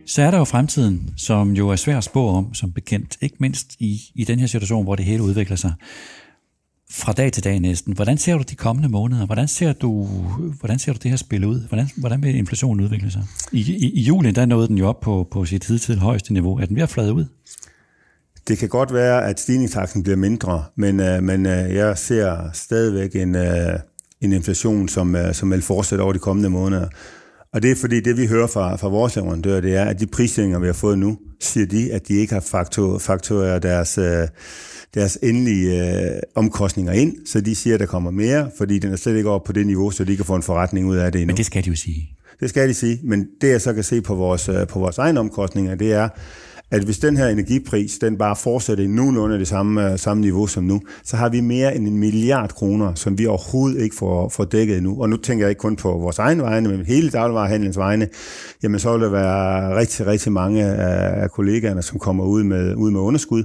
Så 0.07 0.21
er 0.21 0.31
der 0.31 0.37
jo 0.37 0.43
fremtiden, 0.43 1.13
som 1.17 1.51
jo 1.51 1.69
er 1.69 1.75
svær 1.75 1.97
at 1.97 2.03
spå 2.03 2.27
om, 2.27 2.53
som 2.53 2.71
bekendt, 2.71 3.17
ikke 3.21 3.35
mindst 3.39 3.67
i, 3.79 4.01
i 4.15 4.23
den 4.23 4.39
her 4.39 4.47
situation, 4.47 4.83
hvor 4.83 4.95
det 4.95 5.05
hele 5.05 5.23
udvikler 5.23 5.55
sig 5.55 5.73
fra 6.93 7.13
dag 7.13 7.31
til 7.31 7.43
dag 7.43 7.59
næsten. 7.59 7.93
Hvordan 7.93 8.17
ser 8.17 8.37
du 8.37 8.43
de 8.49 8.55
kommende 8.55 8.89
måneder? 8.89 9.25
Hvordan 9.25 9.47
ser 9.47 9.73
du, 9.73 10.03
hvordan 10.59 10.79
ser 10.79 10.93
du 10.93 10.99
det 11.03 11.11
her 11.11 11.17
spille 11.17 11.47
ud? 11.47 11.67
Hvordan, 11.67 11.89
hvordan 11.95 12.23
vil 12.23 12.35
inflationen 12.35 12.85
udvikle 12.85 13.11
sig? 13.11 13.23
I, 13.51 13.59
i, 13.59 13.89
i 13.89 14.01
juli 14.01 14.31
der 14.31 14.45
nåede 14.45 14.67
den 14.67 14.77
jo 14.77 14.87
op 14.87 14.99
på, 14.99 15.27
på 15.31 15.45
sit 15.45 15.67
hidtil 15.67 15.99
højeste 15.99 16.33
niveau. 16.33 16.57
Er 16.59 16.65
den 16.65 16.75
ved 16.75 16.83
at 16.83 16.89
flade 16.89 17.13
ud? 17.13 17.25
Det 18.47 18.57
kan 18.57 18.69
godt 18.69 18.93
være, 18.93 19.25
at 19.25 19.39
stigningstakten 19.39 20.03
bliver 20.03 20.15
mindre, 20.17 20.63
men, 20.75 20.99
øh, 20.99 21.23
men 21.23 21.45
øh, 21.45 21.75
jeg 21.75 21.97
ser 21.97 22.49
stadigvæk 22.53 23.15
en, 23.15 23.35
øh, 23.35 23.79
en 24.21 24.33
inflation, 24.33 24.87
som, 24.87 25.15
øh, 25.15 25.33
som 25.33 25.51
vil 25.51 25.61
fortsætte 25.61 26.01
over 26.01 26.13
de 26.13 26.19
kommende 26.19 26.49
måneder. 26.49 26.87
Og 27.53 27.61
det 27.61 27.71
er 27.71 27.75
fordi, 27.75 27.99
det 27.99 28.17
vi 28.17 28.27
hører 28.27 28.47
fra, 28.47 28.75
fra 28.75 28.87
vores 28.87 29.15
leverandører, 29.15 29.61
det 29.61 29.75
er, 29.75 29.85
at 29.85 29.99
de 29.99 30.07
prissætninger, 30.07 30.59
vi 30.59 30.65
har 30.65 30.73
fået 30.73 30.99
nu, 30.99 31.17
siger 31.39 31.65
de, 31.65 31.93
at 31.93 32.07
de 32.07 32.13
ikke 32.13 32.33
har 32.33 32.41
faktor, 32.41 32.97
faktoreret 32.97 33.63
deres, 33.63 33.97
øh, 33.97 34.27
deres 34.93 35.17
endelige 35.23 35.93
øh, 35.93 36.21
omkostninger 36.35 36.91
ind, 36.91 37.15
så 37.25 37.41
de 37.41 37.55
siger, 37.55 37.73
at 37.73 37.79
der 37.79 37.85
kommer 37.85 38.11
mere, 38.11 38.51
fordi 38.57 38.79
den 38.79 38.91
er 38.91 38.95
slet 38.95 39.17
ikke 39.17 39.29
over 39.29 39.39
på 39.45 39.51
det 39.51 39.67
niveau, 39.67 39.91
så 39.91 40.03
de 40.03 40.15
kan 40.15 40.25
få 40.25 40.35
en 40.35 40.43
forretning 40.43 40.87
ud 40.87 40.95
af 40.95 41.11
det 41.11 41.21
endnu. 41.21 41.31
Men 41.31 41.37
det 41.37 41.45
skal 41.45 41.63
de 41.63 41.69
jo 41.69 41.75
sige. 41.75 42.09
Det 42.39 42.49
skal 42.49 42.69
de 42.69 42.73
sige, 42.73 42.99
men 43.03 43.27
det 43.41 43.49
jeg 43.49 43.61
så 43.61 43.73
kan 43.73 43.83
se 43.83 44.01
på 44.01 44.15
vores, 44.15 44.49
øh, 44.49 44.67
på 44.67 44.79
vores 44.79 44.97
egne 44.97 45.19
omkostninger, 45.19 45.75
det 45.75 45.93
er, 45.93 46.09
at 46.73 46.83
hvis 46.83 46.99
den 46.99 47.17
her 47.17 47.27
energipris, 47.27 47.97
den 47.97 48.17
bare 48.17 48.35
fortsætter 48.35 48.83
i 48.83 48.87
nogenlunde 48.87 49.39
det 49.39 49.47
samme, 49.47 49.91
øh, 49.91 49.99
samme 49.99 50.21
niveau 50.21 50.47
som 50.47 50.63
nu, 50.63 50.81
så 51.03 51.17
har 51.17 51.29
vi 51.29 51.41
mere 51.41 51.75
end 51.75 51.87
en 51.87 51.97
milliard 51.97 52.53
kroner, 52.53 52.93
som 52.95 53.17
vi 53.17 53.25
overhovedet 53.25 53.81
ikke 53.81 53.95
får, 53.95 54.29
får 54.29 54.45
dækket 54.45 54.77
endnu. 54.77 55.01
Og 55.01 55.09
nu 55.09 55.17
tænker 55.17 55.45
jeg 55.45 55.49
ikke 55.49 55.59
kun 55.59 55.75
på 55.75 55.91
vores 55.91 56.19
egen 56.19 56.41
vegne, 56.41 56.69
men 56.69 56.85
hele 56.85 57.09
dagligvarehandelens 57.09 57.77
vegne. 57.77 58.07
Jamen 58.63 58.79
så 58.79 58.91
vil 58.91 59.01
der 59.01 59.09
være 59.09 59.75
rigtig, 59.79 60.07
rigtig 60.07 60.31
mange 60.31 60.63
af 60.63 61.31
kollegaerne, 61.31 61.81
som 61.81 61.99
kommer 61.99 62.23
ud 62.23 62.43
med, 62.43 62.75
ud 62.75 62.91
med 62.91 62.99
underskud. 62.99 63.43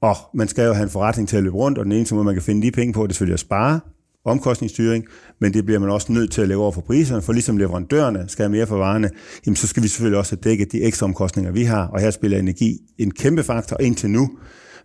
Og 0.00 0.16
man 0.34 0.48
skal 0.48 0.66
jo 0.66 0.72
have 0.72 0.84
en 0.84 0.90
forretning 0.90 1.28
til 1.28 1.36
at 1.36 1.42
løbe 1.42 1.56
rundt, 1.56 1.78
og 1.78 1.84
den 1.84 1.92
eneste 1.92 2.14
måde, 2.14 2.24
man 2.24 2.34
kan 2.34 2.42
finde 2.42 2.66
de 2.66 2.70
penge 2.70 2.92
på, 2.92 3.02
det 3.02 3.08
er 3.08 3.14
selvfølgelig 3.14 3.34
at 3.34 3.40
spare 3.40 3.80
omkostningsstyring, 4.24 5.04
men 5.40 5.54
det 5.54 5.64
bliver 5.64 5.78
man 5.78 5.90
også 5.90 6.12
nødt 6.12 6.32
til 6.32 6.42
at 6.42 6.48
lave 6.48 6.62
over 6.62 6.72
for 6.72 6.80
priserne, 6.80 7.22
for 7.22 7.32
ligesom 7.32 7.56
leverandørerne 7.56 8.24
skal 8.28 8.42
have 8.42 8.50
mere 8.50 8.66
for 8.66 8.76
varerne, 8.76 9.10
jamen 9.46 9.56
så 9.56 9.66
skal 9.66 9.82
vi 9.82 9.88
selvfølgelig 9.88 10.18
også 10.18 10.36
dække 10.36 10.64
de 10.64 10.82
ekstra 10.82 11.04
omkostninger, 11.04 11.52
vi 11.52 11.64
har, 11.64 11.86
og 11.86 12.00
her 12.00 12.10
spiller 12.10 12.38
energi 12.38 12.78
en 12.98 13.10
kæmpe 13.10 13.42
faktor 13.42 13.80
indtil 13.80 14.10
nu, 14.10 14.30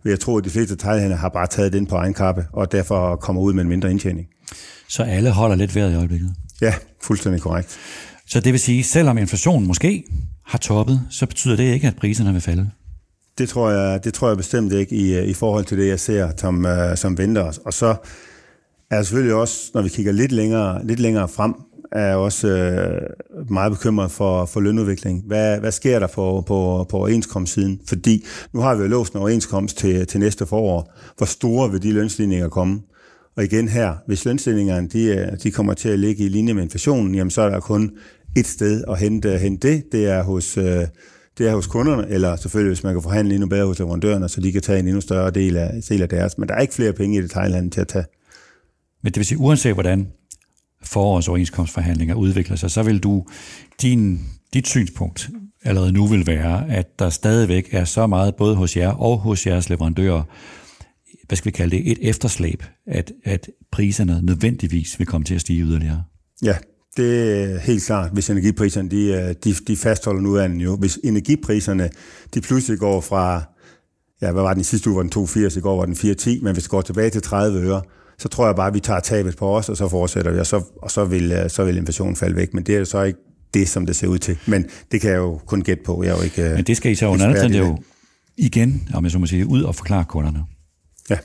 vil 0.02 0.10
jeg 0.10 0.20
tro, 0.20 0.38
at 0.38 0.44
de 0.44 0.50
fleste 0.50 0.76
teglhandler 0.76 1.16
har 1.16 1.28
bare 1.28 1.46
taget 1.46 1.72
den 1.72 1.86
på 1.86 1.94
egen 1.96 2.14
kappe, 2.14 2.46
og 2.52 2.72
derfor 2.72 3.16
kommer 3.16 3.42
ud 3.42 3.52
med 3.52 3.62
en 3.62 3.68
mindre 3.68 3.90
indtjening. 3.90 4.26
Så 4.88 5.02
alle 5.02 5.30
holder 5.30 5.56
lidt 5.56 5.74
vejret 5.74 5.92
i 5.92 5.96
øjeblikket? 5.96 6.34
Ja, 6.60 6.74
fuldstændig 7.02 7.42
korrekt. 7.42 7.78
Så 8.26 8.40
det 8.40 8.52
vil 8.52 8.60
sige, 8.60 8.84
selvom 8.84 9.18
inflationen 9.18 9.66
måske 9.66 10.04
har 10.46 10.58
toppet, 10.58 11.00
så 11.10 11.26
betyder 11.26 11.56
det 11.56 11.64
ikke, 11.64 11.86
at 11.86 11.96
priserne 11.96 12.32
vil 12.32 12.40
falde? 12.40 12.70
Det 13.38 13.48
tror 13.48 13.70
jeg, 13.70 14.04
det 14.04 14.14
tror 14.14 14.28
jeg 14.28 14.36
bestemt 14.36 14.72
ikke 14.72 14.96
i, 14.96 15.30
i 15.30 15.34
forhold 15.34 15.64
til 15.64 15.78
det, 15.78 15.88
jeg 15.88 16.00
ser, 16.00 16.30
som, 16.36 16.64
uh, 16.64 16.96
som 16.96 17.18
venter 17.18 17.42
os. 17.42 17.58
Og 17.58 17.72
så 17.72 17.94
er 18.98 19.02
selvfølgelig 19.02 19.34
også, 19.34 19.70
når 19.74 19.82
vi 19.82 19.88
kigger 19.88 20.12
lidt 20.12 20.32
længere, 20.32 20.86
lidt 20.86 21.00
længere 21.00 21.28
frem, 21.28 21.54
er 21.92 22.06
jeg 22.06 22.16
også 22.16 22.48
øh, 22.48 23.00
meget 23.50 23.72
bekymret 23.72 24.10
for, 24.10 24.44
for 24.44 24.60
lønudvikling. 24.60 25.24
Hvad, 25.26 25.60
hvad 25.60 25.72
sker 25.72 25.98
der 25.98 26.06
på, 26.06 26.44
på, 26.46 26.86
på 26.90 26.96
overenskomstsiden? 26.96 27.80
Fordi 27.88 28.24
nu 28.52 28.60
har 28.60 28.74
vi 28.74 28.82
jo 28.82 28.88
låst 28.88 29.12
en 29.12 29.20
overenskomst 29.20 29.76
til, 29.76 30.06
til 30.06 30.20
næste 30.20 30.46
forår. 30.46 30.92
Hvor 31.16 31.26
store 31.26 31.70
vil 31.70 31.82
de 31.82 31.92
lønstigninger 31.92 32.48
komme? 32.48 32.80
Og 33.36 33.44
igen 33.44 33.68
her, 33.68 33.94
hvis 34.06 34.24
lønstigningerne 34.24 34.88
de, 34.88 35.04
øh, 35.04 35.26
de 35.42 35.50
kommer 35.50 35.74
til 35.74 35.88
at 35.88 35.98
ligge 35.98 36.24
i 36.24 36.28
linje 36.28 36.54
med 36.54 36.62
inflationen, 36.62 37.14
jamen 37.14 37.30
så 37.30 37.42
er 37.42 37.48
der 37.48 37.60
kun 37.60 37.90
et 38.36 38.46
sted 38.46 38.84
at 38.88 38.98
hente, 38.98 39.38
hente 39.38 39.68
det. 39.68 39.92
Det 39.92 40.06
er 40.06 40.22
hos... 40.22 40.56
Øh, 40.56 40.86
det 41.38 41.48
er 41.48 41.54
hos 41.54 41.66
kunderne, 41.66 42.08
eller 42.08 42.36
selvfølgelig, 42.36 42.70
hvis 42.70 42.84
man 42.84 42.94
kan 42.94 43.02
forhandle 43.02 43.34
endnu 43.34 43.48
bedre 43.48 43.66
hos 43.66 43.78
leverandørerne, 43.78 44.28
så 44.28 44.40
de 44.40 44.52
kan 44.52 44.62
tage 44.62 44.78
en 44.78 44.86
endnu 44.86 45.00
større 45.00 45.30
del 45.30 45.56
af, 45.56 45.82
del 45.88 46.02
af 46.02 46.08
deres. 46.08 46.38
Men 46.38 46.48
der 46.48 46.54
er 46.54 46.60
ikke 46.60 46.74
flere 46.74 46.92
penge 46.92 47.18
i 47.18 47.22
detaljhandlen 47.22 47.70
til 47.70 47.80
at 47.80 47.88
tage. 47.88 48.04
Men 49.04 49.12
det 49.12 49.16
vil 49.16 49.26
sige, 49.26 49.38
uanset 49.38 49.74
hvordan 49.74 50.08
forårets 50.82 51.28
overenskomstforhandlinger 51.28 52.14
udvikler 52.14 52.56
sig, 52.56 52.70
så 52.70 52.82
vil 52.82 52.98
du, 52.98 53.24
din, 53.82 54.20
dit 54.54 54.66
synspunkt 54.66 55.30
allerede 55.64 55.92
nu 55.92 56.06
vil 56.06 56.26
være, 56.26 56.70
at 56.70 56.98
der 56.98 57.10
stadigvæk 57.10 57.68
er 57.70 57.84
så 57.84 58.06
meget, 58.06 58.34
både 58.34 58.56
hos 58.56 58.76
jer 58.76 58.90
og 58.90 59.18
hos 59.18 59.46
jeres 59.46 59.68
leverandører, 59.68 60.22
hvad 61.28 61.36
skal 61.36 61.44
vi 61.46 61.56
kalde 61.56 61.76
det, 61.76 61.90
et 61.90 61.98
efterslæb, 62.08 62.62
at, 62.86 63.12
at 63.24 63.48
priserne 63.72 64.20
nødvendigvis 64.22 64.98
vil 64.98 65.06
komme 65.06 65.24
til 65.24 65.34
at 65.34 65.40
stige 65.40 65.62
yderligere. 65.62 66.04
Ja, 66.42 66.56
det 66.96 67.42
er 67.42 67.58
helt 67.58 67.84
klart, 67.84 68.10
hvis 68.12 68.30
energipriserne 68.30 68.90
de, 68.90 69.06
øh, 69.06 69.34
de, 69.44 69.54
de 69.66 69.76
fastholder 69.76 70.20
nu 70.20 70.36
af 70.36 70.48
jo. 70.48 70.76
Hvis 70.76 70.98
energipriserne 71.04 71.90
de 72.34 72.40
pludselig 72.40 72.78
går 72.78 73.00
fra, 73.00 73.42
ja, 74.22 74.32
hvad 74.32 74.42
var 74.42 74.54
den 74.54 74.64
sidste 74.64 74.90
uge, 74.90 74.96
var 74.96 75.02
den 75.02 75.24
2,80, 75.46 75.58
i 75.58 75.60
går 75.60 75.76
var 75.76 75.84
den 75.84 75.94
4,10, 75.94 76.42
men 76.42 76.52
hvis 76.52 76.64
det 76.64 76.70
går 76.70 76.82
tilbage 76.82 77.10
til 77.10 77.22
30 77.22 77.60
øre, 77.60 77.82
så 78.18 78.28
tror 78.28 78.46
jeg 78.46 78.56
bare, 78.56 78.68
at 78.68 78.74
vi 78.74 78.80
tager 78.80 79.00
tabet 79.00 79.36
på 79.36 79.56
os, 79.56 79.68
og 79.68 79.76
så 79.76 79.88
fortsætter 79.88 80.30
vi, 80.30 80.38
og 80.38 80.46
så, 80.46 80.62
og 80.82 80.90
så, 80.90 81.04
vil, 81.04 81.32
øh, 81.32 81.50
så 81.50 81.64
vil 81.64 81.76
inflationen 81.76 82.16
falde 82.16 82.36
væk. 82.36 82.54
Men 82.54 82.64
det 82.64 82.74
er 82.74 82.78
jo 82.78 82.84
så 82.84 83.02
ikke 83.02 83.18
det, 83.54 83.68
som 83.68 83.86
det 83.86 83.96
ser 83.96 84.06
ud 84.06 84.18
til. 84.18 84.38
Men 84.46 84.66
det 84.92 85.00
kan 85.00 85.10
jeg 85.10 85.16
jo 85.16 85.40
kun 85.46 85.62
gætte 85.62 85.82
på. 85.86 86.02
Jeg 86.02 86.10
er 86.10 86.16
jo 86.16 86.22
ikke 86.22 86.48
øh, 86.48 86.54
Men 86.54 86.64
det 86.64 86.76
skal 86.76 86.92
I 86.92 86.94
så 86.94 87.06
under 87.06 87.26
andet 87.26 87.58
jo 87.58 87.78
igen, 88.36 88.88
om 88.94 89.04
jeg 89.04 89.10
så 89.10 89.18
må 89.18 89.26
sige, 89.26 89.46
ud 89.46 89.62
og 89.62 89.74
forklare 89.74 90.04
kunderne. 90.04 90.44
Ja. 91.10 91.16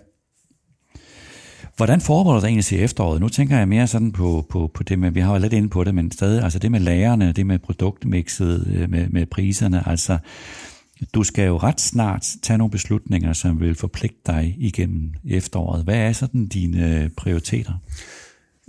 Hvordan 1.78 2.02
forbereder 2.02 2.40
dig 2.40 2.48
egentlig 2.48 2.66
til 2.66 2.84
efteråret? 2.84 3.22
Nu 3.22 3.30
tænker 3.30 3.58
jeg 3.58 3.68
mere 3.68 3.88
sådan 3.88 4.12
på, 4.12 4.46
på, 4.50 4.72
på 4.74 4.84
det 4.84 5.00
med, 5.00 5.12
vi 5.12 5.20
har 5.20 5.34
jo 5.34 5.40
lidt 5.40 5.54
inde 5.54 5.70
på 5.70 5.84
det, 5.84 5.96
men 5.96 6.12
stadig, 6.12 6.44
altså 6.44 6.60
det 6.60 6.72
med 6.72 6.80
lærerne, 6.80 7.32
det 7.32 7.46
med 7.46 7.60
produktmixet, 7.60 8.68
øh, 8.68 8.90
med, 8.90 9.10
med 9.10 9.26
priserne, 9.26 9.90
altså 9.90 10.18
du 11.14 11.24
skal 11.24 11.48
jo 11.48 11.58
ret 11.58 11.82
snart 11.82 12.26
tage 12.44 12.58
nogle 12.58 12.72
beslutninger, 12.72 13.34
som 13.34 13.60
vil 13.60 13.76
forpligte 13.76 14.20
dig 14.28 14.56
igennem 14.60 15.12
efteråret. 15.30 15.84
Hvad 15.84 15.96
er 15.96 16.14
sådan 16.14 16.48
dine 16.48 17.10
prioriteter? 17.18 17.74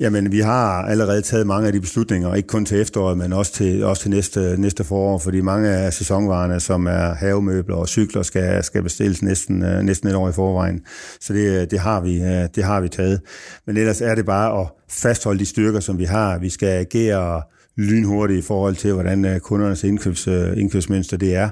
Jamen, 0.00 0.32
vi 0.32 0.40
har 0.40 0.82
allerede 0.82 1.22
taget 1.22 1.46
mange 1.46 1.66
af 1.66 1.72
de 1.72 1.80
beslutninger, 1.80 2.34
ikke 2.34 2.46
kun 2.46 2.64
til 2.64 2.80
efteråret, 2.80 3.18
men 3.18 3.32
også 3.32 3.52
til, 3.52 3.84
også 3.84 4.02
til 4.02 4.10
næste, 4.10 4.56
næste 4.58 4.84
forår, 4.84 5.18
fordi 5.18 5.40
mange 5.40 5.68
af 5.68 5.92
sæsonvarerne, 5.92 6.60
som 6.60 6.86
er 6.86 7.14
havemøbler 7.14 7.76
og 7.76 7.88
cykler, 7.88 8.22
skal, 8.22 8.64
skal 8.64 8.82
bestilles 8.82 9.22
næsten, 9.22 9.62
øh, 9.62 9.82
næsten 9.82 10.08
et 10.08 10.14
år 10.14 10.28
i 10.28 10.32
forvejen. 10.32 10.80
Så 11.20 11.32
det, 11.32 11.60
øh, 11.60 11.70
det, 11.70 11.78
har 11.78 12.00
vi, 12.00 12.22
øh, 12.22 12.48
det 12.54 12.64
har 12.64 12.80
vi 12.80 12.88
taget. 12.88 13.20
Men 13.66 13.76
ellers 13.76 14.00
er 14.00 14.14
det 14.14 14.26
bare 14.26 14.60
at 14.60 14.66
fastholde 14.88 15.38
de 15.38 15.46
styrker, 15.46 15.80
som 15.80 15.98
vi 15.98 16.04
har. 16.04 16.38
Vi 16.38 16.48
skal 16.48 16.68
agere 16.68 17.42
lynhurtigt 17.76 18.38
i 18.38 18.46
forhold 18.46 18.76
til, 18.76 18.92
hvordan 18.92 19.40
kundernes 19.40 19.84
indkøbs, 19.84 20.26
indkøbsmønster 20.26 21.16
det 21.16 21.34
er. 21.34 21.50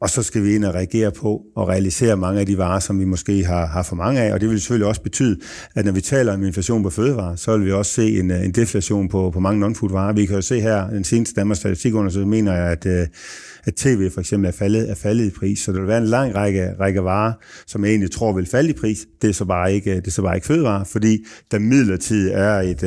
Og 0.00 0.10
så 0.10 0.22
skal 0.22 0.44
vi 0.44 0.54
ind 0.54 0.64
og 0.64 0.74
reagere 0.74 1.12
på 1.12 1.42
og 1.56 1.68
realisere 1.68 2.16
mange 2.16 2.40
af 2.40 2.46
de 2.46 2.58
varer, 2.58 2.80
som 2.80 3.00
vi 3.00 3.04
måske 3.04 3.44
har, 3.44 3.66
har 3.66 3.82
for 3.82 3.96
mange 3.96 4.20
af. 4.20 4.32
Og 4.32 4.40
det 4.40 4.48
vil 4.48 4.60
selvfølgelig 4.60 4.88
også 4.88 5.02
betyde, 5.02 5.38
at 5.74 5.84
når 5.84 5.92
vi 5.92 6.00
taler 6.00 6.34
om 6.34 6.44
inflation 6.44 6.82
på 6.82 6.90
fødevarer, 6.90 7.36
så 7.36 7.56
vil 7.56 7.66
vi 7.66 7.72
også 7.72 7.92
se 7.92 8.18
en, 8.18 8.30
øh, 8.30 8.44
en 8.44 8.52
deflation 8.52 9.08
på, 9.08 9.30
på 9.30 9.40
mange 9.40 9.66
non-food 9.66 9.92
varer. 9.92 10.12
Vi 10.12 10.26
kan 10.26 10.36
jo 10.36 10.42
se 10.42 10.60
her, 10.60 10.90
den 10.90 11.04
seneste 11.04 11.34
Danmarks 11.34 11.60
statistikundersøgelse 11.60 12.28
mener 12.28 12.52
jeg, 12.52 12.72
at, 12.72 12.86
øh, 12.86 13.06
at 13.64 13.74
tv 13.74 14.10
for 14.10 14.20
eksempel 14.20 14.48
er 14.48 14.52
faldet, 14.52 14.90
er 14.90 14.94
faldet 14.94 15.24
i 15.24 15.30
pris. 15.30 15.58
Så 15.58 15.72
der 15.72 15.78
vil 15.78 15.88
være 15.88 15.98
en 15.98 16.06
lang 16.06 16.34
række, 16.34 16.74
række 16.80 17.04
varer, 17.04 17.32
som 17.66 17.84
jeg 17.84 17.90
egentlig 17.90 18.10
tror 18.10 18.32
vil 18.32 18.46
falde 18.46 18.70
i 18.70 18.72
pris. 18.72 19.06
Det 19.22 19.30
er 19.30 19.34
så 19.34 19.44
bare 19.44 19.74
ikke, 19.74 19.90
øh, 19.90 19.96
det 19.96 20.06
er 20.06 20.10
så 20.10 20.22
bare 20.22 20.34
ikke 20.34 20.46
fødevarer, 20.46 20.84
fordi 20.84 21.24
der 21.50 21.58
midlertid 21.58 22.30
er 22.30 22.60
et, 22.60 22.82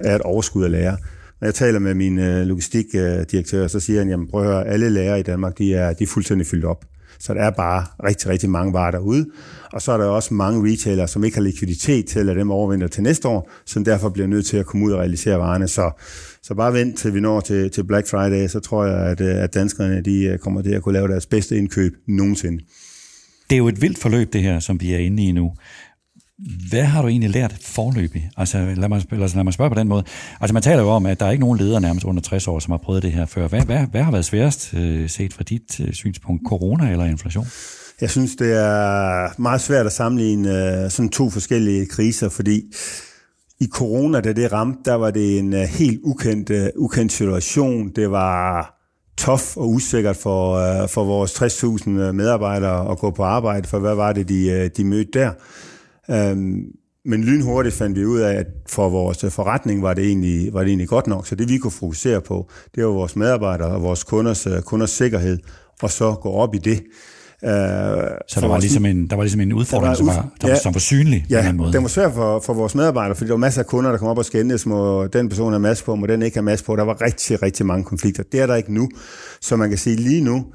er 0.00 0.14
et 0.14 0.22
overskud 0.22 0.64
af 0.64 0.70
lære. 0.70 0.96
Når 1.40 1.46
jeg 1.46 1.54
taler 1.54 1.78
med 1.78 1.94
min 1.94 2.18
øh, 2.18 2.46
logistikdirektør, 2.46 3.66
så 3.66 3.80
siger 3.80 3.98
han, 3.98 4.08
jamen 4.08 4.28
prøv 4.28 4.40
at 4.40 4.46
høre, 4.46 4.66
alle 4.66 4.90
lærere 4.90 5.20
i 5.20 5.22
Danmark, 5.22 5.58
de 5.58 5.74
er, 5.74 5.92
de 5.92 6.04
er 6.04 6.08
fuldstændig 6.08 6.46
fyldt 6.46 6.64
op. 6.64 6.84
Så 7.18 7.34
der 7.34 7.40
er 7.40 7.50
bare 7.50 7.84
rigtig, 8.04 8.28
rigtig 8.28 8.50
mange 8.50 8.72
varer 8.72 8.90
derude. 8.90 9.26
Og 9.72 9.82
så 9.82 9.92
er 9.92 9.98
der 9.98 10.04
også 10.04 10.34
mange 10.34 10.72
retailere, 10.72 11.08
som 11.08 11.24
ikke 11.24 11.36
har 11.36 11.42
likviditet 11.42 12.06
til 12.06 12.18
at 12.18 12.26
lade 12.26 12.38
dem 12.38 12.50
overvinter 12.50 12.88
til 12.88 13.02
næste 13.02 13.28
år, 13.28 13.50
som 13.64 13.84
derfor 13.84 14.08
bliver 14.08 14.26
nødt 14.26 14.46
til 14.46 14.56
at 14.56 14.66
komme 14.66 14.86
ud 14.86 14.92
og 14.92 14.98
realisere 14.98 15.38
varerne. 15.38 15.68
Så, 15.68 15.90
så 16.42 16.54
bare 16.54 16.72
vent 16.72 16.98
til 16.98 17.14
vi 17.14 17.20
når 17.20 17.40
til, 17.40 17.70
til 17.70 17.84
Black 17.84 18.08
Friday, 18.08 18.48
så 18.48 18.60
tror 18.60 18.84
jeg, 18.84 18.98
at, 18.98 19.20
øh, 19.20 19.42
at 19.42 19.54
danskerne 19.54 20.00
de 20.00 20.24
øh, 20.24 20.38
kommer 20.38 20.62
til 20.62 20.70
at 20.70 20.82
kunne 20.82 20.92
lave 20.92 21.08
deres 21.08 21.26
bedste 21.26 21.56
indkøb 21.56 21.96
nogensinde. 22.06 22.64
Det 23.50 23.56
er 23.56 23.58
jo 23.58 23.68
et 23.68 23.82
vildt 23.82 23.98
forløb, 23.98 24.32
det 24.32 24.42
her, 24.42 24.60
som 24.60 24.80
vi 24.80 24.94
er 24.94 24.98
inde 24.98 25.22
i 25.22 25.32
nu. 25.32 25.52
Hvad 26.70 26.82
har 26.82 27.02
du 27.02 27.08
egentlig 27.08 27.30
lært 27.30 27.54
forløbig? 27.62 28.30
Altså 28.36 28.58
lad, 28.76 28.88
mig, 28.88 29.02
lad 29.10 29.44
mig 29.44 29.52
spørge 29.52 29.70
på 29.70 29.80
den 29.80 29.88
måde. 29.88 30.04
Altså 30.40 30.54
man 30.54 30.62
taler 30.62 30.82
jo 30.82 30.88
om, 30.88 31.06
at 31.06 31.20
der 31.20 31.26
er 31.26 31.30
ikke 31.30 31.44
nogen 31.44 31.58
ledere 31.58 31.80
nærmest 31.80 32.04
under 32.04 32.22
60 32.22 32.48
år, 32.48 32.58
som 32.58 32.70
har 32.70 32.78
prøvet 32.78 33.02
det 33.02 33.12
her 33.12 33.26
før. 33.26 33.48
Hvad, 33.48 33.62
hvad, 33.62 33.86
hvad 33.90 34.02
har 34.02 34.10
været 34.10 34.24
sværest 34.24 34.74
øh, 34.74 35.08
set 35.10 35.32
fra 35.32 35.42
dit 35.42 35.80
øh, 35.80 35.92
synspunkt? 35.92 36.42
Corona 36.48 36.90
eller 36.90 37.04
inflation? 37.04 37.46
Jeg 38.00 38.10
synes, 38.10 38.36
det 38.36 38.52
er 38.52 39.40
meget 39.40 39.60
svært 39.60 39.86
at 39.86 39.92
sammenligne 39.92 40.84
øh, 40.84 40.90
sådan 40.90 41.08
to 41.08 41.30
forskellige 41.30 41.86
kriser, 41.86 42.28
fordi 42.28 42.62
i 43.60 43.66
corona, 43.66 44.20
da 44.20 44.32
det 44.32 44.52
ramte, 44.52 44.80
der 44.84 44.94
var 44.94 45.10
det 45.10 45.38
en 45.38 45.52
øh, 45.52 45.60
helt 45.60 46.00
ukendt, 46.04 46.50
øh, 46.50 46.68
ukendt 46.76 47.12
situation. 47.12 47.88
Det 47.88 48.10
var 48.10 48.72
tof 49.18 49.56
og 49.56 49.70
usikkert 49.70 50.16
for, 50.16 50.54
øh, 50.54 50.88
for 50.88 51.04
vores 51.04 51.42
60.000 51.42 51.88
medarbejdere 51.90 52.90
at 52.90 52.98
gå 52.98 53.10
på 53.10 53.22
arbejde, 53.22 53.68
for 53.68 53.78
hvad 53.78 53.94
var 53.94 54.12
det, 54.12 54.28
de, 54.28 54.68
de 54.68 54.84
mødte 54.84 55.18
der? 55.18 55.30
Øhm, 56.10 56.64
men 57.04 57.24
lynhurtigt 57.24 57.74
fandt 57.74 57.98
vi 57.98 58.04
ud 58.04 58.20
af, 58.20 58.34
at 58.34 58.46
for 58.68 58.88
vores 58.88 59.24
forretning 59.34 59.82
var 59.82 59.94
det, 59.94 60.06
egentlig, 60.06 60.52
var 60.52 60.60
det 60.60 60.68
egentlig 60.68 60.88
godt 60.88 61.06
nok. 61.06 61.26
Så 61.26 61.34
det 61.34 61.48
vi 61.48 61.58
kunne 61.58 61.70
fokusere 61.70 62.20
på, 62.20 62.50
det 62.74 62.84
var 62.84 62.90
vores 62.90 63.16
medarbejdere 63.16 63.68
og 63.68 63.82
vores 63.82 64.04
kunders, 64.04 64.46
kunders 64.64 64.90
sikkerhed, 64.90 65.38
og 65.82 65.90
så 65.90 66.14
gå 66.14 66.30
op 66.30 66.54
i 66.54 66.58
det. 66.58 66.82
Uh, 67.42 67.50
så 68.28 68.40
der 68.40 68.48
var, 68.48 68.58
ligesom 68.58 68.86
en, 68.86 69.10
der 69.10 69.16
var 69.16 69.22
ligesom 69.22 69.40
en 69.40 69.52
udfordring, 69.52 69.88
var 69.88 69.94
som, 69.94 70.06
var, 70.06 70.28
der 70.40 70.48
ja, 70.48 70.54
var, 70.54 70.58
som 70.58 70.74
var 70.74 70.80
synlig 70.80 71.26
ja, 71.30 71.42
på 71.42 71.48
en 71.48 71.56
måde? 71.56 71.72
det 71.72 71.82
var 71.82 71.88
svært 71.88 72.12
for, 72.12 72.40
for 72.40 72.54
vores 72.54 72.74
medarbejdere, 72.74 73.16
fordi 73.16 73.28
der 73.28 73.32
var 73.32 73.38
masser 73.38 73.60
af 73.60 73.66
kunder, 73.66 73.90
der 73.90 73.98
kom 73.98 74.08
op 74.08 74.18
og 74.18 74.24
skændes, 74.24 74.66
må 74.66 75.06
den 75.06 75.28
person 75.28 75.52
have 75.52 75.60
masse 75.60 75.84
på, 75.84 75.94
må 75.94 76.06
den 76.06 76.22
ikke 76.22 76.36
have 76.36 76.42
masse 76.44 76.64
på. 76.64 76.76
Der 76.76 76.82
var 76.82 77.02
rigtig, 77.02 77.42
rigtig 77.42 77.66
mange 77.66 77.84
konflikter. 77.84 78.22
Det 78.32 78.40
er 78.40 78.46
der 78.46 78.54
ikke 78.54 78.74
nu. 78.74 78.88
Så 79.40 79.56
man 79.56 79.68
kan 79.68 79.78
sige 79.78 79.96
lige 79.96 80.20
nu, 80.20 80.46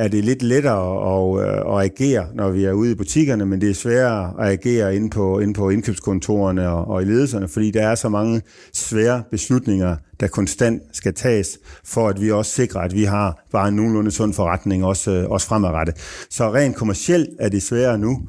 er 0.00 0.08
det 0.08 0.24
lidt 0.24 0.42
lettere 0.42 0.80
at, 1.12 1.48
øh, 1.48 1.76
at 1.76 1.84
agere, 1.84 2.26
når 2.34 2.50
vi 2.50 2.64
er 2.64 2.72
ude 2.72 2.90
i 2.90 2.94
butikkerne, 2.94 3.46
men 3.46 3.60
det 3.60 3.70
er 3.70 3.74
sværere 3.74 4.34
at 4.38 4.52
agere 4.52 4.96
inde 4.96 5.10
på, 5.10 5.38
inde 5.38 5.54
på 5.54 5.70
indkøbskontorerne 5.70 6.68
og, 6.68 6.88
og 6.88 7.02
i 7.02 7.04
ledelserne, 7.04 7.48
fordi 7.48 7.70
der 7.70 7.88
er 7.88 7.94
så 7.94 8.08
mange 8.08 8.42
svære 8.72 9.22
beslutninger, 9.30 9.96
der 10.20 10.26
konstant 10.26 10.82
skal 10.92 11.14
tages, 11.14 11.58
for 11.84 12.08
at 12.08 12.20
vi 12.20 12.30
også 12.30 12.52
sikrer, 12.52 12.80
at 12.80 12.94
vi 12.94 13.04
har 13.04 13.44
bare 13.52 13.68
en 13.68 13.76
nogenlunde 13.76 14.10
sund 14.10 14.34
forretning 14.34 14.84
også, 14.84 15.10
øh, 15.10 15.30
også 15.30 15.46
fremadrettet. 15.46 15.94
Så 16.30 16.52
rent 16.52 16.76
kommercielt 16.76 17.28
er 17.38 17.48
det 17.48 17.62
sværere 17.62 17.98
nu, 17.98 18.20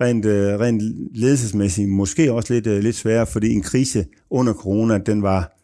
rent, 0.00 0.24
øh, 0.24 0.60
rent 0.60 0.82
ledelsesmæssigt 1.14 1.88
måske 1.88 2.32
også 2.32 2.54
lidt, 2.54 2.66
lidt 2.66 2.96
sværere, 2.96 3.26
fordi 3.26 3.52
en 3.52 3.62
krise 3.62 4.04
under 4.30 4.52
corona, 4.52 4.98
den 4.98 5.22
var 5.22 5.58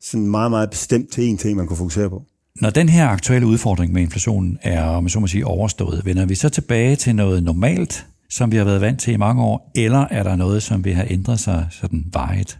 sådan 0.00 0.26
meget, 0.26 0.50
meget 0.50 0.70
bestemt 0.70 1.12
til 1.12 1.24
en 1.24 1.38
ting, 1.38 1.56
man 1.56 1.66
kunne 1.66 1.76
fokusere 1.76 2.10
på. 2.10 2.22
Når 2.56 2.70
den 2.70 2.88
her 2.88 3.06
aktuelle 3.06 3.46
udfordring 3.46 3.92
med 3.92 4.02
inflationen 4.02 4.58
er, 4.62 4.82
om 4.82 5.08
så 5.08 5.20
må 5.20 5.26
sige, 5.26 5.46
overstået, 5.46 6.02
vender 6.04 6.26
vi 6.26 6.34
så 6.34 6.48
tilbage 6.48 6.96
til 6.96 7.14
noget 7.14 7.42
normalt, 7.42 8.06
som 8.30 8.52
vi 8.52 8.56
har 8.56 8.64
været 8.64 8.80
vant 8.80 9.00
til 9.00 9.12
i 9.12 9.16
mange 9.16 9.42
år, 9.42 9.70
eller 9.74 10.06
er 10.10 10.22
der 10.22 10.36
noget, 10.36 10.62
som 10.62 10.84
vil 10.84 10.94
have 10.94 11.12
ændret 11.12 11.40
sig 11.40 11.66
sådan 11.70 12.04
vejet? 12.12 12.58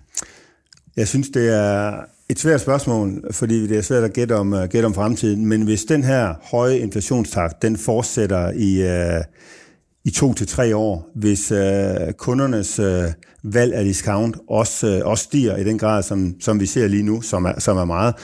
Jeg 0.97 1.09
synes, 1.09 1.29
det 1.29 1.55
er 1.55 1.95
et 2.29 2.39
svært 2.39 2.61
spørgsmål, 2.61 3.25
fordi 3.31 3.67
det 3.67 3.79
er 3.79 3.83
svært 3.83 4.05
at 4.05 4.13
gætte 4.13 4.37
om, 4.37 4.55
øh, 4.55 4.69
gætte 4.69 4.87
om 4.87 4.95
fremtiden, 4.95 5.47
men 5.47 5.63
hvis 5.63 5.85
den 5.85 6.05
her 6.05 6.35
høje 6.43 6.79
inflationstakt, 6.79 7.63
den 7.63 7.77
fortsætter 7.77 8.51
i, 8.51 8.83
øh, 8.83 9.25
i 10.05 10.11
to 10.11 10.35
til 10.35 10.47
tre 10.47 10.77
år, 10.77 11.11
hvis 11.15 11.53
øh, 11.53 12.13
kundernes 12.19 12.79
øh, 12.79 13.05
valg 13.43 13.75
af 13.75 13.85
discount 13.85 14.37
også, 14.49 14.87
øh, 14.87 15.07
også 15.07 15.25
stiger 15.25 15.57
i 15.57 15.65
den 15.65 15.79
grad, 15.79 16.03
som, 16.03 16.35
som 16.41 16.61
vi 16.61 16.67
ser 16.67 16.89
lige 16.89 17.03
nu, 17.03 17.21
som 17.21 17.45
er, 17.45 17.61
som 17.61 17.77
er 17.77 17.85
meget, 17.85 18.15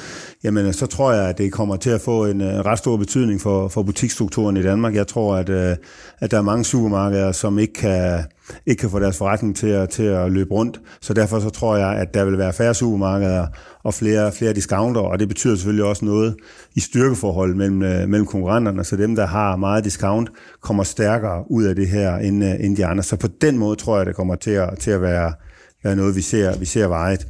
jamen 0.44 0.66
øh, 0.66 0.72
så 0.72 0.87
tror 0.87 1.12
jeg, 1.12 1.29
at 1.29 1.38
det 1.38 1.53
kommer 1.53 1.77
til 1.77 1.90
at 1.90 2.01
få 2.01 2.27
en 2.27 2.40
en 2.40 2.66
ret 2.66 2.79
stor 2.79 2.96
betydning 2.96 3.40
for, 3.40 3.68
for 3.68 3.83
butikstrukturen 3.83 4.57
i 4.57 4.62
Danmark. 4.62 4.94
Jeg 4.94 5.07
tror, 5.07 5.37
at, 5.37 5.49
uh, 5.49 5.77
at 6.18 6.31
der 6.31 6.38
er 6.38 6.42
mange 6.42 6.64
supermarkeder, 6.64 7.33
som 7.33 7.59
ikke 7.59 7.72
kan, 7.72 8.25
ikke 8.66 8.81
kan 8.81 8.90
få 8.90 8.99
deres 8.99 9.18
forretning 9.18 9.57
til 9.57 9.66
at, 9.66 9.90
til 9.90 10.03
at 10.03 10.33
løbe 10.33 10.51
rundt. 10.51 10.81
Så 11.01 11.14
derfor 11.14 11.40
så 11.40 11.51
tror 11.51 11.77
jeg, 11.77 11.96
at 11.96 12.14
der 12.14 12.25
vil 12.25 12.38
være 12.38 12.53
færre 12.53 12.75
supermarkeder 12.75 13.46
og 13.85 13.94
flere, 13.94 14.33
flere 14.33 14.53
discounter, 14.53 15.01
og 15.01 15.18
det 15.18 15.29
betyder 15.29 15.57
selvfølgelig 15.57 15.85
også 15.85 16.05
noget 16.05 16.37
i 16.75 16.81
styrkeforhold 16.81 17.55
mellem, 17.55 18.09
mellem 18.09 18.27
konkurrenterne, 18.27 18.85
så 18.85 18.96
dem, 18.96 19.16
der 19.16 19.27
har 19.27 19.57
meget 19.57 19.85
discount, 19.85 20.31
kommer 20.61 20.83
stærkere 20.83 21.51
ud 21.51 21.64
af 21.64 21.75
det 21.75 21.88
her 21.88 22.16
end, 22.16 22.44
end 22.44 22.77
de 22.77 22.87
andre. 22.87 23.03
Så 23.03 23.16
på 23.16 23.29
den 23.40 23.59
måde 23.59 23.77
tror 23.77 23.96
jeg, 23.96 24.07
det 24.07 24.16
kommer 24.16 24.35
til 24.35 24.51
at, 24.51 24.79
til 24.79 24.90
at 24.90 25.03
være, 25.03 25.33
være 25.85 25.96
noget, 25.96 26.16
vi 26.16 26.22
ser, 26.22 26.59
vi 26.59 26.64
ser 26.64 26.87
vejet. 26.87 27.27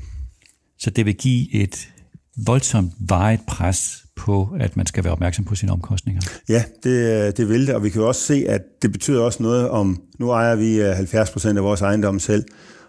Så 0.79 0.91
det 0.91 1.07
vil 1.07 1.15
give 1.15 1.55
et 1.55 1.89
voldsomt 2.37 2.93
vejet 2.99 3.41
pres 3.47 4.05
på, 4.17 4.49
at 4.61 4.77
man 4.77 4.87
skal 4.87 5.05
være 5.05 5.13
opmærksom 5.13 5.45
på 5.45 5.55
sine 5.55 5.73
omkostninger. 5.73 6.23
Ja, 6.49 6.65
det, 6.83 6.91
øh, 6.91 7.33
det 7.37 7.49
vil 7.49 7.67
det, 7.67 7.75
og 7.75 7.85
vi 7.85 7.91
kan 7.91 8.01
jo 8.01 8.09
også 8.09 8.21
se, 8.21 8.45
at 8.49 8.63
det 8.83 8.93
betyder 8.93 9.23
også 9.23 9.43
noget 9.43 9.69
om, 9.69 10.03
nu 10.19 10.31
ejer 10.31 10.55
vi 10.55 10.79
70 10.79 11.29
øh, 11.29 11.33
procent 11.33 11.59
af 11.59 11.65
vores 11.65 11.81
ejendom 11.81 12.19
selv, 12.19 12.45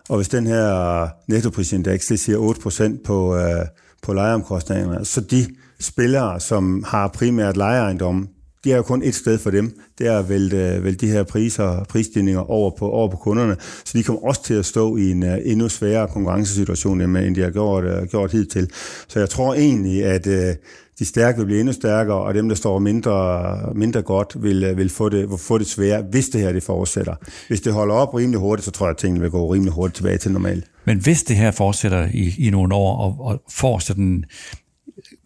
og 0.10 0.16
hvis 0.16 0.30
den 0.30 0.48
her 0.48 1.02
øh, 1.02 1.10
nettoprisindeks, 1.28 2.06
det 2.06 2.20
siger 2.20 2.38
8 2.38 2.62
procent 2.62 3.04
på, 3.04 3.36
øh, 3.36 3.66
på 4.04 4.14
lejeomkostningerne, 4.14 5.06
så 5.06 5.22
de 5.22 5.48
spillere, 5.80 6.40
som 6.40 6.84
har 6.88 7.08
primært 7.08 7.58
lejeejendomme, 7.58 8.28
de 8.67 8.71
er 8.71 8.77
jo 8.77 8.84
kun 8.84 9.03
et 9.03 9.15
sted 9.15 9.38
for 9.38 9.49
dem, 9.49 9.80
det 9.97 10.08
er 10.08 10.19
at 10.19 10.30
vælte, 10.30 10.84
vælte 10.84 11.06
de 11.06 11.12
her 11.12 11.23
priser 11.23 11.84
prisstigninger 11.89 12.51
over 12.51 12.71
på, 12.80 12.89
over 12.89 13.08
på 13.08 13.17
kunderne, 13.17 13.56
så 13.60 13.97
de 13.97 14.03
kommer 14.03 14.21
også 14.21 14.43
til 14.43 14.53
at 14.53 14.65
stå 14.65 14.97
i 14.97 15.12
en 15.12 15.23
uh, 15.23 15.30
endnu 15.43 15.69
sværere 15.69 16.08
konkurrencesituation, 16.08 17.01
end 17.01 17.36
de 17.36 17.41
har 17.41 17.49
gjort, 17.49 17.84
uh, 17.84 18.08
gjort 18.08 18.32
hidtil. 18.32 18.69
Så 19.08 19.19
jeg 19.19 19.30
tror 19.30 19.53
egentlig, 19.53 20.06
at 20.06 20.27
uh, 20.27 20.56
de 20.99 21.06
stærke 21.06 21.38
vil 21.38 21.45
blive 21.45 21.60
endnu 21.60 21.73
stærkere, 21.73 22.17
og 22.17 22.34
dem, 22.34 22.49
der 22.49 22.56
står 22.56 22.80
mindre, 22.80 23.73
mindre 23.75 24.01
godt, 24.01 24.43
vil, 24.43 24.77
vil 24.77 24.89
få, 24.89 25.10
det, 25.10 25.30
vil 25.30 25.38
få 25.38 25.58
det 25.58 25.67
svære, 25.67 26.01
hvis 26.12 26.30
det 26.30 26.41
her 26.41 26.51
det 26.51 26.63
fortsætter. 26.63 27.15
Hvis 27.47 27.62
det 27.62 27.73
holder 27.73 27.95
op 27.95 28.13
rimelig 28.13 28.39
hurtigt, 28.39 28.65
så 28.65 28.71
tror 28.71 28.86
jeg, 28.86 28.91
at 28.91 28.97
tingene 28.97 29.21
vil 29.21 29.30
gå 29.32 29.53
rimelig 29.53 29.73
hurtigt 29.73 29.95
tilbage 29.95 30.17
til 30.17 30.32
normalt. 30.32 30.65
Men 30.86 30.97
hvis 30.97 31.23
det 31.23 31.36
her 31.36 31.51
fortsætter 31.51 32.08
i, 32.13 32.34
i 32.38 32.49
nogle 32.49 32.75
år, 32.75 32.97
og, 32.97 33.25
og 33.25 33.41
får 33.49 33.80
sådan 33.80 34.23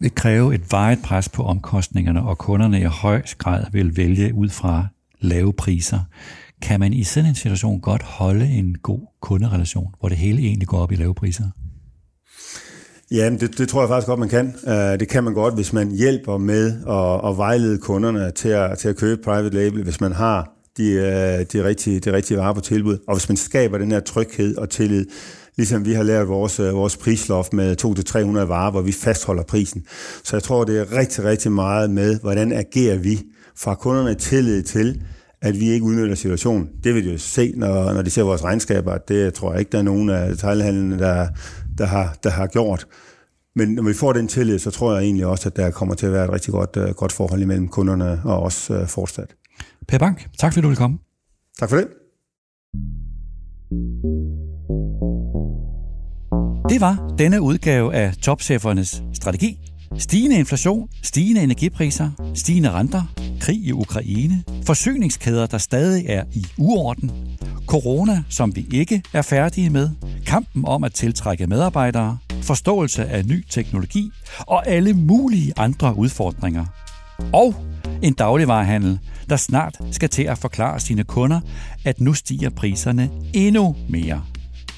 vil 0.00 0.14
kræve 0.14 0.54
et 0.54 0.62
vejet 0.70 0.98
pres 1.04 1.28
på 1.28 1.42
omkostningerne, 1.42 2.22
og 2.22 2.38
kunderne 2.38 2.80
i 2.80 2.84
høj 2.84 3.22
grad 3.38 3.64
vil 3.72 3.96
vælge 3.96 4.34
ud 4.34 4.48
fra 4.48 4.86
lave 5.20 5.52
priser. 5.52 5.98
Kan 6.62 6.80
man 6.80 6.92
i 6.92 7.04
sådan 7.04 7.28
en 7.28 7.34
situation 7.34 7.80
godt 7.80 8.02
holde 8.02 8.46
en 8.46 8.76
god 8.82 9.00
kunderelation, 9.20 9.94
hvor 10.00 10.08
det 10.08 10.18
hele 10.18 10.42
egentlig 10.42 10.68
går 10.68 10.78
op 10.78 10.92
i 10.92 10.96
lave 10.96 11.14
priser? 11.14 11.44
Ja, 13.10 13.30
det, 13.30 13.58
det 13.58 13.68
tror 13.68 13.80
jeg 13.80 13.88
faktisk 13.88 14.06
godt, 14.06 14.20
man 14.20 14.28
kan. 14.28 14.54
Øh, 14.66 15.00
det 15.00 15.08
kan 15.08 15.24
man 15.24 15.34
godt, 15.34 15.54
hvis 15.54 15.72
man 15.72 15.90
hjælper 15.90 16.38
med 16.38 16.66
at, 16.88 17.30
at 17.30 17.36
vejlede 17.36 17.78
kunderne 17.78 18.30
til 18.30 18.48
at, 18.48 18.78
til 18.78 18.88
at 18.88 18.96
købe 18.96 19.22
private 19.22 19.54
label, 19.54 19.82
hvis 19.82 20.00
man 20.00 20.12
har 20.12 20.50
de, 20.76 20.90
øh, 20.90 21.46
de, 21.52 21.68
rigtige, 21.68 22.00
de 22.00 22.12
rigtige 22.12 22.38
varer 22.38 22.52
på 22.52 22.60
tilbud, 22.60 22.98
og 23.08 23.14
hvis 23.16 23.28
man 23.28 23.36
skaber 23.36 23.78
den 23.78 23.92
her 23.92 24.00
tryghed 24.00 24.56
og 24.56 24.70
tillid 24.70 25.06
ligesom 25.56 25.84
vi 25.84 25.92
har 25.92 26.02
lavet 26.02 26.28
vores, 26.28 26.60
øh, 26.60 26.74
vores 26.74 26.96
prisloft 26.96 27.52
med 27.52 27.76
200-300 27.76 28.48
varer, 28.48 28.70
hvor 28.70 28.80
vi 28.80 28.92
fastholder 28.92 29.42
prisen. 29.42 29.84
Så 30.24 30.36
jeg 30.36 30.42
tror, 30.42 30.64
det 30.64 30.78
er 30.78 30.92
rigtig, 30.92 31.24
rigtig 31.24 31.52
meget 31.52 31.90
med, 31.90 32.20
hvordan 32.20 32.52
agerer 32.52 32.98
vi 32.98 33.20
fra 33.56 33.74
kunderne 33.74 34.14
tillid 34.14 34.62
til, 34.62 35.02
at 35.42 35.60
vi 35.60 35.70
ikke 35.70 35.84
udnytter 35.84 36.14
situationen. 36.14 36.68
Det 36.84 36.94
vil 36.94 37.04
de 37.04 37.12
jo 37.12 37.18
se, 37.18 37.52
når, 37.56 37.92
når 37.92 38.02
de 38.02 38.10
ser 38.10 38.22
vores 38.22 38.44
regnskaber. 38.44 38.98
Det 38.98 39.34
tror 39.34 39.52
jeg 39.52 39.60
ikke, 39.60 39.72
der 39.72 39.78
er 39.78 39.82
nogen 39.82 40.10
af 40.10 40.30
detaljhandlene, 40.30 40.98
der, 40.98 41.28
der, 41.78 41.86
har, 41.86 42.16
der 42.22 42.30
har 42.30 42.46
gjort. 42.46 42.86
Men 43.56 43.68
når 43.68 43.82
vi 43.82 43.94
får 43.94 44.12
den 44.12 44.28
tillid, 44.28 44.58
så 44.58 44.70
tror 44.70 44.94
jeg 44.94 45.04
egentlig 45.04 45.26
også, 45.26 45.48
at 45.48 45.56
der 45.56 45.70
kommer 45.70 45.94
til 45.94 46.06
at 46.06 46.12
være 46.12 46.24
et 46.24 46.32
rigtig 46.32 46.52
godt, 46.52 46.76
uh, 46.76 46.90
godt 46.96 47.12
forhold 47.12 47.42
imellem 47.42 47.68
kunderne 47.68 48.20
og 48.24 48.42
os 48.42 48.70
uh, 48.70 48.86
fortsat. 48.86 49.34
Per 49.88 49.98
Bank, 49.98 50.28
tak 50.38 50.52
fordi 50.52 50.62
du 50.62 50.68
vil 50.68 50.76
komme. 50.76 50.98
Tak 51.58 51.70
for 51.70 51.76
det. 51.76 51.88
Det 56.68 56.80
var 56.80 57.14
denne 57.18 57.42
udgave 57.42 57.94
af 57.94 58.14
Topchefernes 58.16 59.02
strategi. 59.12 59.58
Stigende 59.98 60.38
inflation, 60.38 60.88
stigende 61.02 61.42
energipriser, 61.42 62.10
stigende 62.34 62.70
renter, 62.70 63.02
krig 63.40 63.64
i 63.64 63.72
Ukraine, 63.72 64.42
forsyningskæder, 64.66 65.46
der 65.46 65.58
stadig 65.58 66.04
er 66.08 66.24
i 66.32 66.46
uorden, 66.58 67.10
corona, 67.66 68.22
som 68.28 68.56
vi 68.56 68.66
ikke 68.72 69.02
er 69.12 69.22
færdige 69.22 69.70
med, 69.70 69.90
kampen 70.26 70.64
om 70.64 70.84
at 70.84 70.92
tiltrække 70.92 71.46
medarbejdere, 71.46 72.18
forståelse 72.42 73.04
af 73.04 73.26
ny 73.26 73.44
teknologi 73.50 74.10
og 74.38 74.68
alle 74.68 74.94
mulige 74.94 75.52
andre 75.56 75.96
udfordringer. 75.96 76.64
Og 77.32 77.54
en 78.02 78.12
dagligvarehandel, 78.12 78.98
der 79.28 79.36
snart 79.36 79.78
skal 79.90 80.08
til 80.08 80.22
at 80.22 80.38
forklare 80.38 80.80
sine 80.80 81.04
kunder, 81.04 81.40
at 81.84 82.00
nu 82.00 82.12
stiger 82.14 82.50
priserne 82.50 83.10
endnu 83.34 83.76
mere. 83.88 84.22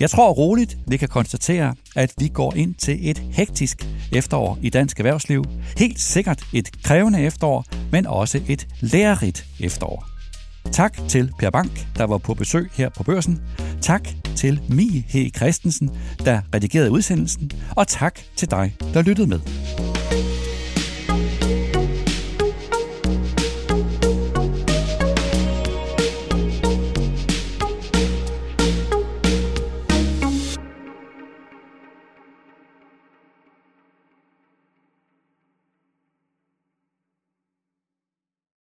Jeg 0.00 0.10
tror 0.10 0.32
roligt, 0.32 0.78
vi 0.86 0.96
kan 0.96 1.08
konstatere, 1.08 1.74
at 1.96 2.12
vi 2.18 2.28
går 2.28 2.54
ind 2.54 2.74
til 2.74 3.10
et 3.10 3.18
hektisk 3.18 3.86
efterår 4.12 4.58
i 4.62 4.70
dansk 4.70 4.98
erhvervsliv. 5.00 5.44
Helt 5.78 6.00
sikkert 6.00 6.42
et 6.52 6.82
krævende 6.82 7.20
efterår, 7.20 7.64
men 7.92 8.06
også 8.06 8.40
et 8.48 8.68
lærerigt 8.80 9.46
efterår. 9.60 10.06
Tak 10.72 10.98
til 11.08 11.32
Per 11.38 11.50
Bank, 11.50 11.86
der 11.96 12.04
var 12.04 12.18
på 12.18 12.34
besøg 12.34 12.70
her 12.74 12.88
på 12.88 13.02
børsen. 13.02 13.40
Tak 13.82 14.08
til 14.36 14.60
Mie 14.68 15.04
He 15.08 15.30
Christensen, 15.30 15.90
der 16.24 16.40
redigerede 16.54 16.90
udsendelsen. 16.90 17.50
Og 17.76 17.88
tak 17.88 18.20
til 18.36 18.50
dig, 18.50 18.76
der 18.94 19.02
lyttede 19.02 19.26
med. 19.26 19.40